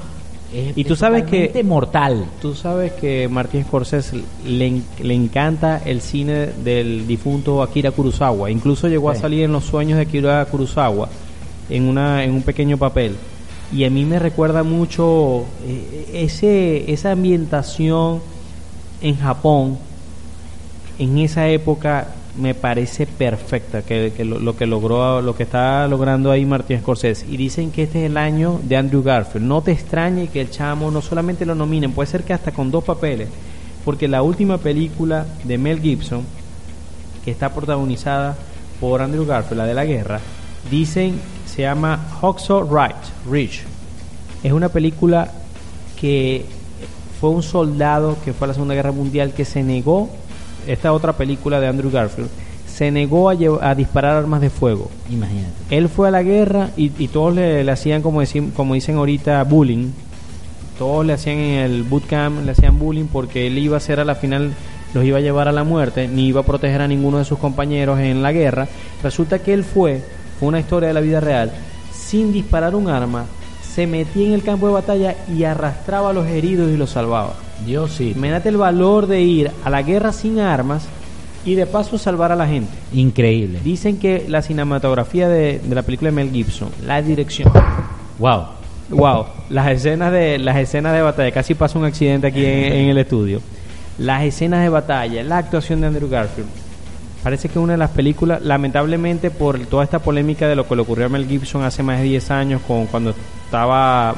Es, 0.54 0.78
Y 0.78 0.86
tú 0.86 0.94
es 0.94 1.00
sabes 1.00 1.24
que- 1.26 1.62
mortal. 1.66 2.26
Tú 2.42 2.56
sabes 2.56 2.94
que 2.94 3.28
Martín 3.28 3.66
Scorsese 3.66 4.22
le, 4.46 4.82
le 5.04 5.14
encanta 5.14 5.82
el 5.86 6.00
cine 6.00 6.48
del 6.64 7.06
difunto 7.06 7.62
Akira 7.62 7.92
Kurosawa. 7.92 8.50
Incluso 8.50 8.88
llegó 8.88 9.10
a 9.10 9.16
salir 9.16 9.44
en 9.44 9.52
los 9.52 9.66
sueños 9.66 9.98
de 9.98 10.04
Akira 10.04 10.46
Kurosawa 10.46 11.10
en, 11.70 11.84
una, 11.90 12.24
en 12.24 12.32
un 12.32 12.44
pequeño 12.44 12.78
papel. 12.78 13.18
Y 13.74 13.84
a 13.84 13.90
mí 13.90 14.06
me 14.06 14.18
recuerda 14.18 14.64
mucho 14.64 15.44
eh, 15.66 16.08
ese, 16.14 16.90
esa 16.94 17.12
ambientación 17.12 18.22
en 19.02 19.18
Japón 19.18 19.78
en 21.00 21.18
esa 21.20 21.48
época 21.48 22.08
me 22.38 22.54
parece 22.54 23.08
perfecta 23.08 23.82
que, 23.82 24.14
lo, 24.24 24.56
que 24.56 24.68
logró 24.68 25.22
lo 25.22 25.36
que 25.36 25.44
está 25.44 25.88
logrando 25.88 26.32
ahí 26.32 26.46
Martín 26.46 26.80
Scorsese. 26.80 27.26
Y 27.28 27.38
dicen 27.38 27.72
que 27.72 27.84
este 27.84 28.04
es 28.04 28.12
el 28.12 28.18
año 28.18 28.60
de 28.64 28.78
Andrew 28.78 29.02
Garfield. 29.02 29.46
No 29.46 29.62
te 29.62 29.72
extrañe 29.72 30.28
que 30.28 30.42
el 30.42 30.52
chamo 30.52 30.92
no 30.92 31.02
solamente 31.02 31.46
lo 31.46 31.56
nominen 31.56 31.92
puede 31.92 32.10
ser 32.10 32.24
que 32.24 32.34
hasta 32.34 32.52
con 32.52 32.72
dos 32.72 32.84
papeles 32.84 33.30
porque 33.84 34.08
la 34.08 34.22
última 34.22 34.58
película 34.58 35.26
de 35.46 35.58
Mel 35.58 35.82
Gibson 35.82 36.24
que 37.24 37.32
está 37.32 37.54
protagonizada 37.54 38.36
por 38.82 39.02
Andrew 39.02 39.26
Garfield 39.26 39.58
la 39.58 39.66
de 39.66 39.74
la 39.74 39.86
guerra 39.86 40.20
dicen 40.70 41.20
se 41.46 41.62
llama 41.62 42.06
Hacksaw 42.22 42.64
Right 42.64 42.98
Ridge 43.32 43.64
es 44.44 44.52
una 44.52 44.70
película 44.70 45.32
que 46.00 46.46
fue 47.20 47.30
un 47.32 47.44
soldado 47.44 48.18
que 48.24 48.34
fue 48.34 48.46
a 48.46 48.50
la 48.50 48.54
Segunda 48.54 48.76
Guerra 48.76 48.92
Mundial 48.92 49.34
que 49.34 49.46
se 49.46 49.64
negó, 49.64 50.10
esta 50.68 50.94
otra 50.94 51.14
película 51.14 51.60
de 51.60 51.68
Andrew 51.68 51.90
Garfield, 51.92 52.30
se 52.68 52.92
negó 52.92 53.30
a, 53.30 53.34
llev- 53.34 53.60
a 53.62 53.74
disparar 53.74 54.16
armas 54.16 54.40
de 54.42 54.50
fuego. 54.50 54.92
Imagínate. 55.10 55.52
Él 55.72 55.90
fue 55.90 56.10
a 56.10 56.12
la 56.12 56.22
guerra 56.22 56.70
y, 56.78 56.92
y 57.02 57.08
todos 57.08 57.34
le, 57.34 57.64
le 57.64 57.72
hacían, 57.72 58.02
como, 58.02 58.22
decim- 58.22 58.54
como 58.54 58.74
dicen 58.76 58.98
ahorita, 58.98 59.44
bullying. 59.44 59.90
Todos 60.78 61.04
le 61.06 61.14
hacían 61.14 61.38
en 61.40 61.60
el 61.62 61.84
bootcamp, 61.84 62.46
le 62.46 62.52
hacían 62.52 62.78
bullying 62.78 63.06
porque 63.12 63.48
él 63.48 63.58
iba 63.58 63.78
a 63.78 63.80
ser 63.80 64.00
a 64.00 64.06
la 64.06 64.14
final, 64.14 64.52
los 64.94 65.04
iba 65.04 65.18
a 65.18 65.22
llevar 65.22 65.48
a 65.48 65.52
la 65.52 65.64
muerte, 65.64 66.08
ni 66.08 66.28
iba 66.28 66.42
a 66.42 66.46
proteger 66.46 66.82
a 66.82 66.88
ninguno 66.88 67.18
de 67.18 67.26
sus 67.26 67.40
compañeros 67.40 68.00
en 68.00 68.22
la 68.22 68.32
guerra. 68.32 68.68
Resulta 69.02 69.40
que 69.40 69.54
él 69.54 69.64
fue, 69.64 70.04
fue 70.40 70.50
una 70.50 70.60
historia 70.60 70.90
de 70.90 70.94
la 70.94 71.02
vida 71.02 71.20
real, 71.20 71.52
sin 71.92 72.32
disparar 72.32 72.76
un 72.76 72.90
arma, 72.90 73.26
se 73.78 73.86
metía 73.86 74.26
en 74.26 74.34
el 74.34 74.42
campo 74.42 74.66
de 74.66 74.74
batalla 74.74 75.16
y 75.32 75.44
arrastraba 75.44 76.10
a 76.10 76.14
los 76.14 76.26
heridos 76.26 76.72
y 76.72 76.78
los 76.78 76.90
salvaba. 76.90 77.36
Dios 77.64 77.92
sí. 77.92 78.14
Imagínate 78.16 78.50
el 78.50 78.58
valor 78.58 79.06
de 79.06 79.22
ir 79.22 79.52
a 79.64 79.70
la 79.70 79.84
guerra 79.84 80.12
sin 80.14 80.40
armas 80.40 80.88
y 81.46 81.54
de 81.54 81.68
paso 81.68 82.00
salvar 82.00 82.32
a 82.32 82.36
la 82.36 82.48
gente. 82.48 82.72
Increíble. 82.92 83.60
Dicen 83.64 84.00
que 84.00 84.26
la 84.28 84.42
cinematografía 84.42 85.30
de, 85.30 85.60
de 85.60 85.76
la 85.76 85.84
película 85.84 86.10
de 86.10 86.16
Mel 86.16 86.32
Gibson, 86.32 86.70
la 86.88 87.04
dirección, 87.04 87.52
Wow. 88.18 88.46
wow, 88.90 89.26
las 89.52 89.68
escenas 89.70 90.12
de 90.12 90.40
las 90.40 90.58
escenas 90.58 90.94
de 90.94 91.04
batalla, 91.04 91.30
casi 91.32 91.54
pasa 91.54 91.78
un 91.78 91.86
accidente 91.86 92.26
aquí 92.26 92.44
en, 92.44 92.74
en 92.74 92.90
el 92.90 92.98
estudio. 92.98 93.42
Las 94.00 94.24
escenas 94.24 94.64
de 94.64 94.70
batalla, 94.70 95.24
la 95.24 95.38
actuación 95.38 95.82
de 95.82 95.88
Andrew 95.88 96.10
Garfield. 96.10 96.50
Parece 97.28 97.50
que 97.50 97.60
una 97.60 97.74
de 97.74 97.78
las 97.78 97.90
películas, 97.90 98.42
lamentablemente 98.42 99.32
por 99.32 99.60
toda 99.66 99.84
esta 99.84 100.00
polémica 100.00 100.48
de 100.48 100.56
lo 100.56 100.66
que 100.66 100.78
le 100.78 100.84
ocurrió 100.84 101.08
a 101.08 101.10
Mel 101.10 101.28
Gibson 101.28 101.62
hace 101.62 101.84
más 101.84 101.98
de 101.98 102.06
10 102.06 102.32
años 102.32 102.62
con 102.66 102.86
cuando 102.86 103.14
estaba 103.44 104.16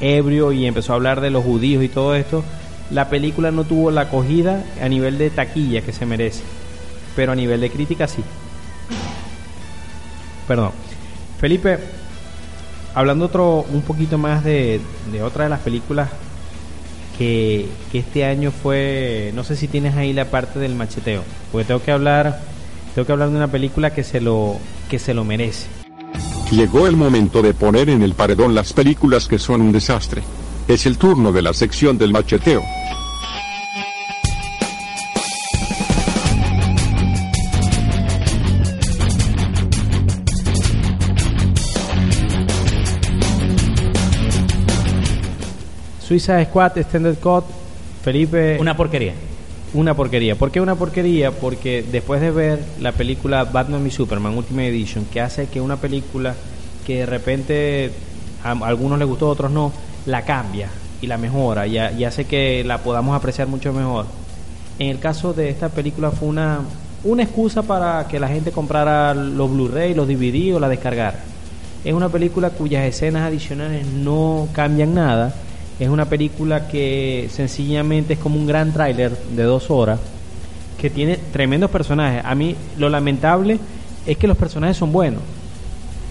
ebrio 0.00 0.50
y 0.50 0.64
empezó 0.64 0.94
a 0.94 0.96
hablar 0.96 1.20
de 1.20 1.28
los 1.28 1.44
judíos 1.44 1.84
y 1.84 1.90
todo 1.90 2.14
esto, 2.14 2.42
la 2.90 3.10
película 3.10 3.50
no 3.50 3.64
tuvo 3.64 3.90
la 3.90 4.00
acogida 4.00 4.64
a 4.80 4.88
nivel 4.88 5.18
de 5.18 5.28
taquilla 5.28 5.82
que 5.82 5.92
se 5.92 6.06
merece, 6.06 6.42
pero 7.14 7.32
a 7.32 7.36
nivel 7.36 7.60
de 7.60 7.68
crítica 7.68 8.08
sí. 8.08 8.24
Perdón. 10.48 10.70
Felipe, 11.38 11.78
hablando 12.94 13.26
otro 13.26 13.66
un 13.70 13.82
poquito 13.82 14.16
más 14.16 14.42
de, 14.44 14.80
de 15.12 15.22
otra 15.22 15.44
de 15.44 15.50
las 15.50 15.60
películas 15.60 16.08
que, 17.18 17.68
que 17.92 17.98
este 17.98 18.24
año 18.24 18.50
fue, 18.50 19.32
no 19.34 19.44
sé 19.44 19.56
si 19.56 19.68
tienes 19.68 19.94
ahí 19.96 20.12
la 20.12 20.26
parte 20.26 20.58
del 20.58 20.74
macheteo, 20.74 21.22
porque 21.52 21.66
tengo 21.66 21.82
que 21.82 21.92
hablar, 21.92 22.40
tengo 22.94 23.06
que 23.06 23.12
hablar 23.12 23.30
de 23.30 23.36
una 23.36 23.48
película 23.48 23.94
que 23.94 24.04
se 24.04 24.20
lo 24.20 24.56
que 24.88 24.98
se 24.98 25.14
lo 25.14 25.24
merece. 25.24 25.66
Llegó 26.50 26.86
el 26.86 26.96
momento 26.96 27.42
de 27.42 27.54
poner 27.54 27.88
en 27.88 28.02
el 28.02 28.14
paredón 28.14 28.54
las 28.54 28.72
películas 28.72 29.26
que 29.26 29.38
son 29.38 29.60
un 29.60 29.72
desastre. 29.72 30.22
Es 30.68 30.86
el 30.86 30.98
turno 30.98 31.32
de 31.32 31.42
la 31.42 31.52
sección 31.52 31.98
del 31.98 32.12
macheteo. 32.12 32.62
Suiza 46.06 46.44
Squad 46.44 46.76
Extended 46.78 47.16
Cut, 47.18 47.44
Felipe, 48.02 48.58
Una 48.60 48.76
porquería. 48.76 49.14
Una 49.72 49.94
porquería. 49.94 50.36
¿Por 50.36 50.50
qué 50.50 50.60
una 50.60 50.74
porquería? 50.74 51.32
Porque 51.32 51.82
después 51.90 52.20
de 52.20 52.30
ver 52.30 52.60
la 52.80 52.92
película 52.92 53.44
Batman 53.44 53.86
y 53.86 53.90
Superman 53.90 54.36
Ultimate 54.36 54.68
Edition, 54.68 55.06
que 55.06 55.20
hace 55.20 55.46
que 55.46 55.60
una 55.60 55.76
película 55.76 56.34
que 56.86 56.98
de 56.98 57.06
repente 57.06 57.90
a 58.44 58.50
algunos 58.50 58.98
les 58.98 59.08
gustó, 59.08 59.26
a 59.26 59.30
otros 59.30 59.50
no, 59.50 59.72
la 60.06 60.22
cambia 60.22 60.68
y 61.00 61.06
la 61.06 61.16
mejora 61.16 61.66
y, 61.66 61.76
y 61.78 62.04
hace 62.04 62.26
que 62.26 62.62
la 62.64 62.78
podamos 62.78 63.16
apreciar 63.16 63.48
mucho 63.48 63.72
mejor. 63.72 64.06
En 64.78 64.90
el 64.90 64.98
caso 64.98 65.32
de 65.32 65.48
esta 65.48 65.70
película 65.70 66.10
fue 66.10 66.28
una, 66.28 66.60
una 67.04 67.22
excusa 67.22 67.62
para 67.62 68.06
que 68.08 68.20
la 68.20 68.28
gente 68.28 68.52
comprara 68.52 69.14
los 69.14 69.50
Blu-ray, 69.50 69.94
los 69.94 70.06
DVD 70.06 70.54
o 70.54 70.60
la 70.60 70.68
descargara. 70.68 71.20
Es 71.84 71.92
una 71.92 72.08
película 72.08 72.50
cuyas 72.50 72.84
escenas 72.84 73.22
adicionales 73.22 73.86
no 73.86 74.48
cambian 74.52 74.94
nada. 74.94 75.34
Es 75.80 75.88
una 75.88 76.04
película 76.04 76.68
que 76.68 77.28
sencillamente 77.32 78.14
es 78.14 78.18
como 78.18 78.36
un 78.36 78.46
gran 78.46 78.72
tráiler 78.72 79.16
de 79.34 79.42
dos 79.42 79.70
horas 79.70 79.98
que 80.80 80.90
tiene 80.90 81.16
tremendos 81.32 81.70
personajes. 81.70 82.22
A 82.24 82.34
mí 82.34 82.54
lo 82.78 82.88
lamentable 82.88 83.58
es 84.06 84.16
que 84.16 84.26
los 84.28 84.36
personajes 84.36 84.76
son 84.76 84.92
buenos. 84.92 85.20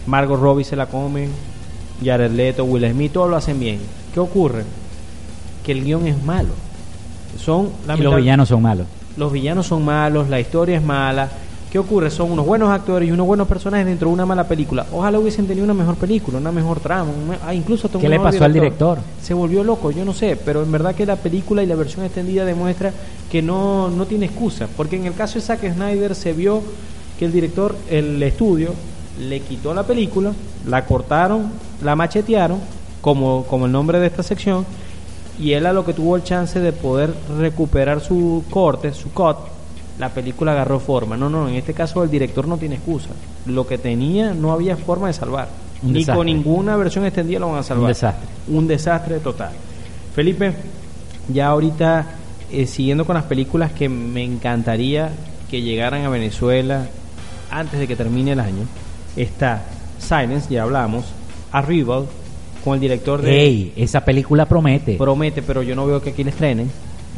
Margot 0.05 0.39
Robbie 0.39 0.65
se 0.65 0.75
la 0.75 0.87
come, 0.87 1.29
Jared 2.03 2.31
Leto, 2.31 2.65
Will 2.65 2.89
Smith, 2.91 3.13
todos 3.13 3.29
lo 3.29 3.37
hacen 3.37 3.59
bien. 3.59 3.79
¿Qué 4.13 4.19
ocurre? 4.19 4.63
Que 5.65 5.71
el 5.71 5.83
guion 5.83 6.07
es 6.07 6.21
malo. 6.23 6.49
Son 7.39 7.69
Y 7.97 8.01
los 8.01 8.15
villanos 8.15 8.49
son 8.49 8.61
malos. 8.61 8.87
los 9.15 9.31
villanos 9.31 9.67
son 9.67 9.85
malos, 9.85 10.29
la 10.29 10.39
historia 10.39 10.77
es 10.77 10.83
mala. 10.83 11.29
¿Qué 11.73 11.79
ocurre? 11.79 12.11
Son 12.11 12.31
unos 12.31 12.45
buenos 12.45 12.69
actores 12.69 13.09
y 13.09 13.11
unos 13.11 13.25
buenos 13.25 13.47
personajes 13.47 13.87
dentro 13.87 14.07
de 14.07 14.13
una 14.13 14.27
mala 14.27 14.43
película. 14.47 14.85
Ojalá 14.93 15.17
hubiesen 15.17 15.47
tenido 15.47 15.63
una 15.63 15.73
mejor 15.73 15.95
película, 15.95 16.37
una 16.37 16.51
mejor 16.51 16.79
trama, 16.79 17.09
un 17.09 17.29
me- 17.29 17.37
ah, 17.43 17.51
incluso 17.51 17.87
hasta 17.87 17.97
un 17.97 18.03
¿Qué 18.03 18.09
le 18.09 18.19
pasó 18.19 18.43
al 18.43 18.53
director? 18.53 18.99
Se 19.19 19.33
volvió 19.33 19.63
loco, 19.63 19.89
yo 19.89 20.05
no 20.05 20.13
sé, 20.13 20.35
pero 20.45 20.61
en 20.61 20.71
verdad 20.71 20.93
que 20.93 21.03
la 21.03 21.15
película 21.15 21.63
y 21.63 21.65
la 21.65 21.73
versión 21.73 22.05
extendida 22.05 22.45
demuestra 22.45 22.93
que 23.31 23.41
no, 23.41 23.89
no 23.89 24.05
tiene 24.05 24.27
excusa. 24.27 24.67
Porque 24.77 24.97
en 24.97 25.07
el 25.07 25.15
caso 25.15 25.39
de 25.39 25.41
Zack 25.41 25.61
Snyder 25.73 26.13
se 26.13 26.33
vio 26.33 26.61
que 27.17 27.25
el 27.25 27.31
director, 27.31 27.75
el 27.89 28.21
estudio, 28.21 28.69
le 29.19 29.39
quitó 29.39 29.73
la 29.73 29.81
película, 29.81 30.31
la 30.67 30.85
cortaron, 30.85 31.53
la 31.83 31.95
machetearon, 31.95 32.59
como, 33.01 33.45
como 33.45 33.65
el 33.65 33.71
nombre 33.71 33.97
de 33.99 34.05
esta 34.05 34.21
sección, 34.21 34.63
y 35.39 35.53
él 35.53 35.65
a 35.65 35.73
lo 35.73 35.83
que 35.83 35.93
tuvo 35.95 36.15
el 36.17 36.23
chance 36.23 36.59
de 36.59 36.71
poder 36.71 37.15
recuperar 37.39 37.99
su 37.99 38.43
corte, 38.51 38.93
su 38.93 39.09
cut, 39.11 39.37
la 39.99 40.09
película 40.09 40.53
agarró 40.53 40.79
forma. 40.79 41.17
No, 41.17 41.29
no, 41.29 41.47
en 41.47 41.55
este 41.55 41.73
caso 41.73 42.03
el 42.03 42.09
director 42.09 42.47
no 42.47 42.57
tiene 42.57 42.75
excusa. 42.75 43.09
Lo 43.45 43.67
que 43.67 43.77
tenía 43.77 44.33
no 44.33 44.51
había 44.51 44.75
forma 44.75 45.07
de 45.07 45.13
salvar. 45.13 45.49
Un 45.81 45.93
Ni 45.93 45.99
desastre. 45.99 46.15
con 46.17 46.25
ninguna 46.27 46.75
versión 46.77 47.05
extendida 47.05 47.39
lo 47.39 47.49
van 47.49 47.59
a 47.59 47.63
salvar. 47.63 47.83
Un 47.83 47.89
desastre. 47.89 48.27
Un 48.47 48.67
desastre 48.67 49.19
total. 49.19 49.51
Felipe, 50.15 50.53
ya 51.29 51.47
ahorita 51.47 52.05
eh, 52.51 52.65
siguiendo 52.65 53.05
con 53.05 53.15
las 53.15 53.25
películas 53.25 53.71
que 53.71 53.89
me 53.89 54.23
encantaría 54.23 55.11
que 55.49 55.61
llegaran 55.61 56.03
a 56.05 56.09
Venezuela 56.09 56.87
antes 57.51 57.79
de 57.79 57.87
que 57.87 57.95
termine 57.95 58.31
el 58.31 58.39
año, 58.39 58.65
está 59.15 59.63
Silence, 59.99 60.53
ya 60.53 60.63
hablamos, 60.63 61.05
Arrival, 61.51 62.05
con 62.63 62.75
el 62.75 62.79
director 62.79 63.21
de... 63.21 63.43
Ey, 63.43 63.73
esa 63.75 64.03
película 64.03 64.45
promete. 64.45 64.95
Promete, 64.95 65.41
pero 65.41 65.61
yo 65.61 65.75
no 65.75 65.85
veo 65.85 66.01
que 66.01 66.11
aquí 66.11 66.23
la 66.23 66.31
estrenen. 66.31 66.71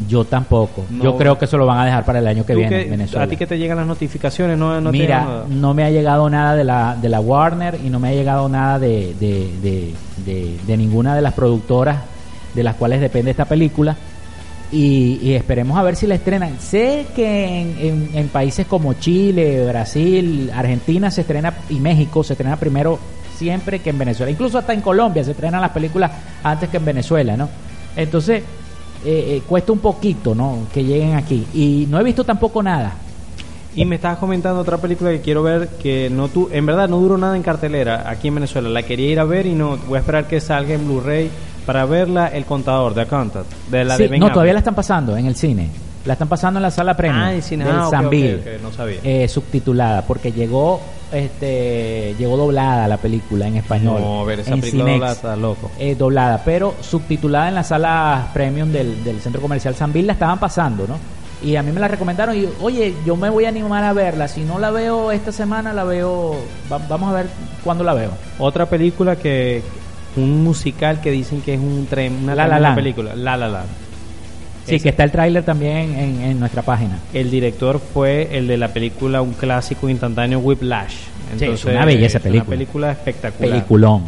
Yo 0.09 0.25
tampoco. 0.25 0.83
No. 0.89 1.03
Yo 1.03 1.17
creo 1.17 1.37
que 1.37 1.45
eso 1.45 1.57
lo 1.57 1.65
van 1.65 1.77
a 1.79 1.85
dejar 1.85 2.03
para 2.03 2.19
el 2.19 2.27
año 2.27 2.45
que 2.45 2.53
viene 2.53 2.83
que- 2.83 2.89
Venezuela. 2.89 3.25
A 3.25 3.27
ti 3.29 3.37
que 3.37 3.47
te 3.47 3.57
llegan 3.57 3.77
las 3.77 3.87
notificaciones, 3.87 4.57
no, 4.57 4.81
no 4.81 4.91
Mira, 4.91 5.21
nada. 5.23 5.45
no 5.49 5.73
me 5.73 5.83
ha 5.85 5.89
llegado 5.89 6.29
nada 6.29 6.53
de 6.55 6.63
la, 6.65 6.97
de 7.01 7.07
la 7.07 7.21
Warner 7.21 7.79
y 7.83 7.89
no 7.89 7.99
me 7.99 8.09
ha 8.09 8.11
llegado 8.11 8.49
nada 8.49 8.77
de, 8.77 9.15
de, 9.19 9.49
de, 9.61 9.93
de- 10.25 10.57
de 10.67 10.77
ninguna 10.77 11.15
de 11.15 11.21
las 11.21 11.33
productoras 11.33 11.97
de 12.53 12.63
las 12.63 12.75
cuales 12.75 12.99
depende 12.99 13.31
esta 13.31 13.45
película. 13.45 13.95
Y, 14.71 15.19
y 15.21 15.33
esperemos 15.35 15.77
a 15.77 15.83
ver 15.83 15.95
si 15.95 16.07
la 16.07 16.15
estrenan. 16.15 16.59
Sé 16.59 17.05
que 17.15 17.61
en, 17.61 17.75
en- 17.79 18.09
en 18.15 18.27
países 18.29 18.65
como 18.67 18.93
Chile, 18.95 19.65
Brasil, 19.67 20.51
Argentina 20.53 21.09
se 21.11 21.21
estrena 21.21 21.53
y 21.69 21.75
México 21.79 22.23
se 22.23 22.33
estrena 22.33 22.57
primero 22.57 22.99
siempre 23.37 23.79
que 23.79 23.91
en 23.91 23.97
Venezuela. 23.99 24.31
Incluso 24.31 24.57
hasta 24.57 24.73
en 24.73 24.81
Colombia 24.81 25.23
se 25.23 25.31
estrenan 25.31 25.61
las 25.61 25.71
películas 25.71 26.11
antes 26.43 26.67
que 26.69 26.77
en 26.77 26.85
Venezuela, 26.85 27.37
¿no? 27.37 27.47
Entonces 27.95 28.43
eh, 29.05 29.35
eh, 29.37 29.41
cuesta 29.47 29.71
un 29.71 29.79
poquito, 29.79 30.33
¿no? 30.35 30.59
Que 30.73 30.83
lleguen 30.83 31.15
aquí. 31.15 31.45
Y 31.53 31.85
no 31.89 31.99
he 31.99 32.03
visto 32.03 32.23
tampoco 32.23 32.61
nada. 32.63 32.93
Y 33.75 33.83
me 33.85 33.95
estabas 33.95 34.17
comentando 34.19 34.61
otra 34.61 34.77
película 34.77 35.11
que 35.11 35.19
quiero 35.21 35.43
ver 35.43 35.67
que 35.81 36.09
no 36.09 36.29
tu, 36.29 36.49
en 36.51 36.65
verdad 36.65 36.87
no 36.87 36.97
duró 36.97 37.17
nada 37.17 37.35
en 37.35 37.43
cartelera 37.43 38.09
aquí 38.09 38.29
en 38.29 38.35
Venezuela. 38.35 38.69
La 38.69 38.83
quería 38.83 39.09
ir 39.11 39.19
a 39.19 39.25
ver 39.25 39.45
y 39.45 39.53
no 39.53 39.77
voy 39.87 39.97
a 39.97 39.99
esperar 39.99 40.27
que 40.27 40.39
salga 40.39 40.73
en 40.73 40.85
Blu-ray 40.87 41.29
para 41.65 41.85
verla 41.85 42.27
El 42.27 42.45
Contador 42.45 42.93
de 42.93 43.01
Accountant. 43.01 43.45
De 43.69 43.83
la 43.83 43.97
Sí, 43.97 44.03
de 44.03 44.09
Ben 44.09 44.19
no, 44.21 44.31
todavía 44.31 44.53
la 44.53 44.59
están 44.59 44.75
pasando 44.75 45.17
en 45.17 45.25
el 45.25 45.35
cine. 45.35 45.69
La 46.05 46.13
están 46.13 46.27
pasando 46.29 46.57
en 46.59 46.63
la 46.63 46.71
sala 46.71 46.95
premium 46.95 47.21
Ah, 47.23 47.31
del 47.31 47.61
Ah, 47.63 47.85
ok, 47.87 47.91
San 47.91 48.05
ok, 48.05 48.11
Bill, 48.11 48.35
ok, 48.39 48.61
no 48.63 48.71
sabía. 48.71 48.97
eh, 49.03 49.27
subtitulada, 49.27 50.03
porque 50.03 50.31
llegó 50.31 50.79
este 51.11 52.15
llegó 52.17 52.37
doblada 52.37 52.87
la 52.87 52.97
película 52.97 53.47
en 53.47 53.57
español. 53.57 54.01
No, 54.01 54.21
a 54.21 54.25
ver, 54.25 54.39
esa 54.41 54.53
en 54.53 54.61
película 54.61 54.83
Cinex, 54.83 54.99
doblada 54.99 55.13
está 55.13 55.35
loco. 55.35 55.71
eh, 55.79 55.95
doblada, 55.95 56.41
pero 56.43 56.75
subtitulada 56.81 57.47
en 57.49 57.55
las 57.55 57.67
salas 57.67 58.27
premium 58.33 58.71
del, 58.71 59.03
del 59.03 59.19
centro 59.21 59.41
comercial 59.41 59.75
San 59.75 59.91
Bill 59.93 60.07
la 60.07 60.13
estaban 60.13 60.39
pasando, 60.39 60.85
¿no? 60.87 60.97
Y 61.43 61.57
a 61.57 61.63
mí 61.63 61.71
me 61.71 61.79
la 61.79 61.87
recomendaron 61.87 62.35
y, 62.35 62.47
oye, 62.61 62.95
yo 63.05 63.15
me 63.15 63.29
voy 63.29 63.45
a 63.45 63.49
animar 63.49 63.83
a 63.83 63.93
verla. 63.93 64.27
Si 64.27 64.41
no 64.41 64.57
la 64.57 64.71
veo 64.71 65.11
esta 65.11 65.31
semana, 65.31 65.73
la 65.73 65.83
veo. 65.83 66.35
va- 66.71 66.79
vamos 66.89 67.11
a 67.11 67.17
ver 67.17 67.27
cuándo 67.63 67.83
la 67.83 67.93
veo. 67.93 68.09
Otra 68.39 68.65
película 68.67 69.15
que 69.17 69.61
un 70.15 70.43
musical 70.43 71.01
que 71.01 71.11
dicen 71.11 71.41
que 71.41 71.53
es 71.55 71.59
un 71.59 71.85
tren, 71.89 72.23
una 72.23 72.33
La 72.35 72.47
La 72.59 72.73
película, 72.75 73.15
La 73.15 73.35
La 73.37 73.49
Land. 73.49 73.67
Sí, 74.65 74.79
que 74.79 74.89
está 74.89 75.03
el 75.03 75.11
tráiler 75.11 75.43
también 75.43 75.93
en, 75.95 76.21
en 76.21 76.39
nuestra 76.39 76.61
página. 76.61 76.99
El 77.13 77.29
director 77.29 77.79
fue 77.79 78.29
el 78.35 78.47
de 78.47 78.57
la 78.57 78.69
película 78.69 79.21
un 79.21 79.33
clásico 79.33 79.87
instantáneo 79.89 80.39
Whiplash. 80.39 80.95
es 81.39 81.65
una 81.65 81.85
belleza 81.85 82.17
es 82.17 82.23
película. 82.23 82.43
Una 82.47 82.49
película 82.49 82.91
espectacular. 82.91 83.51
Peliculón. 83.51 84.03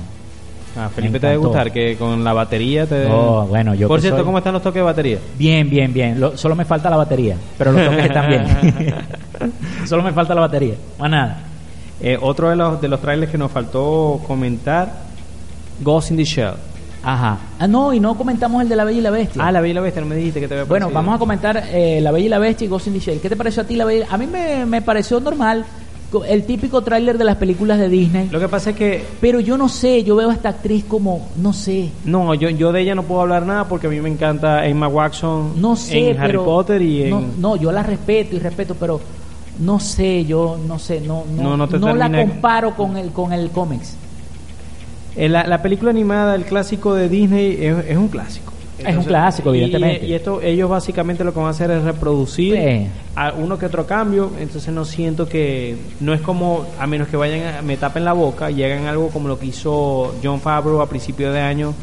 Ah, 0.80 0.90
Felipe 0.94 1.20
te 1.20 1.26
debe 1.28 1.38
gustar 1.38 1.72
que 1.72 1.96
con 1.98 2.24
la 2.24 2.34
batería 2.34 2.86
te 2.86 3.08
Oh, 3.08 3.48
bueno, 3.48 3.74
yo 3.74 3.88
Por 3.88 4.00
cierto, 4.00 4.20
soy- 4.20 4.26
¿cómo 4.26 4.38
están 4.38 4.54
los 4.54 4.62
toques 4.62 4.80
de 4.80 4.84
batería? 4.84 5.18
Bien, 5.38 5.68
bien, 5.68 5.92
bien. 5.92 6.20
Lo- 6.20 6.38
solo 6.38 6.56
me 6.56 6.66
falta 6.66 6.90
la 6.90 6.98
batería, 6.98 7.36
pero 7.58 7.72
los 7.72 7.84
toques 7.84 8.06
están 8.06 8.30
bien. 8.30 8.46
solo 9.88 10.04
me 10.04 10.12
falta 10.14 10.36
la 10.36 10.42
batería. 10.42 10.76
Más 11.00 11.10
nada. 11.10 11.40
Eh, 12.00 12.18
otro 12.22 12.50
de 12.52 12.56
los 12.56 12.80
de 12.80 12.88
los 12.88 13.02
trailers 13.02 13.32
que 13.32 13.40
nos 13.40 13.52
faltó 13.52 14.22
comentar 14.28 14.92
Ghost 15.82 16.12
in 16.12 16.18
the 16.18 16.24
Shell. 16.24 16.54
Ajá. 17.08 17.38
Ah, 17.58 17.68
no, 17.68 17.94
y 17.94 18.02
no 18.02 18.18
comentamos 18.18 18.62
el 18.62 18.68
de 18.68 18.76
La 18.76 18.84
Bella 18.84 18.98
y 19.00 19.02
la 19.02 19.12
Bestia. 19.12 19.42
Ah, 19.46 19.50
la 19.52 19.62
vi 19.62 19.70
y 19.70 19.74
la 19.74 19.80
bestia, 19.82 20.02
no 20.02 20.08
me 20.10 20.16
dijiste 20.16 20.42
que 20.42 20.48
te 20.50 20.56
había 20.56 20.66
bueno, 20.66 20.90
vamos 20.92 21.16
a 21.16 21.18
comentar 21.18 21.64
eh, 21.72 22.00
La 22.02 22.12
Bella 22.12 22.26
y 22.26 22.30
la 22.30 22.38
Bestia 22.40 22.66
y 22.66 22.68
Ghost 22.68 22.88
in 22.88 22.94
the 22.94 23.00
Shell. 23.00 23.22
¿Qué 23.22 23.30
te 23.30 23.38
pareció 23.38 23.64
a 23.64 23.66
ti 23.66 23.78
La 23.78 23.86
Bella? 23.86 24.08
A 24.12 24.18
mí 24.18 24.28
me, 24.28 24.66
me 24.66 24.82
pareció 24.82 25.20
normal. 25.22 25.64
El 26.28 26.46
típico 26.46 26.82
tráiler 26.84 27.18
de 27.18 27.24
las 27.26 27.36
películas 27.36 27.80
de 27.80 27.90
Disney. 27.90 28.30
Lo 28.30 28.40
que 28.40 28.48
pasa 28.48 28.70
es 28.70 28.78
que 28.78 29.06
Pero 29.20 29.42
yo 29.42 29.58
no 29.58 29.68
sé, 29.68 30.04
yo 30.06 30.16
veo 30.16 30.30
a 30.30 30.34
esta 30.34 30.50
actriz 30.50 30.86
como, 30.86 31.28
no 31.38 31.52
sé. 31.54 31.90
no, 32.06 32.34
yo, 32.34 32.50
yo 32.50 32.72
de 32.72 32.82
ella 32.82 32.96
no 32.96 33.04
puedo 33.04 33.22
hablar 33.22 33.46
nada 33.46 33.66
porque 33.68 33.88
a 33.88 33.90
mí 33.90 34.00
me 34.00 34.10
encanta 34.10 34.66
Emma 34.66 34.88
Watson 34.88 35.62
No 35.62 35.76
sé, 35.76 36.12
en 36.12 36.18
Harry 36.18 36.28
pero- 36.32 36.46
Potter 36.46 36.82
y 36.82 37.04
en 37.04 37.10
no, 37.10 37.24
no, 37.38 37.56
yo 37.58 37.74
la 37.74 37.84
respeto 37.84 38.36
y 38.38 38.40
respeto, 38.40 38.76
pero 38.80 39.02
no 39.60 39.80
sé, 39.82 40.24
yo 40.26 40.58
no 40.66 40.80
sé, 40.80 41.02
no, 41.02 41.24
no, 41.36 41.58
No, 41.58 41.68
no 41.68 41.96
la 41.96 42.10
comparo 42.10 42.74
con 42.76 42.96
el 42.96 43.12
con 43.12 43.34
el 43.34 43.50
cómics. 43.50 43.96
Eh, 45.18 45.28
la, 45.30 45.46
la 45.48 45.62
película 45.62 45.92
animada, 45.92 46.36
el 46.36 46.46
clásico 46.46 46.94
de 46.94 47.10
Disney, 47.10 47.58
es, 47.60 47.76
es 47.90 47.98
un 47.98 48.08
clásico. 48.08 48.54
Es 48.78 48.96
un 48.96 49.04
clásico, 49.06 49.50
evidentemente. 49.50 50.06
Y, 50.06 50.14
esto, 50.14 50.40
ellos 50.42 50.70
básicamente 50.70 51.24
lo 51.24 51.34
que 51.34 51.40
van 51.40 51.48
a 51.48 51.52
hacer 51.52 51.72
es 51.72 51.84
reproducir 51.84 52.54
Sí. 52.56 52.88
a 53.16 53.34
uno 53.34 53.58
que 53.58 53.66
otro 53.66 53.88
cambio. 53.88 54.32
Entonces 54.40 54.72
no 54.72 54.86
siento 54.86 55.28
que. 55.28 55.76
No 56.00 56.14
es 56.14 56.22
como, 56.22 56.66
a 56.80 56.86
menos 56.86 57.08
que 57.08 57.18
vayan, 57.18 57.56
a, 57.56 57.62
me 57.64 57.76
tapen 57.78 58.06
la 58.06 58.14
boca 58.14 58.52
y 58.52 58.64
hagan 58.64 58.86
algo 58.86 59.10
como 59.10 59.28
lo 59.28 59.40
que 59.40 59.48
hizo 59.48 60.14
John 60.24 60.40
Favreau 60.40 60.80
a 60.82 60.88
principio 60.88 61.32
de 61.34 61.40
año 61.42 61.74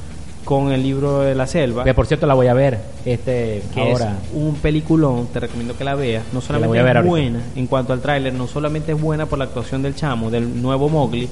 con 0.45 0.71
el 0.73 0.83
libro 0.85 1.23
de 1.23 1.35
la 1.35 1.47
selva. 1.49 1.83
Que 1.83 1.95
por 1.95 2.07
cierto 2.07 2.27
la 2.29 2.35
voy 2.35 2.47
a 2.47 2.55
ver 2.55 2.79
este 3.05 3.63
que 3.75 3.81
ahora. 3.81 4.19
es 4.23 4.31
un 4.35 4.55
peliculón, 4.57 5.27
te 5.33 5.41
recomiendo 5.41 5.77
que 5.77 5.83
la 5.85 5.95
veas. 5.97 6.23
No 6.33 6.41
solamente 6.41 6.69
voy 6.69 6.79
a 6.79 6.83
ver 6.83 6.93
es 6.93 6.97
ahorita. 6.99 7.11
buena 7.11 7.41
en 7.57 7.67
cuanto 7.67 7.93
al 7.93 8.01
tráiler, 8.01 8.33
no 8.35 8.47
solamente 8.47 8.93
es 8.93 9.01
buena 9.01 9.27
por 9.27 9.39
la 9.39 9.47
actuación 9.47 9.83
del 9.83 9.97
chamo, 9.97 10.31
del 10.31 10.61
nuevo 10.63 10.89
Mowgli, 10.89 11.29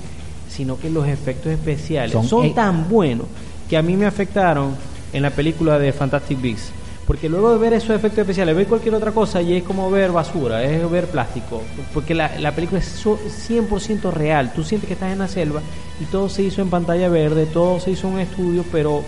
sino 0.55 0.79
que 0.79 0.91
los 0.91 1.07
efectos 1.09 1.53
especiales 1.53 2.13
Son 2.13 2.27
son, 2.29 2.55
tan 2.55 2.89
buenos 2.89 3.27
que 3.69 3.77
a 3.77 3.83
mí 3.83 3.97
me 3.97 4.07
afectaron 4.07 4.75
en 5.13 5.23
la 5.23 5.31
película 5.31 5.79
de 5.79 5.93
Fantastic 5.93 6.41
Beasts. 6.41 6.71
Porque 7.07 7.29
luego 7.29 7.53
de 7.53 7.59
ver 7.59 7.73
esos 7.73 7.91
efectos 7.91 8.21
especiales, 8.21 8.55
ver 8.55 8.67
cualquier 8.67 8.95
otra 8.95 9.11
cosa 9.11 9.43
y 9.43 9.57
es 9.57 9.65
como 9.65 9.91
ver 9.91 10.13
basura, 10.13 10.63
es 10.63 10.89
ver 10.91 11.07
plástico. 11.07 11.61
Porque 11.93 12.15
la, 12.15 12.39
la 12.39 12.53
película 12.53 12.79
es 12.81 12.87
so- 12.87 13.19
100% 13.49 14.13
real. 14.13 14.53
Tú 14.55 14.63
sientes 14.63 14.87
que 14.87 14.95
estás 14.95 15.11
en 15.13 15.19
la 15.19 15.27
selva 15.29 15.61
y 16.01 16.05
todo 16.05 16.29
se 16.29 16.43
hizo 16.43 16.63
en 16.63 16.71
pantalla 16.71 17.09
verde, 17.09 17.47
todo 17.47 17.81
se 17.81 17.91
hizo 17.91 18.07
en 18.09 18.15
un 18.15 18.21
estudio, 18.21 18.65
pero 18.71 19.03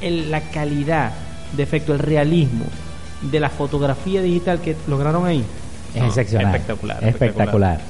el- 0.00 0.30
la 0.30 0.40
calidad 0.50 1.12
de 1.56 1.62
efecto, 1.62 1.92
el 1.92 2.00
realismo 2.00 2.64
de 3.22 3.40
la 3.40 3.50
fotografía 3.50 4.20
digital 4.20 4.60
que 4.60 4.74
lograron 4.88 5.24
ahí 5.26 5.44
Es 5.94 6.00
no, 6.02 6.08
excepcional. 6.08 6.46
Espectacular. 6.54 7.04
Espectacular. 7.04 7.80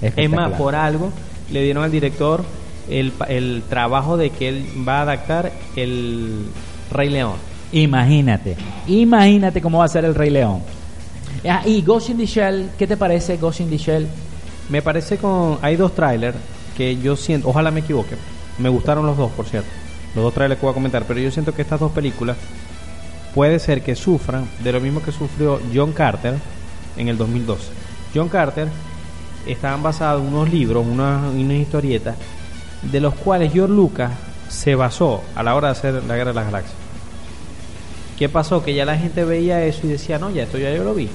Es 0.00 0.08
Espectacular. 0.10 0.50
más, 0.50 0.58
por 0.58 0.74
algo 0.74 1.10
le 1.50 1.62
dieron 1.62 1.84
al 1.84 1.90
director 1.90 2.44
el, 2.88 3.12
el 3.28 3.62
trabajo 3.68 4.16
de 4.16 4.30
que 4.30 4.48
él 4.48 4.66
va 4.86 4.98
a 4.98 5.02
adaptar 5.02 5.52
el 5.76 6.46
Rey 6.90 7.10
León. 7.10 7.34
Imagínate, 7.72 8.56
imagínate 8.86 9.60
cómo 9.60 9.78
va 9.78 9.84
a 9.84 9.88
ser 9.88 10.04
el 10.04 10.14
Rey 10.14 10.30
León. 10.30 10.60
Ah, 11.48 11.62
y 11.64 11.82
Ghost 11.82 12.10
in 12.10 12.18
the 12.18 12.26
Shell, 12.26 12.70
¿qué 12.78 12.86
te 12.86 12.96
parece 12.96 13.36
Ghost 13.36 13.60
in 13.60 13.70
the 13.70 13.76
Shell? 13.76 14.06
Me 14.68 14.82
parece 14.82 15.16
con. 15.18 15.58
Hay 15.62 15.76
dos 15.76 15.94
trailers 15.94 16.36
que 16.76 16.96
yo 16.96 17.16
siento. 17.16 17.48
Ojalá 17.48 17.70
me 17.70 17.80
equivoque. 17.80 18.16
Me 18.58 18.68
gustaron 18.68 19.06
los 19.06 19.16
dos, 19.16 19.30
por 19.32 19.46
cierto. 19.46 19.68
Los 20.14 20.24
dos 20.24 20.34
trailers 20.34 20.58
que 20.58 20.66
voy 20.66 20.72
a 20.72 20.74
comentar. 20.74 21.04
Pero 21.06 21.20
yo 21.20 21.30
siento 21.30 21.52
que 21.52 21.62
estas 21.62 21.78
dos 21.78 21.92
películas 21.92 22.36
puede 23.34 23.58
ser 23.58 23.82
que 23.82 23.94
sufran 23.94 24.48
de 24.64 24.72
lo 24.72 24.80
mismo 24.80 25.02
que 25.02 25.12
sufrió 25.12 25.60
John 25.72 25.92
Carter 25.92 26.34
en 26.96 27.08
el 27.08 27.18
2012. 27.18 27.64
John 28.14 28.28
Carter 28.28 28.68
estaban 29.46 29.82
basados 29.82 30.22
en 30.22 30.28
unos 30.28 30.50
libros, 30.50 30.84
unas, 30.86 31.32
unas 31.32 31.56
historietas, 31.56 32.16
de 32.82 33.00
los 33.00 33.14
cuales 33.14 33.52
George 33.52 33.74
Lucas 33.74 34.12
se 34.48 34.74
basó 34.74 35.22
a 35.34 35.42
la 35.42 35.54
hora 35.54 35.68
de 35.68 35.72
hacer 35.72 35.94
la 36.04 36.16
Guerra 36.16 36.30
de 36.30 36.34
las 36.34 36.46
Galaxias. 36.46 36.76
¿Qué 38.18 38.28
pasó? 38.28 38.62
Que 38.62 38.74
ya 38.74 38.84
la 38.84 38.96
gente 38.96 39.24
veía 39.24 39.64
eso 39.64 39.86
y 39.86 39.90
decía, 39.90 40.18
no, 40.18 40.30
ya 40.30 40.44
esto 40.44 40.58
ya 40.58 40.72
yo 40.74 40.84
lo 40.84 40.94
vi. 40.94 41.08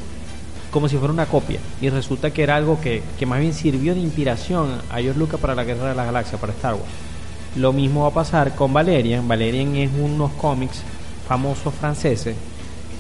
Como 0.70 0.88
si 0.88 0.98
fuera 0.98 1.14
una 1.14 1.26
copia. 1.26 1.60
Y 1.82 1.90
resulta 1.90 2.32
que 2.32 2.44
era 2.44 2.56
algo 2.56 2.80
que, 2.80 3.02
que 3.18 3.26
más 3.26 3.40
bien 3.40 3.54
sirvió 3.54 3.96
de 3.96 4.02
inspiración 4.02 4.82
a 4.90 5.00
George 5.00 5.20
Lucas 5.20 5.40
para 5.40 5.56
la 5.56 5.64
Guerra 5.64 5.90
de 5.90 5.96
las 5.96 6.06
Galaxias, 6.06 6.40
para 6.40 6.54
Star 6.54 6.76
Wars. 6.76 6.86
Lo 7.56 7.74
mismo 7.74 8.04
va 8.04 8.10
a 8.10 8.14
pasar 8.14 8.56
con 8.56 8.72
Valerian. 8.72 9.28
Valerian 9.28 9.76
es 9.76 9.90
unos 10.00 10.32
cómics 10.34 10.84
famosos 11.28 11.74
franceses. 11.74 12.36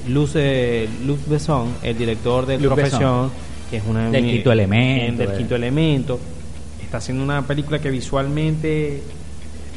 Luz, 0.08 0.32
eh, 0.36 0.90
Luc 1.06 1.20
Besson, 1.28 1.68
el 1.84 1.98
director 1.98 2.46
de 2.46 2.58
Profesión, 2.58 3.32
que 3.72 3.78
es 3.78 3.84
una 3.88 4.12
Del 4.12 4.26
Quinto 4.26 4.52
Elemento, 4.52 5.18
del 5.24 5.32
eh. 5.32 5.38
quinto 5.38 5.56
elemento, 5.56 6.20
está 6.84 6.98
haciendo 6.98 7.24
una 7.24 7.42
película 7.42 7.80
que 7.80 7.90
visualmente 7.90 9.02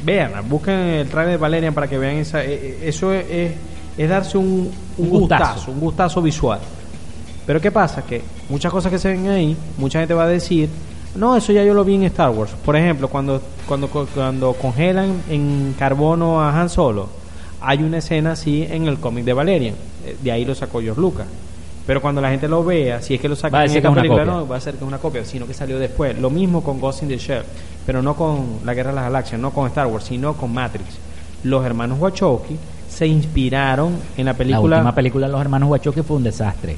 vean, 0.03 0.33
busquen 0.49 0.75
el 0.75 1.07
trailer 1.07 1.31
de 1.31 1.37
Valerian 1.37 1.73
para 1.73 1.87
que 1.87 1.97
vean 1.97 2.17
esa, 2.17 2.43
eh, 2.43 2.53
eh, 2.53 2.79
eso 2.83 3.13
es, 3.13 3.25
es, 3.31 3.51
es 3.97 4.09
darse 4.09 4.37
un, 4.37 4.69
un 4.97 5.05
Un 5.05 5.09
gustazo. 5.09 5.43
gustazo, 5.45 5.71
un 5.71 5.79
gustazo 5.79 6.21
visual. 6.21 6.59
Pero 7.47 7.61
¿qué 7.61 7.71
pasa? 7.71 8.01
Que 8.05 8.21
muchas 8.49 8.69
cosas 8.69 8.91
que 8.91 8.99
se 8.99 9.07
ven 9.07 9.29
ahí, 9.29 9.55
mucha 9.77 9.99
gente 9.99 10.13
va 10.13 10.25
a 10.25 10.27
decir, 10.27 10.67
no, 11.15 11.37
eso 11.37 11.53
ya 11.53 11.63
yo 11.63 11.73
lo 11.73 11.85
vi 11.85 11.95
en 11.95 12.03
Star 12.03 12.31
Wars. 12.31 12.51
Por 12.65 12.75
ejemplo, 12.75 13.07
cuando, 13.07 13.41
cuando, 13.65 13.87
cuando 13.87 14.53
congelan 14.53 15.21
en 15.29 15.73
carbono 15.79 16.41
a 16.41 16.59
Han 16.59 16.69
Solo, 16.69 17.07
hay 17.61 17.81
una 17.81 17.99
escena 17.99 18.33
así 18.33 18.67
en 18.69 18.87
el 18.87 18.99
cómic 18.99 19.23
de 19.23 19.31
Valerian. 19.31 19.75
De 20.21 20.31
ahí 20.33 20.43
lo 20.43 20.53
sacó 20.53 20.81
George 20.81 20.99
Lucas. 20.99 21.27
Pero 21.85 22.01
cuando 22.01 22.19
la 22.19 22.29
gente 22.31 22.47
lo 22.47 22.63
vea, 22.63 23.01
si 23.01 23.13
es 23.13 23.21
que 23.21 23.29
lo 23.29 23.35
saca 23.35 23.57
Va 23.57 23.61
a 23.61 23.65
en 23.65 23.75
esta 23.75 23.93
película, 23.93 24.25
no, 24.25 24.47
va 24.47 24.57
a 24.57 24.61
ser 24.61 24.73
que 24.73 24.83
es 24.83 24.87
una 24.87 24.97
copia, 24.97 25.23
sino 25.23 25.45
que 25.45 25.53
salió 25.53 25.77
después. 25.77 26.17
Lo 26.19 26.29
mismo 26.29 26.63
con 26.63 26.79
Ghost 26.79 27.03
in 27.03 27.09
the 27.09 27.17
Shell, 27.17 27.43
pero 27.85 28.01
no 28.01 28.15
con 28.15 28.59
La 28.65 28.73
Guerra 28.73 28.89
de 28.89 28.95
las 28.95 29.03
Galaxias, 29.05 29.39
no 29.39 29.51
con 29.51 29.67
Star 29.67 29.87
Wars, 29.87 30.05
sino 30.05 30.33
con 30.33 30.51
Matrix. 30.51 30.97
Los 31.43 31.63
hermanos 31.63 31.99
Wachowski 31.99 32.57
se 32.89 33.05
inspiraron 33.05 33.97
en 34.17 34.25
la 34.25 34.31
La 34.31 34.37
película... 34.37 34.77
última 34.77 34.95
película 34.95 35.27
de 35.27 35.33
los 35.33 35.41
hermanos 35.41 35.69
Wachowski 35.69 36.01
fue 36.01 36.17
un 36.17 36.23
desastre. 36.23 36.75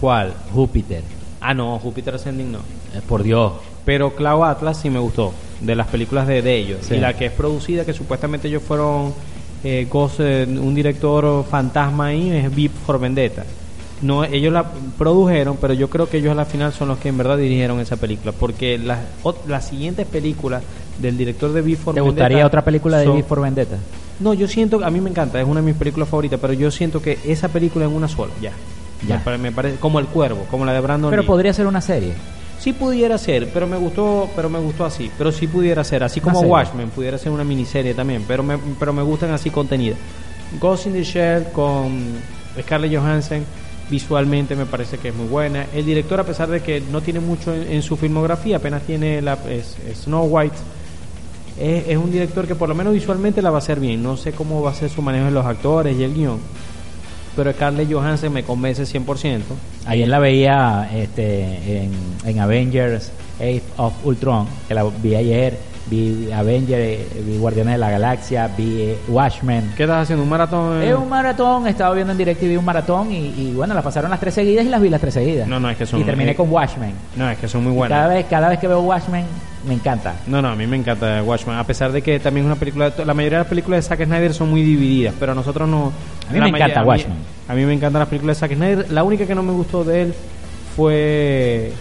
¿Cuál? 0.00 0.32
Júpiter. 0.54 1.02
Ah, 1.40 1.52
no, 1.52 1.78
Júpiter 1.78 2.14
Ascending 2.14 2.52
no. 2.52 2.58
Eh, 2.58 3.00
por 3.06 3.22
Dios. 3.22 3.52
Pero 3.84 4.14
Cloud 4.14 4.44
Atlas 4.44 4.80
sí 4.80 4.88
me 4.88 4.98
gustó, 4.98 5.32
de 5.60 5.74
las 5.74 5.88
películas 5.88 6.26
de, 6.26 6.40
de 6.42 6.56
ellos. 6.56 6.78
Sí. 6.82 6.94
Y 6.94 6.98
la 6.98 7.14
que 7.14 7.26
es 7.26 7.32
producida, 7.32 7.84
que 7.84 7.92
supuestamente 7.92 8.48
ellos 8.48 8.62
fueron 8.62 9.12
eh, 9.64 9.86
Ghost, 9.90 10.20
eh, 10.20 10.46
un 10.48 10.74
director 10.74 11.44
fantasma 11.44 12.06
ahí, 12.06 12.30
es 12.30 12.54
Beep 12.54 12.72
for 12.86 12.98
Vendetta. 12.98 13.44
No, 14.02 14.22
ellos 14.24 14.52
la 14.52 14.64
produjeron, 14.96 15.56
pero 15.60 15.74
yo 15.74 15.90
creo 15.90 16.08
que 16.08 16.18
ellos 16.18 16.32
a 16.32 16.34
la 16.34 16.44
final 16.44 16.72
son 16.72 16.88
los 16.88 16.98
que 16.98 17.08
en 17.08 17.18
verdad 17.18 17.36
dirigieron 17.36 17.80
esa 17.80 17.96
película. 17.96 18.32
Porque 18.32 18.78
las, 18.78 19.00
las 19.48 19.66
siguientes 19.66 20.06
películas 20.06 20.62
del 20.98 21.16
director 21.16 21.52
de 21.52 21.62
Beep 21.62 21.78
for 21.78 21.94
¿Te 21.94 22.00
Vendetta 22.00 22.22
gustaría 22.22 22.46
otra 22.46 22.62
película 22.64 22.98
de 22.98 23.04
son- 23.06 23.14
V 23.16 23.22
for 23.24 23.40
Vendetta? 23.40 23.76
No, 24.20 24.34
yo 24.34 24.48
siento, 24.48 24.84
a 24.84 24.90
mí 24.90 25.00
me 25.00 25.10
encanta, 25.10 25.40
es 25.40 25.46
una 25.46 25.60
de 25.60 25.66
mis 25.66 25.76
películas 25.76 26.08
favoritas, 26.08 26.38
pero 26.40 26.52
yo 26.52 26.70
siento 26.70 27.00
que 27.00 27.18
esa 27.24 27.48
película 27.48 27.86
es 27.86 27.92
una 27.92 28.08
sola, 28.08 28.32
ya. 28.40 28.52
Ya. 29.06 29.16
Me, 29.18 29.20
pare- 29.24 29.38
me 29.38 29.52
parece 29.52 29.76
como 29.78 30.00
El 30.00 30.06
Cuervo, 30.06 30.44
como 30.50 30.64
la 30.64 30.72
de 30.72 30.80
Brandon 30.80 31.10
Pero 31.10 31.22
Lee. 31.22 31.28
podría 31.28 31.52
ser 31.52 31.66
una 31.68 31.80
serie. 31.80 32.14
Sí 32.58 32.72
pudiera 32.72 33.16
ser, 33.18 33.48
pero 33.54 33.68
me 33.68 33.76
gustó, 33.76 34.28
pero 34.34 34.48
me 34.50 34.58
gustó 34.58 34.84
así. 34.84 35.08
Pero 35.16 35.30
sí 35.30 35.46
pudiera 35.46 35.84
ser, 35.84 36.02
así 36.02 36.20
como. 36.20 36.40
Watchmen, 36.40 36.90
pudiera 36.90 37.16
ser 37.16 37.30
una 37.30 37.44
miniserie 37.44 37.94
también, 37.94 38.24
pero 38.26 38.42
me, 38.42 38.58
pero 38.80 38.92
me 38.92 39.02
gustan 39.02 39.30
así 39.30 39.50
contenidas. 39.50 39.98
Ghost 40.60 40.86
in 40.88 40.94
the 40.94 41.04
Shell 41.04 41.44
con 41.52 42.14
Scarlett 42.60 42.92
Johansson, 42.96 43.44
visualmente 43.90 44.54
me 44.56 44.66
parece 44.66 44.98
que 44.98 45.08
es 45.08 45.14
muy 45.14 45.26
buena. 45.26 45.66
El 45.74 45.84
director, 45.84 46.20
a 46.20 46.24
pesar 46.24 46.48
de 46.48 46.60
que 46.60 46.80
no 46.80 47.00
tiene 47.00 47.20
mucho 47.20 47.54
en, 47.54 47.82
su 47.82 47.96
filmografía, 47.96 48.56
apenas 48.56 48.82
tiene 48.82 49.22
la 49.22 49.38
Snow 49.94 50.26
White, 50.26 50.56
es, 51.58 51.88
es 51.88 51.96
un 51.96 52.10
director 52.10 52.46
que 52.46 52.54
por 52.54 52.68
lo 52.68 52.74
menos 52.74 52.92
visualmente 52.92 53.42
la 53.42 53.50
va 53.50 53.56
a 53.56 53.58
hacer 53.58 53.80
bien. 53.80 54.02
No 54.02 54.16
sé 54.16 54.32
cómo 54.32 54.62
va 54.62 54.70
a 54.70 54.74
ser 54.74 54.90
su 54.90 55.02
manejo 55.02 55.26
de 55.26 55.32
los 55.32 55.46
actores 55.46 55.96
y 55.96 56.04
el 56.04 56.14
guion, 56.14 56.38
pero 57.34 57.52
Scarlett 57.52 57.92
Johansson 57.92 58.32
me 58.32 58.42
convence 58.42 58.84
100%. 58.84 59.40
Ayer 59.86 60.08
la 60.08 60.18
veía 60.18 60.90
este, 60.94 61.82
en, 61.84 61.92
en 62.24 62.40
Avengers 62.40 63.10
Age 63.38 63.62
of 63.76 63.94
Ultron, 64.04 64.46
que 64.66 64.74
la 64.74 64.84
vi 64.84 65.14
ayer. 65.14 65.58
Vi 65.90 66.30
Avengers, 66.32 66.80
eh, 66.82 67.22
vi 67.24 67.38
Guardianes 67.38 67.74
de 67.74 67.78
la 67.78 67.90
Galaxia, 67.90 68.48
vi 68.56 68.80
eh, 68.82 68.98
Watchmen. 69.08 69.72
¿Qué 69.76 69.84
estás 69.84 70.02
haciendo? 70.02 70.22
¿Un 70.22 70.28
maratón? 70.28 70.82
Es 70.82 70.94
un 70.94 71.08
maratón, 71.08 71.66
estaba 71.66 71.94
viendo 71.94 72.12
en 72.12 72.18
directo 72.18 72.44
y 72.44 72.48
vi 72.48 72.56
un 72.56 72.64
maratón 72.64 73.10
y, 73.10 73.28
y 73.36 73.52
bueno, 73.54 73.72
la 73.74 73.80
pasaron 73.82 74.10
las 74.10 74.20
tres 74.20 74.34
seguidas 74.34 74.66
y 74.66 74.68
las 74.68 74.80
vi 74.82 74.90
las 74.90 75.00
tres 75.00 75.14
seguidas. 75.14 75.48
No, 75.48 75.58
no, 75.58 75.70
es 75.70 75.76
que 75.78 75.86
son- 75.86 76.00
Y 76.00 76.04
terminé 76.04 76.32
eh, 76.32 76.34
con 76.36 76.50
Watchmen. 76.50 76.92
No, 77.16 77.30
es 77.30 77.38
que 77.38 77.48
son 77.48 77.64
muy 77.64 77.72
Y 77.72 77.76
buenas. 77.76 77.96
Cada 77.98 78.14
vez, 78.14 78.26
cada 78.28 78.48
vez 78.50 78.58
que 78.58 78.68
veo 78.68 78.80
Watchmen, 78.80 79.24
me 79.66 79.74
encanta. 79.74 80.14
No, 80.26 80.42
no, 80.42 80.48
a 80.48 80.54
mí 80.56 80.66
me 80.66 80.76
encanta 80.76 81.22
Watchmen, 81.22 81.56
a 81.56 81.64
pesar 81.64 81.90
de 81.92 82.02
que 82.02 82.20
también 82.20 82.44
es 82.46 82.52
una 82.52 82.58
película, 82.60 82.92
la 83.04 83.14
mayoría 83.14 83.38
de 83.38 83.44
las 83.44 83.48
películas 83.48 83.78
de 83.84 83.88
Zack 83.88 84.04
Snyder 84.04 84.34
son 84.34 84.50
muy 84.50 84.62
divididas, 84.62 85.14
pero 85.18 85.32
a 85.32 85.34
nosotros 85.34 85.68
no. 85.68 85.92
A 86.28 86.32
mí 86.32 86.38
me 86.40 86.48
encanta 86.48 86.80
a 86.80 86.82
mí- 86.82 86.88
Watchmen. 86.88 87.16
A 87.48 87.54
mí 87.54 87.64
me 87.64 87.72
encantan 87.72 88.00
las 88.00 88.08
películas 88.08 88.36
de 88.36 88.40
Zack 88.46 88.54
Snyder. 88.56 88.92
La 88.92 89.02
única 89.04 89.26
que 89.26 89.34
no 89.34 89.42
me 89.42 89.52
gustó 89.52 89.84
de 89.84 90.02
él 90.02 90.14
fue 90.76 91.72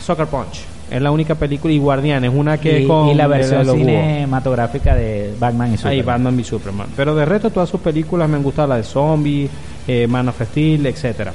Soccer 0.00 0.26
Punch. 0.26 0.62
Es 0.90 1.00
la 1.00 1.12
única 1.12 1.36
película 1.36 1.72
y 1.72 1.78
Guardianes, 1.78 2.32
una 2.34 2.58
que 2.58 2.80
y, 2.80 2.82
es 2.82 2.88
con 2.88 3.08
y 3.08 3.14
la 3.14 3.28
versión 3.28 3.64
cinematográfica 3.64 4.94
de 4.94 5.34
Batman 5.38 5.68
y 5.68 5.70
Ahí 5.72 5.78
Superman. 5.78 6.04
Batman 6.04 6.36
v 6.36 6.44
Superman. 6.44 6.86
Pero 6.96 7.14
de 7.14 7.24
resto 7.24 7.50
todas 7.50 7.68
sus 7.68 7.80
películas 7.80 8.28
me 8.28 8.36
han 8.36 8.42
gustado, 8.42 8.68
la 8.68 8.76
de 8.76 8.82
Zombie, 8.82 9.48
eh, 9.86 10.06
Man 10.08 10.28
of 10.28 10.40
Steel, 10.42 10.86
etcétera. 10.86 11.32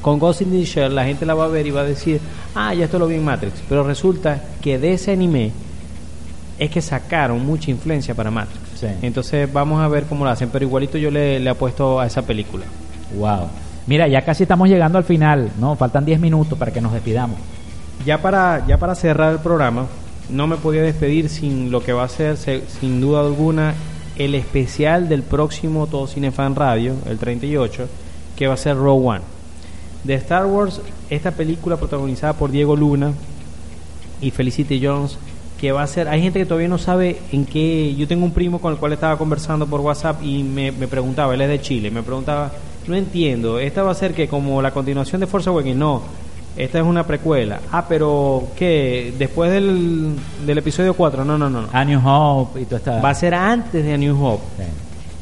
Con 0.00 0.18
Ghost 0.18 0.42
in 0.42 0.52
the 0.52 0.64
Shell 0.64 0.94
la 0.94 1.04
gente 1.04 1.26
la 1.26 1.34
va 1.34 1.46
a 1.46 1.48
ver 1.48 1.66
y 1.66 1.70
va 1.70 1.80
a 1.80 1.84
decir, 1.84 2.20
ah, 2.54 2.72
ya 2.74 2.84
esto 2.84 2.98
lo 2.98 3.08
vi 3.08 3.16
en 3.16 3.24
Matrix. 3.24 3.54
Pero 3.68 3.82
resulta 3.82 4.40
que 4.60 4.78
de 4.78 4.92
ese 4.92 5.12
anime 5.12 5.50
es 6.58 6.70
que 6.70 6.80
sacaron 6.80 7.44
mucha 7.44 7.70
influencia 7.72 8.14
para 8.14 8.30
Matrix. 8.30 8.60
Sí. 8.78 8.86
Entonces 9.02 9.52
vamos 9.52 9.80
a 9.80 9.88
ver 9.88 10.04
cómo 10.04 10.24
lo 10.24 10.30
hacen. 10.30 10.50
Pero 10.50 10.64
igualito 10.64 10.96
yo 10.96 11.10
le, 11.10 11.40
le 11.40 11.50
apuesto 11.50 11.98
a 11.98 12.06
esa 12.06 12.22
película. 12.22 12.66
Wow. 13.18 13.48
Mira, 13.86 14.06
ya 14.08 14.22
casi 14.22 14.44
estamos 14.44 14.68
llegando 14.68 14.96
al 14.98 15.04
final, 15.04 15.50
¿no? 15.58 15.74
Faltan 15.76 16.04
10 16.04 16.20
minutos 16.20 16.58
para 16.58 16.72
que 16.72 16.80
nos 16.80 16.92
despidamos. 16.92 17.38
Ya 18.04 18.20
para, 18.20 18.64
ya 18.66 18.78
para 18.78 18.94
cerrar 18.94 19.32
el 19.32 19.38
programa, 19.38 19.86
no 20.28 20.46
me 20.46 20.56
podía 20.56 20.82
despedir 20.82 21.28
sin 21.28 21.70
lo 21.70 21.82
que 21.82 21.92
va 21.92 22.04
a 22.04 22.08
ser, 22.08 22.36
se- 22.36 22.62
sin 22.80 23.00
duda 23.00 23.20
alguna, 23.20 23.74
el 24.16 24.34
especial 24.34 25.08
del 25.08 25.22
próximo 25.22 25.86
Todo 25.86 26.06
Cine 26.06 26.30
Fan 26.30 26.54
Radio, 26.54 26.94
el 27.06 27.18
38, 27.18 27.88
que 28.36 28.46
va 28.46 28.54
a 28.54 28.58
ser 28.58 28.76
Row 28.76 29.08
One. 29.08 29.22
De 30.04 30.14
Star 30.14 30.44
Wars, 30.46 30.80
esta 31.08 31.30
película 31.30 31.76
protagonizada 31.78 32.34
por 32.34 32.50
Diego 32.50 32.76
Luna 32.76 33.12
y 34.20 34.30
Felicity 34.30 34.84
Jones, 34.84 35.16
que 35.58 35.72
va 35.72 35.82
a 35.82 35.86
ser, 35.86 36.08
hay 36.08 36.20
gente 36.20 36.38
que 36.40 36.44
todavía 36.46 36.68
no 36.68 36.78
sabe 36.78 37.18
en 37.32 37.46
qué, 37.46 37.94
yo 37.96 38.06
tengo 38.06 38.24
un 38.26 38.32
primo 38.32 38.60
con 38.60 38.72
el 38.72 38.78
cual 38.78 38.92
estaba 38.92 39.16
conversando 39.16 39.66
por 39.66 39.80
WhatsApp 39.80 40.22
y 40.22 40.42
me, 40.42 40.72
me 40.72 40.88
preguntaba, 40.88 41.32
él 41.34 41.40
es 41.40 41.48
de 41.48 41.60
Chile, 41.60 41.90
me 41.90 42.02
preguntaba, 42.02 42.52
no 42.86 42.94
entiendo, 42.96 43.58
esta 43.58 43.82
va 43.82 43.92
a 43.92 43.94
ser 43.94 44.12
que 44.12 44.28
como 44.28 44.60
la 44.60 44.72
continuación 44.72 45.20
de 45.22 45.26
Force 45.26 45.48
Awakens, 45.48 45.76
no, 45.76 46.02
esta 46.56 46.78
es 46.78 46.84
una 46.84 47.04
precuela, 47.06 47.60
ah, 47.72 47.84
pero 47.88 48.48
¿qué? 48.56 49.12
Después 49.18 49.50
del, 49.50 50.14
del 50.46 50.58
episodio 50.58 50.94
4, 50.94 51.24
no, 51.24 51.36
no, 51.36 51.50
no, 51.50 51.62
no. 51.62 51.68
A 51.72 51.84
New 51.84 52.00
Hope 52.04 52.60
y 52.60 52.64
toda 52.64 52.78
esta... 52.78 53.00
va 53.00 53.10
a 53.10 53.14
ser 53.14 53.34
antes 53.34 53.84
de 53.84 53.94
A 53.94 53.96
New 53.96 54.24
Hope, 54.24 54.42
Sí. 54.58 54.62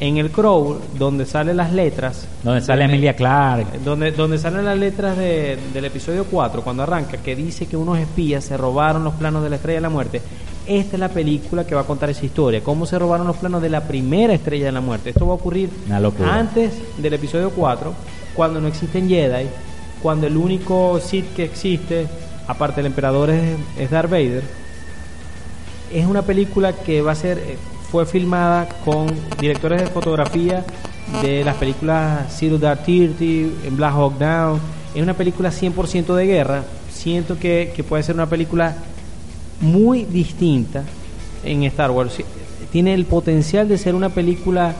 en 0.00 0.16
el 0.18 0.30
Crow, 0.30 0.78
donde 0.98 1.24
salen 1.24 1.56
las 1.56 1.72
letras, 1.72 2.26
Donde 2.42 2.60
sale 2.60 2.84
Emilia 2.84 3.14
Clarke. 3.14 3.78
donde, 3.84 4.10
donde 4.12 4.36
salen 4.38 4.64
las 4.64 4.76
letras 4.76 5.16
de- 5.16 5.56
del 5.72 5.84
episodio 5.84 6.24
4, 6.30 6.62
cuando 6.62 6.82
arranca, 6.82 7.16
que 7.18 7.34
dice 7.36 7.66
que 7.66 7.76
unos 7.76 7.98
espías 7.98 8.44
se 8.44 8.56
robaron 8.56 9.04
los 9.04 9.14
planos 9.14 9.42
de 9.42 9.50
la 9.50 9.56
Estrella 9.56 9.76
de 9.78 9.82
la 9.82 9.90
Muerte. 9.90 10.20
Esta 10.66 10.94
es 10.96 11.00
la 11.00 11.08
película 11.08 11.66
que 11.66 11.74
va 11.74 11.80
a 11.80 11.84
contar 11.84 12.10
esa 12.10 12.24
historia, 12.26 12.62
cómo 12.62 12.84
se 12.86 12.96
robaron 12.98 13.26
los 13.26 13.36
planos 13.36 13.62
de 13.62 13.68
la 13.70 13.80
primera 13.82 14.32
Estrella 14.34 14.66
de 14.66 14.72
la 14.72 14.80
Muerte. 14.80 15.10
Esto 15.10 15.26
va 15.26 15.32
a 15.32 15.36
ocurrir 15.36 15.70
antes 16.30 16.72
del 16.98 17.14
episodio 17.14 17.50
4, 17.50 17.92
cuando 18.34 18.60
no 18.60 18.68
existen 18.68 19.08
Jedi, 19.08 19.46
cuando 20.02 20.26
el 20.26 20.36
único 20.36 20.98
Sith 21.00 21.32
que 21.34 21.44
existe, 21.44 22.06
aparte 22.46 22.76
del 22.76 22.86
emperador, 22.86 23.30
es, 23.30 23.56
es 23.78 23.90
Darth 23.90 24.10
Vader. 24.10 24.42
Es 25.92 26.06
una 26.06 26.22
película 26.22 26.72
que 26.72 27.02
va 27.02 27.12
a 27.12 27.14
ser, 27.16 27.38
eh, 27.38 27.56
fue 27.90 28.06
filmada 28.06 28.68
con 28.84 29.06
directores 29.40 29.80
de 29.82 29.86
fotografía 29.88 30.64
de 31.22 31.44
las 31.44 31.56
películas 31.56 32.34
Zero 32.38 32.58
Dark 32.58 32.84
Thirty, 32.84 33.52
Black 33.70 33.92
Hawk 33.94 34.18
Down. 34.18 34.60
Es 34.94 35.02
una 35.02 35.14
película 35.14 35.50
100% 35.50 36.14
de 36.14 36.26
guerra. 36.26 36.64
Siento 36.92 37.38
que, 37.38 37.72
que 37.76 37.84
puede 37.84 38.02
ser 38.02 38.14
una 38.14 38.28
película 38.28 38.74
muy 39.60 40.04
distinta 40.04 40.84
en 41.44 41.62
Star 41.64 41.90
Wars. 41.90 42.14
Tiene 42.70 42.94
el 42.94 43.04
potencial 43.04 43.68
de 43.68 43.76
ser 43.78 43.94
una 43.94 44.08
película 44.08 44.74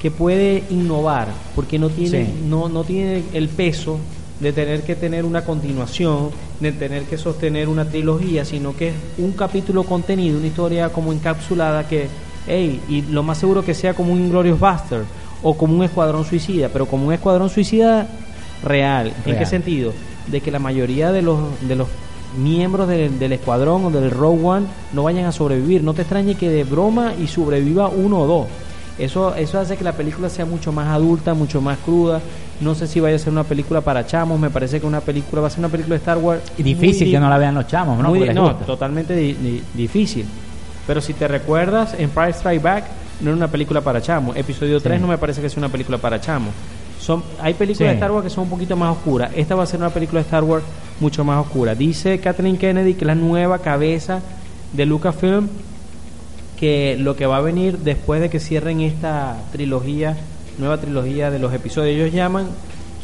que 0.00 0.10
puede 0.10 0.64
innovar, 0.70 1.28
porque 1.54 1.78
no 1.78 1.88
tiene, 1.90 2.24
Sí. 2.26 2.32
no, 2.48 2.68
no 2.68 2.84
tiene 2.84 3.22
el 3.32 3.48
peso 3.48 3.98
de 4.40 4.52
tener 4.52 4.82
que 4.82 4.96
tener 4.96 5.24
una 5.24 5.44
continuación, 5.44 6.30
de 6.60 6.72
tener 6.72 7.04
que 7.04 7.18
sostener 7.18 7.68
una 7.68 7.84
trilogía, 7.84 8.44
sino 8.44 8.74
que 8.74 8.88
es 8.88 8.94
un 9.18 9.32
capítulo 9.32 9.84
contenido, 9.84 10.38
una 10.38 10.46
historia 10.46 10.88
como 10.88 11.12
encapsulada 11.12 11.86
que, 11.86 12.08
hey, 12.46 12.80
y 12.88 13.02
lo 13.02 13.22
más 13.22 13.38
seguro 13.38 13.62
que 13.62 13.74
sea 13.74 13.94
como 13.94 14.12
un 14.12 14.20
Inglorious 14.20 14.58
Buster 14.58 15.02
o 15.42 15.56
como 15.56 15.76
un 15.76 15.84
Escuadrón 15.84 16.24
Suicida, 16.24 16.70
pero 16.70 16.86
como 16.86 17.06
un 17.06 17.12
Escuadrón 17.12 17.50
Suicida 17.50 18.08
real. 18.62 19.08
¿En 19.08 19.24
Real. 19.24 19.38
qué 19.38 19.46
sentido? 19.46 19.92
De 20.26 20.40
que 20.40 20.50
la 20.50 20.58
mayoría 20.58 21.12
de 21.12 21.22
los, 21.22 21.38
de 21.60 21.76
los 21.76 21.88
miembros 22.38 22.88
del, 22.88 23.18
del 23.18 23.32
escuadrón 23.32 23.84
o 23.86 23.90
del 23.90 24.10
Rogue 24.10 24.44
One 24.44 24.66
no 24.92 25.02
vayan 25.02 25.26
a 25.26 25.32
sobrevivir. 25.32 25.82
No 25.82 25.94
te 25.94 26.02
extrañe 26.02 26.34
que 26.34 26.48
de 26.48 26.64
broma 26.64 27.12
y 27.18 27.26
sobreviva 27.26 27.88
uno 27.88 28.20
o 28.20 28.26
dos. 28.26 28.46
Eso, 28.98 29.34
eso 29.34 29.58
hace 29.58 29.76
que 29.76 29.84
la 29.84 29.92
película 29.92 30.28
sea 30.28 30.44
mucho 30.44 30.72
más 30.72 30.88
adulta, 30.88 31.32
mucho 31.32 31.60
más 31.60 31.78
cruda. 31.78 32.20
No 32.60 32.74
sé 32.74 32.86
si 32.86 33.00
vaya 33.00 33.16
a 33.16 33.18
ser 33.18 33.32
una 33.32 33.44
película 33.44 33.80
para 33.80 34.06
chamos. 34.06 34.38
Me 34.38 34.50
parece 34.50 34.80
que 34.80 34.86
una 34.86 35.00
película 35.00 35.40
va 35.42 35.48
a 35.48 35.50
ser 35.50 35.60
una 35.60 35.68
película 35.68 35.94
de 35.94 35.98
Star 35.98 36.18
Wars. 36.18 36.42
Y 36.58 36.62
difícil 36.62 37.06
muy 37.08 37.12
que 37.14 37.20
no 37.20 37.28
la 37.30 37.38
vean 37.38 37.54
los 37.54 37.66
chamos, 37.66 37.98
¿no? 37.98 38.08
muy 38.10 38.28
no, 38.30 38.54
totalmente 38.56 39.14
di- 39.16 39.32
di- 39.34 39.62
difícil. 39.74 40.26
Pero 40.86 41.00
si 41.00 41.14
te 41.14 41.26
recuerdas, 41.28 41.94
Empire 41.98 42.30
Strike 42.30 42.62
Back 42.62 42.84
no 43.20 43.30
era 43.30 43.36
una 43.36 43.48
película 43.48 43.80
para 43.80 44.00
chamos. 44.02 44.36
Episodio 44.36 44.80
3 44.80 45.00
no 45.00 45.06
me 45.06 45.16
parece 45.18 45.40
que 45.40 45.48
sea 45.48 45.58
una 45.58 45.68
película 45.68 45.98
para 45.98 46.20
chamos. 46.20 46.50
Son, 47.00 47.22
hay 47.40 47.54
películas 47.54 47.78
Sí. 47.78 47.84
de 47.84 47.92
Star 47.94 48.12
Wars 48.12 48.24
que 48.24 48.30
son 48.30 48.44
un 48.44 48.50
poquito 48.50 48.76
más 48.76 48.94
oscuras. 48.96 49.30
Esta 49.34 49.54
va 49.54 49.62
a 49.62 49.66
ser 49.66 49.80
una 49.80 49.88
película 49.90 50.20
de 50.20 50.24
Star 50.26 50.44
Wars 50.44 50.64
mucho 51.00 51.24
más 51.24 51.38
oscura. 51.46 51.74
Dice 51.74 52.18
Kathleen 52.20 52.58
Kennedy 52.58 52.92
que 52.94 53.00
es 53.04 53.06
la 53.06 53.14
nueva 53.14 53.58
cabeza 53.60 54.20
de 54.74 54.84
Lucasfilm 54.84 55.48
que 56.58 56.96
lo 56.98 57.16
que 57.16 57.24
va 57.26 57.38
a 57.38 57.40
venir 57.40 57.78
después 57.78 58.20
de 58.20 58.28
que 58.28 58.38
cierren 58.38 58.80
esta 58.82 59.36
trilogía, 59.52 60.16
nueva 60.60 60.78
trilogía 60.78 61.30
de 61.30 61.38
los 61.40 61.52
episodios, 61.52 61.96
ellos 61.96 62.12
llaman 62.12 62.46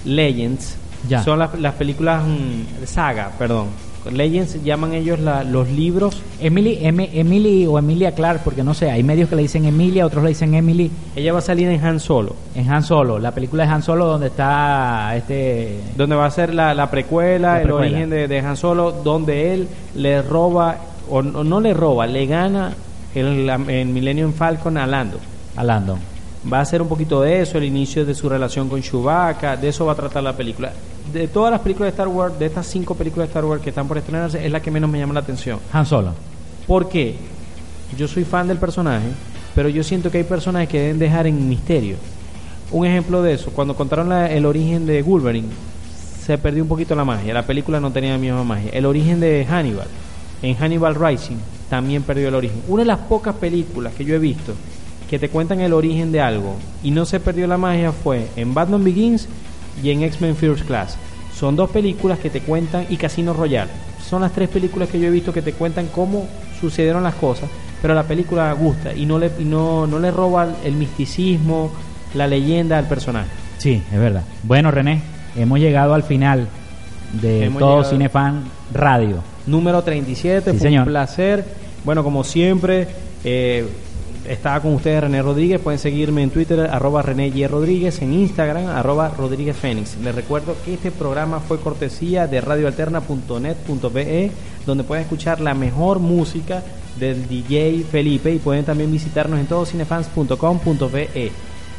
Legends. 0.04 0.76
Ya. 1.08 1.22
Son 1.22 1.38
las, 1.38 1.58
las 1.58 1.74
películas 1.74 2.22
mm, 2.24 2.84
saga, 2.86 3.30
perdón. 3.38 3.68
Legends 4.10 4.62
llaman 4.62 4.92
ellos 4.92 5.18
la- 5.18 5.42
los 5.42 5.68
libros. 5.68 6.22
Emily, 6.40 6.78
Em- 6.80 7.00
Emily 7.12 7.66
o 7.66 7.76
Emilia 7.76 8.12
Clark, 8.12 8.42
porque 8.44 8.62
no 8.62 8.72
sé, 8.72 8.88
hay 8.88 9.02
medios 9.02 9.28
que 9.28 9.34
le 9.34 9.42
dicen 9.42 9.64
Emilia, 9.64 10.06
otros 10.06 10.22
le 10.22 10.28
dicen 10.28 10.54
Emily. 10.54 10.90
Ella 11.16 11.32
va 11.32 11.40
a 11.40 11.42
salir 11.42 11.68
en 11.68 11.84
Han 11.84 11.98
Solo, 11.98 12.36
En 12.54 12.70
Han 12.70 12.84
Solo, 12.84 13.18
la 13.18 13.32
película 13.32 13.64
de 13.66 13.70
Han 13.72 13.82
Solo 13.82 14.06
donde 14.06 14.28
está 14.28 15.12
este... 15.16 15.80
donde 15.96 16.14
va 16.14 16.26
a 16.26 16.30
ser 16.30 16.54
la, 16.54 16.72
la 16.72 16.88
precuela, 16.88 17.54
La 17.54 17.62
el 17.62 17.70
origen 17.72 18.10
de, 18.10 18.28
de 18.28 18.38
Han 18.38 18.56
Solo, 18.56 18.92
donde 18.92 19.52
él 19.54 19.68
le 19.96 20.22
roba, 20.22 20.76
o 21.10 21.20
no, 21.22 21.42
no 21.42 21.60
le 21.60 21.74
roba, 21.74 22.06
le 22.06 22.26
gana 22.26 22.72
el, 23.12 23.48
el 23.50 23.88
Millennium 23.88 24.32
Falcon 24.32 24.76
a 24.78 24.86
Lando. 24.86 25.18
a 25.56 25.64
Landon. 25.64 25.98
Va 26.52 26.60
a 26.60 26.64
ser 26.64 26.80
un 26.80 26.88
poquito 26.88 27.22
de 27.22 27.40
eso, 27.40 27.58
el 27.58 27.64
inicio 27.64 28.04
de 28.06 28.14
su 28.14 28.28
relación 28.28 28.68
con 28.68 28.80
Chewbacca, 28.80 29.56
de 29.56 29.68
eso 29.68 29.84
va 29.86 29.92
a 29.92 29.96
tratar 29.96 30.22
la 30.22 30.36
película. 30.36 30.72
De 31.12 31.26
todas 31.28 31.50
las 31.50 31.60
películas 31.60 31.86
de 31.88 31.90
Star 31.90 32.08
Wars, 32.08 32.38
de 32.38 32.46
estas 32.46 32.66
cinco 32.66 32.94
películas 32.94 33.26
de 33.28 33.30
Star 33.30 33.44
Wars 33.44 33.62
que 33.62 33.70
están 33.70 33.88
por 33.88 33.98
estrenarse, 33.98 34.44
es 34.44 34.52
la 34.52 34.60
que 34.60 34.70
menos 34.70 34.88
me 34.90 34.98
llama 34.98 35.14
la 35.14 35.20
atención. 35.20 35.58
Han 35.72 35.86
Solo. 35.86 36.12
¿Por 36.66 36.88
qué? 36.88 37.16
Yo 37.96 38.06
soy 38.06 38.24
fan 38.24 38.46
del 38.48 38.58
personaje, 38.58 39.06
pero 39.54 39.68
yo 39.68 39.82
siento 39.82 40.10
que 40.10 40.18
hay 40.18 40.24
personajes 40.24 40.68
que 40.68 40.80
deben 40.80 40.98
dejar 40.98 41.26
en 41.26 41.48
misterio. 41.48 41.96
Un 42.70 42.86
ejemplo 42.86 43.22
de 43.22 43.32
eso, 43.34 43.50
cuando 43.52 43.74
contaron 43.74 44.08
la- 44.08 44.30
el 44.30 44.44
origen 44.46 44.86
de 44.86 45.02
Wolverine, 45.02 45.48
se 46.24 46.38
perdió 46.38 46.62
un 46.62 46.68
poquito 46.68 46.94
la 46.94 47.04
magia. 47.04 47.32
La 47.34 47.46
película 47.46 47.80
no 47.80 47.90
tenía 47.92 48.10
la 48.12 48.18
misma 48.18 48.42
magia. 48.44 48.70
El 48.72 48.86
origen 48.86 49.20
de 49.20 49.46
Hannibal, 49.48 49.86
en 50.42 50.54
Hannibal 50.56 50.94
Rising, 50.96 51.36
también 51.70 52.02
perdió 52.02 52.28
el 52.28 52.34
origen. 52.34 52.62
Una 52.68 52.82
de 52.82 52.86
las 52.86 52.98
pocas 52.98 53.34
películas 53.36 53.94
que 53.94 54.04
yo 54.04 54.14
he 54.14 54.18
visto 54.18 54.52
que 55.10 55.18
te 55.18 55.28
cuentan 55.28 55.60
el 55.60 55.72
origen 55.72 56.10
de 56.12 56.20
algo 56.20 56.56
y 56.82 56.90
no 56.90 57.04
se 57.06 57.20
perdió 57.20 57.46
la 57.46 57.58
magia 57.58 57.92
fue 57.92 58.26
en 58.36 58.54
Batman 58.54 58.82
Begins 58.84 59.28
y 59.82 59.90
en 59.90 60.02
X-Men 60.02 60.36
First 60.36 60.64
Class. 60.66 60.96
Son 61.38 61.54
dos 61.54 61.70
películas 61.70 62.18
que 62.18 62.30
te 62.30 62.40
cuentan 62.40 62.86
y 62.88 62.96
Casino 62.96 63.32
Royale. 63.34 63.70
Son 64.08 64.22
las 64.22 64.32
tres 64.32 64.48
películas 64.48 64.88
que 64.88 64.98
yo 64.98 65.08
he 65.08 65.10
visto 65.10 65.32
que 65.32 65.42
te 65.42 65.52
cuentan 65.52 65.88
cómo 65.94 66.26
sucedieron 66.60 67.02
las 67.02 67.14
cosas, 67.16 67.48
pero 67.82 67.94
la 67.94 68.04
película 68.04 68.52
gusta 68.54 68.92
y 68.94 69.04
no 69.06 69.18
le, 69.18 69.30
y 69.38 69.44
no, 69.44 69.86
no 69.86 69.98
le 69.98 70.10
roba 70.10 70.48
el 70.64 70.74
misticismo, 70.74 71.70
la 72.14 72.26
leyenda 72.26 72.78
al 72.78 72.86
personaje. 72.88 73.28
Sí, 73.58 73.82
es 73.92 73.98
verdad. 73.98 74.22
Bueno, 74.42 74.70
René, 74.70 75.00
hemos 75.36 75.58
llegado 75.58 75.94
al 75.94 76.02
final 76.02 76.48
de 77.20 77.44
Hemos 77.44 77.60
todo 77.60 77.84
Cinefan 77.84 78.44
Radio. 78.72 79.22
Número 79.46 79.82
37, 79.82 80.52
Sí, 80.52 80.58
fue 80.58 80.68
señor. 80.68 80.82
un 80.86 80.92
placer. 80.92 81.44
Bueno, 81.84 82.02
como 82.02 82.24
siempre, 82.24 82.88
eh, 83.24 83.66
estaba 84.28 84.60
con 84.60 84.74
ustedes 84.74 85.02
René 85.02 85.22
Rodríguez. 85.22 85.60
Pueden 85.60 85.78
seguirme 85.78 86.22
en 86.22 86.30
Twitter, 86.30 86.60
arroba 86.60 87.02
René 87.02 87.28
Y. 87.28 87.46
Rodríguez, 87.46 88.02
en 88.02 88.12
Instagram, 88.12 88.66
arroba 88.66 89.08
Rodríguez 89.16 89.56
Fénix. 89.56 89.96
Les 89.98 90.14
recuerdo 90.14 90.56
que 90.64 90.74
este 90.74 90.90
programa 90.90 91.40
fue 91.40 91.58
cortesía 91.60 92.26
de 92.26 92.40
radioalterna.net.be, 92.40 94.30
donde 94.66 94.84
pueden 94.84 95.04
escuchar 95.04 95.40
la 95.40 95.54
mejor 95.54 95.98
música 95.98 96.62
del 96.98 97.28
DJ 97.28 97.84
Felipe 97.90 98.32
y 98.32 98.38
pueden 98.38 98.64
también 98.64 98.90
visitarnos 98.90 99.38
en 99.38 99.46
todoscinefans.com.be. 99.46 101.32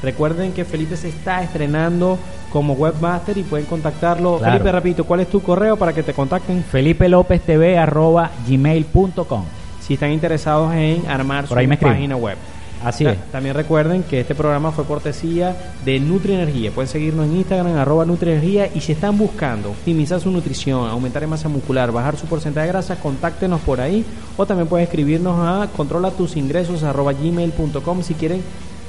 Recuerden 0.04 0.54
que 0.54 0.64
Felipe 0.64 0.95
se 0.95 1.10
está 1.10 1.41
estrenando 1.41 2.20
como 2.52 2.74
webmaster 2.74 3.38
y 3.38 3.43
pueden 3.43 3.66
contactarlo. 3.66 4.38
Claro. 4.38 4.54
Felipe, 4.54 4.72
repito, 4.72 5.04
¿cuál 5.06 5.22
es 5.22 5.28
tu 5.28 5.41
correo 5.41 5.76
para 5.76 5.93
que 5.93 6.04
te 6.04 6.14
contacten? 6.14 6.64
Felipe 6.64 7.10
López 7.10 7.41
TV 7.41 7.78
arroba 7.78 8.32
gmail.com. 8.48 9.57
si 9.88 9.93
están 9.95 10.11
interesados 10.11 10.73
en 10.75 11.07
armar 11.07 11.45
Por 11.45 11.61
su 11.63 11.77
página 11.79 12.15
web. 12.17 12.38
Así 12.83 13.03
Ta- 13.03 13.13
es. 13.13 13.31
También 13.31 13.55
recuerden 13.55 14.03
que 14.03 14.19
este 14.19 14.35
programa 14.35 14.71
fue 14.71 14.85
cortesía 14.85 15.55
de 15.83 15.99
Nutrienergía. 15.99 16.69
Pueden 16.71 16.88
seguirnos 16.88 17.25
en 17.25 17.38
Instagram, 17.38 17.75
arroba 17.75 18.05
Nutrienergía. 18.05 18.69
Y 18.75 18.81
si 18.81 18.91
están 18.91 19.17
buscando 19.17 19.71
optimizar 19.71 20.19
su 20.19 20.29
nutrición, 20.29 20.88
aumentar 20.88 21.23
en 21.23 21.29
masa 21.31 21.49
muscular, 21.49 21.91
bajar 21.91 22.17
su 22.17 22.27
porcentaje 22.27 22.67
de 22.67 22.73
grasa, 22.73 22.97
contáctenos 22.97 23.61
por 23.61 23.81
ahí. 23.81 24.05
O 24.38 24.45
también 24.45 24.67
pueden 24.67 24.83
escribirnos 24.85 25.39
a 25.39 25.67
controla 25.75 26.11
tus 26.11 26.38
ingresos 26.38 26.83
arroba 26.83 27.13
gmail.com 27.13 28.03
si 28.03 28.13
quieren 28.13 28.41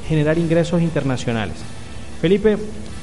generar 0.06 0.36
ingresos 0.36 0.82
internacionales. 0.82 1.54
Felipe, 2.20 2.58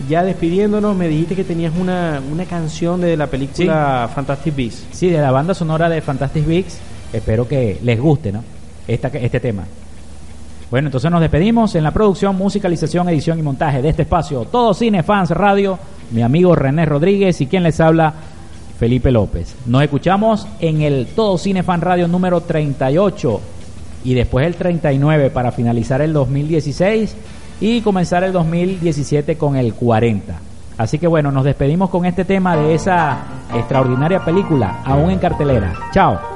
ya 0.10 0.24
despidiéndonos, 0.24 0.96
me 0.96 1.08
dijiste 1.08 1.36
que 1.36 1.44
tenías 1.46 1.74
una, 1.80 2.22
una 2.32 2.46
canción 2.46 3.00
de 3.02 3.16
la 3.18 3.28
película 3.28 4.10
Fantastic 4.14 4.56
Beasts. 4.56 4.86
Sí, 4.92 5.10
de 5.10 5.20
la 5.20 5.32
banda 5.32 5.54
sonora 5.56 5.90
de 5.90 6.02
Fantastic 6.02 6.46
Beasts. 6.46 6.80
Espero 7.14 7.48
que 7.48 7.80
les 7.84 8.00
guste, 8.00 8.32
¿no? 8.32 8.44
Este 8.88 9.40
tema. 9.40 9.64
Bueno, 10.70 10.88
entonces 10.88 11.10
nos 11.12 11.22
despedimos 11.22 11.76
en 11.76 11.84
la 11.84 11.92
producción, 11.92 12.36
musicalización, 12.36 13.08
edición 13.10 13.40
y 13.40 13.44
montaje 13.44 13.82
de 13.82 13.90
este 13.90 14.02
espacio. 14.02 14.46
Todo 14.46 14.74
Cine 14.74 15.04
Fans 15.04 15.30
Radio, 15.30 15.78
mi 16.12 16.22
amigo 16.22 16.56
René 16.56 16.86
Rodríguez 16.86 17.40
y 17.42 17.48
quien 17.48 17.64
les 17.64 17.80
habla, 17.80 18.14
Felipe 18.80 19.12
López. 19.12 19.56
Nos 19.66 19.84
escuchamos 19.84 20.48
en 20.60 20.82
el 20.82 21.08
Todo 21.16 21.38
Cine 21.38 21.64
Fan 21.64 21.82
Radio 21.82 22.08
número 22.08 22.42
38 22.42 23.42
y 24.04 24.14
después 24.14 24.46
el 24.46 24.56
39 24.56 25.30
para 25.30 25.52
finalizar 25.52 26.02
el 26.02 26.14
2016 26.14 27.16
y 27.62 27.82
comenzar 27.82 28.24
el 28.24 28.34
2017 28.34 29.38
con 29.38 29.56
el 29.56 29.74
40. 29.74 30.40
Así 30.78 31.00
que 31.00 31.08
bueno, 31.08 31.32
nos 31.32 31.46
despedimos 31.46 31.90
con 31.90 32.06
este 32.06 32.26
tema 32.26 32.58
de 32.58 32.74
esa 32.74 33.24
extraordinaria 33.54 34.26
película, 34.26 34.82
aún 34.84 35.10
en 35.10 35.20
cartelera. 35.20 35.74
Chao. 35.94 36.35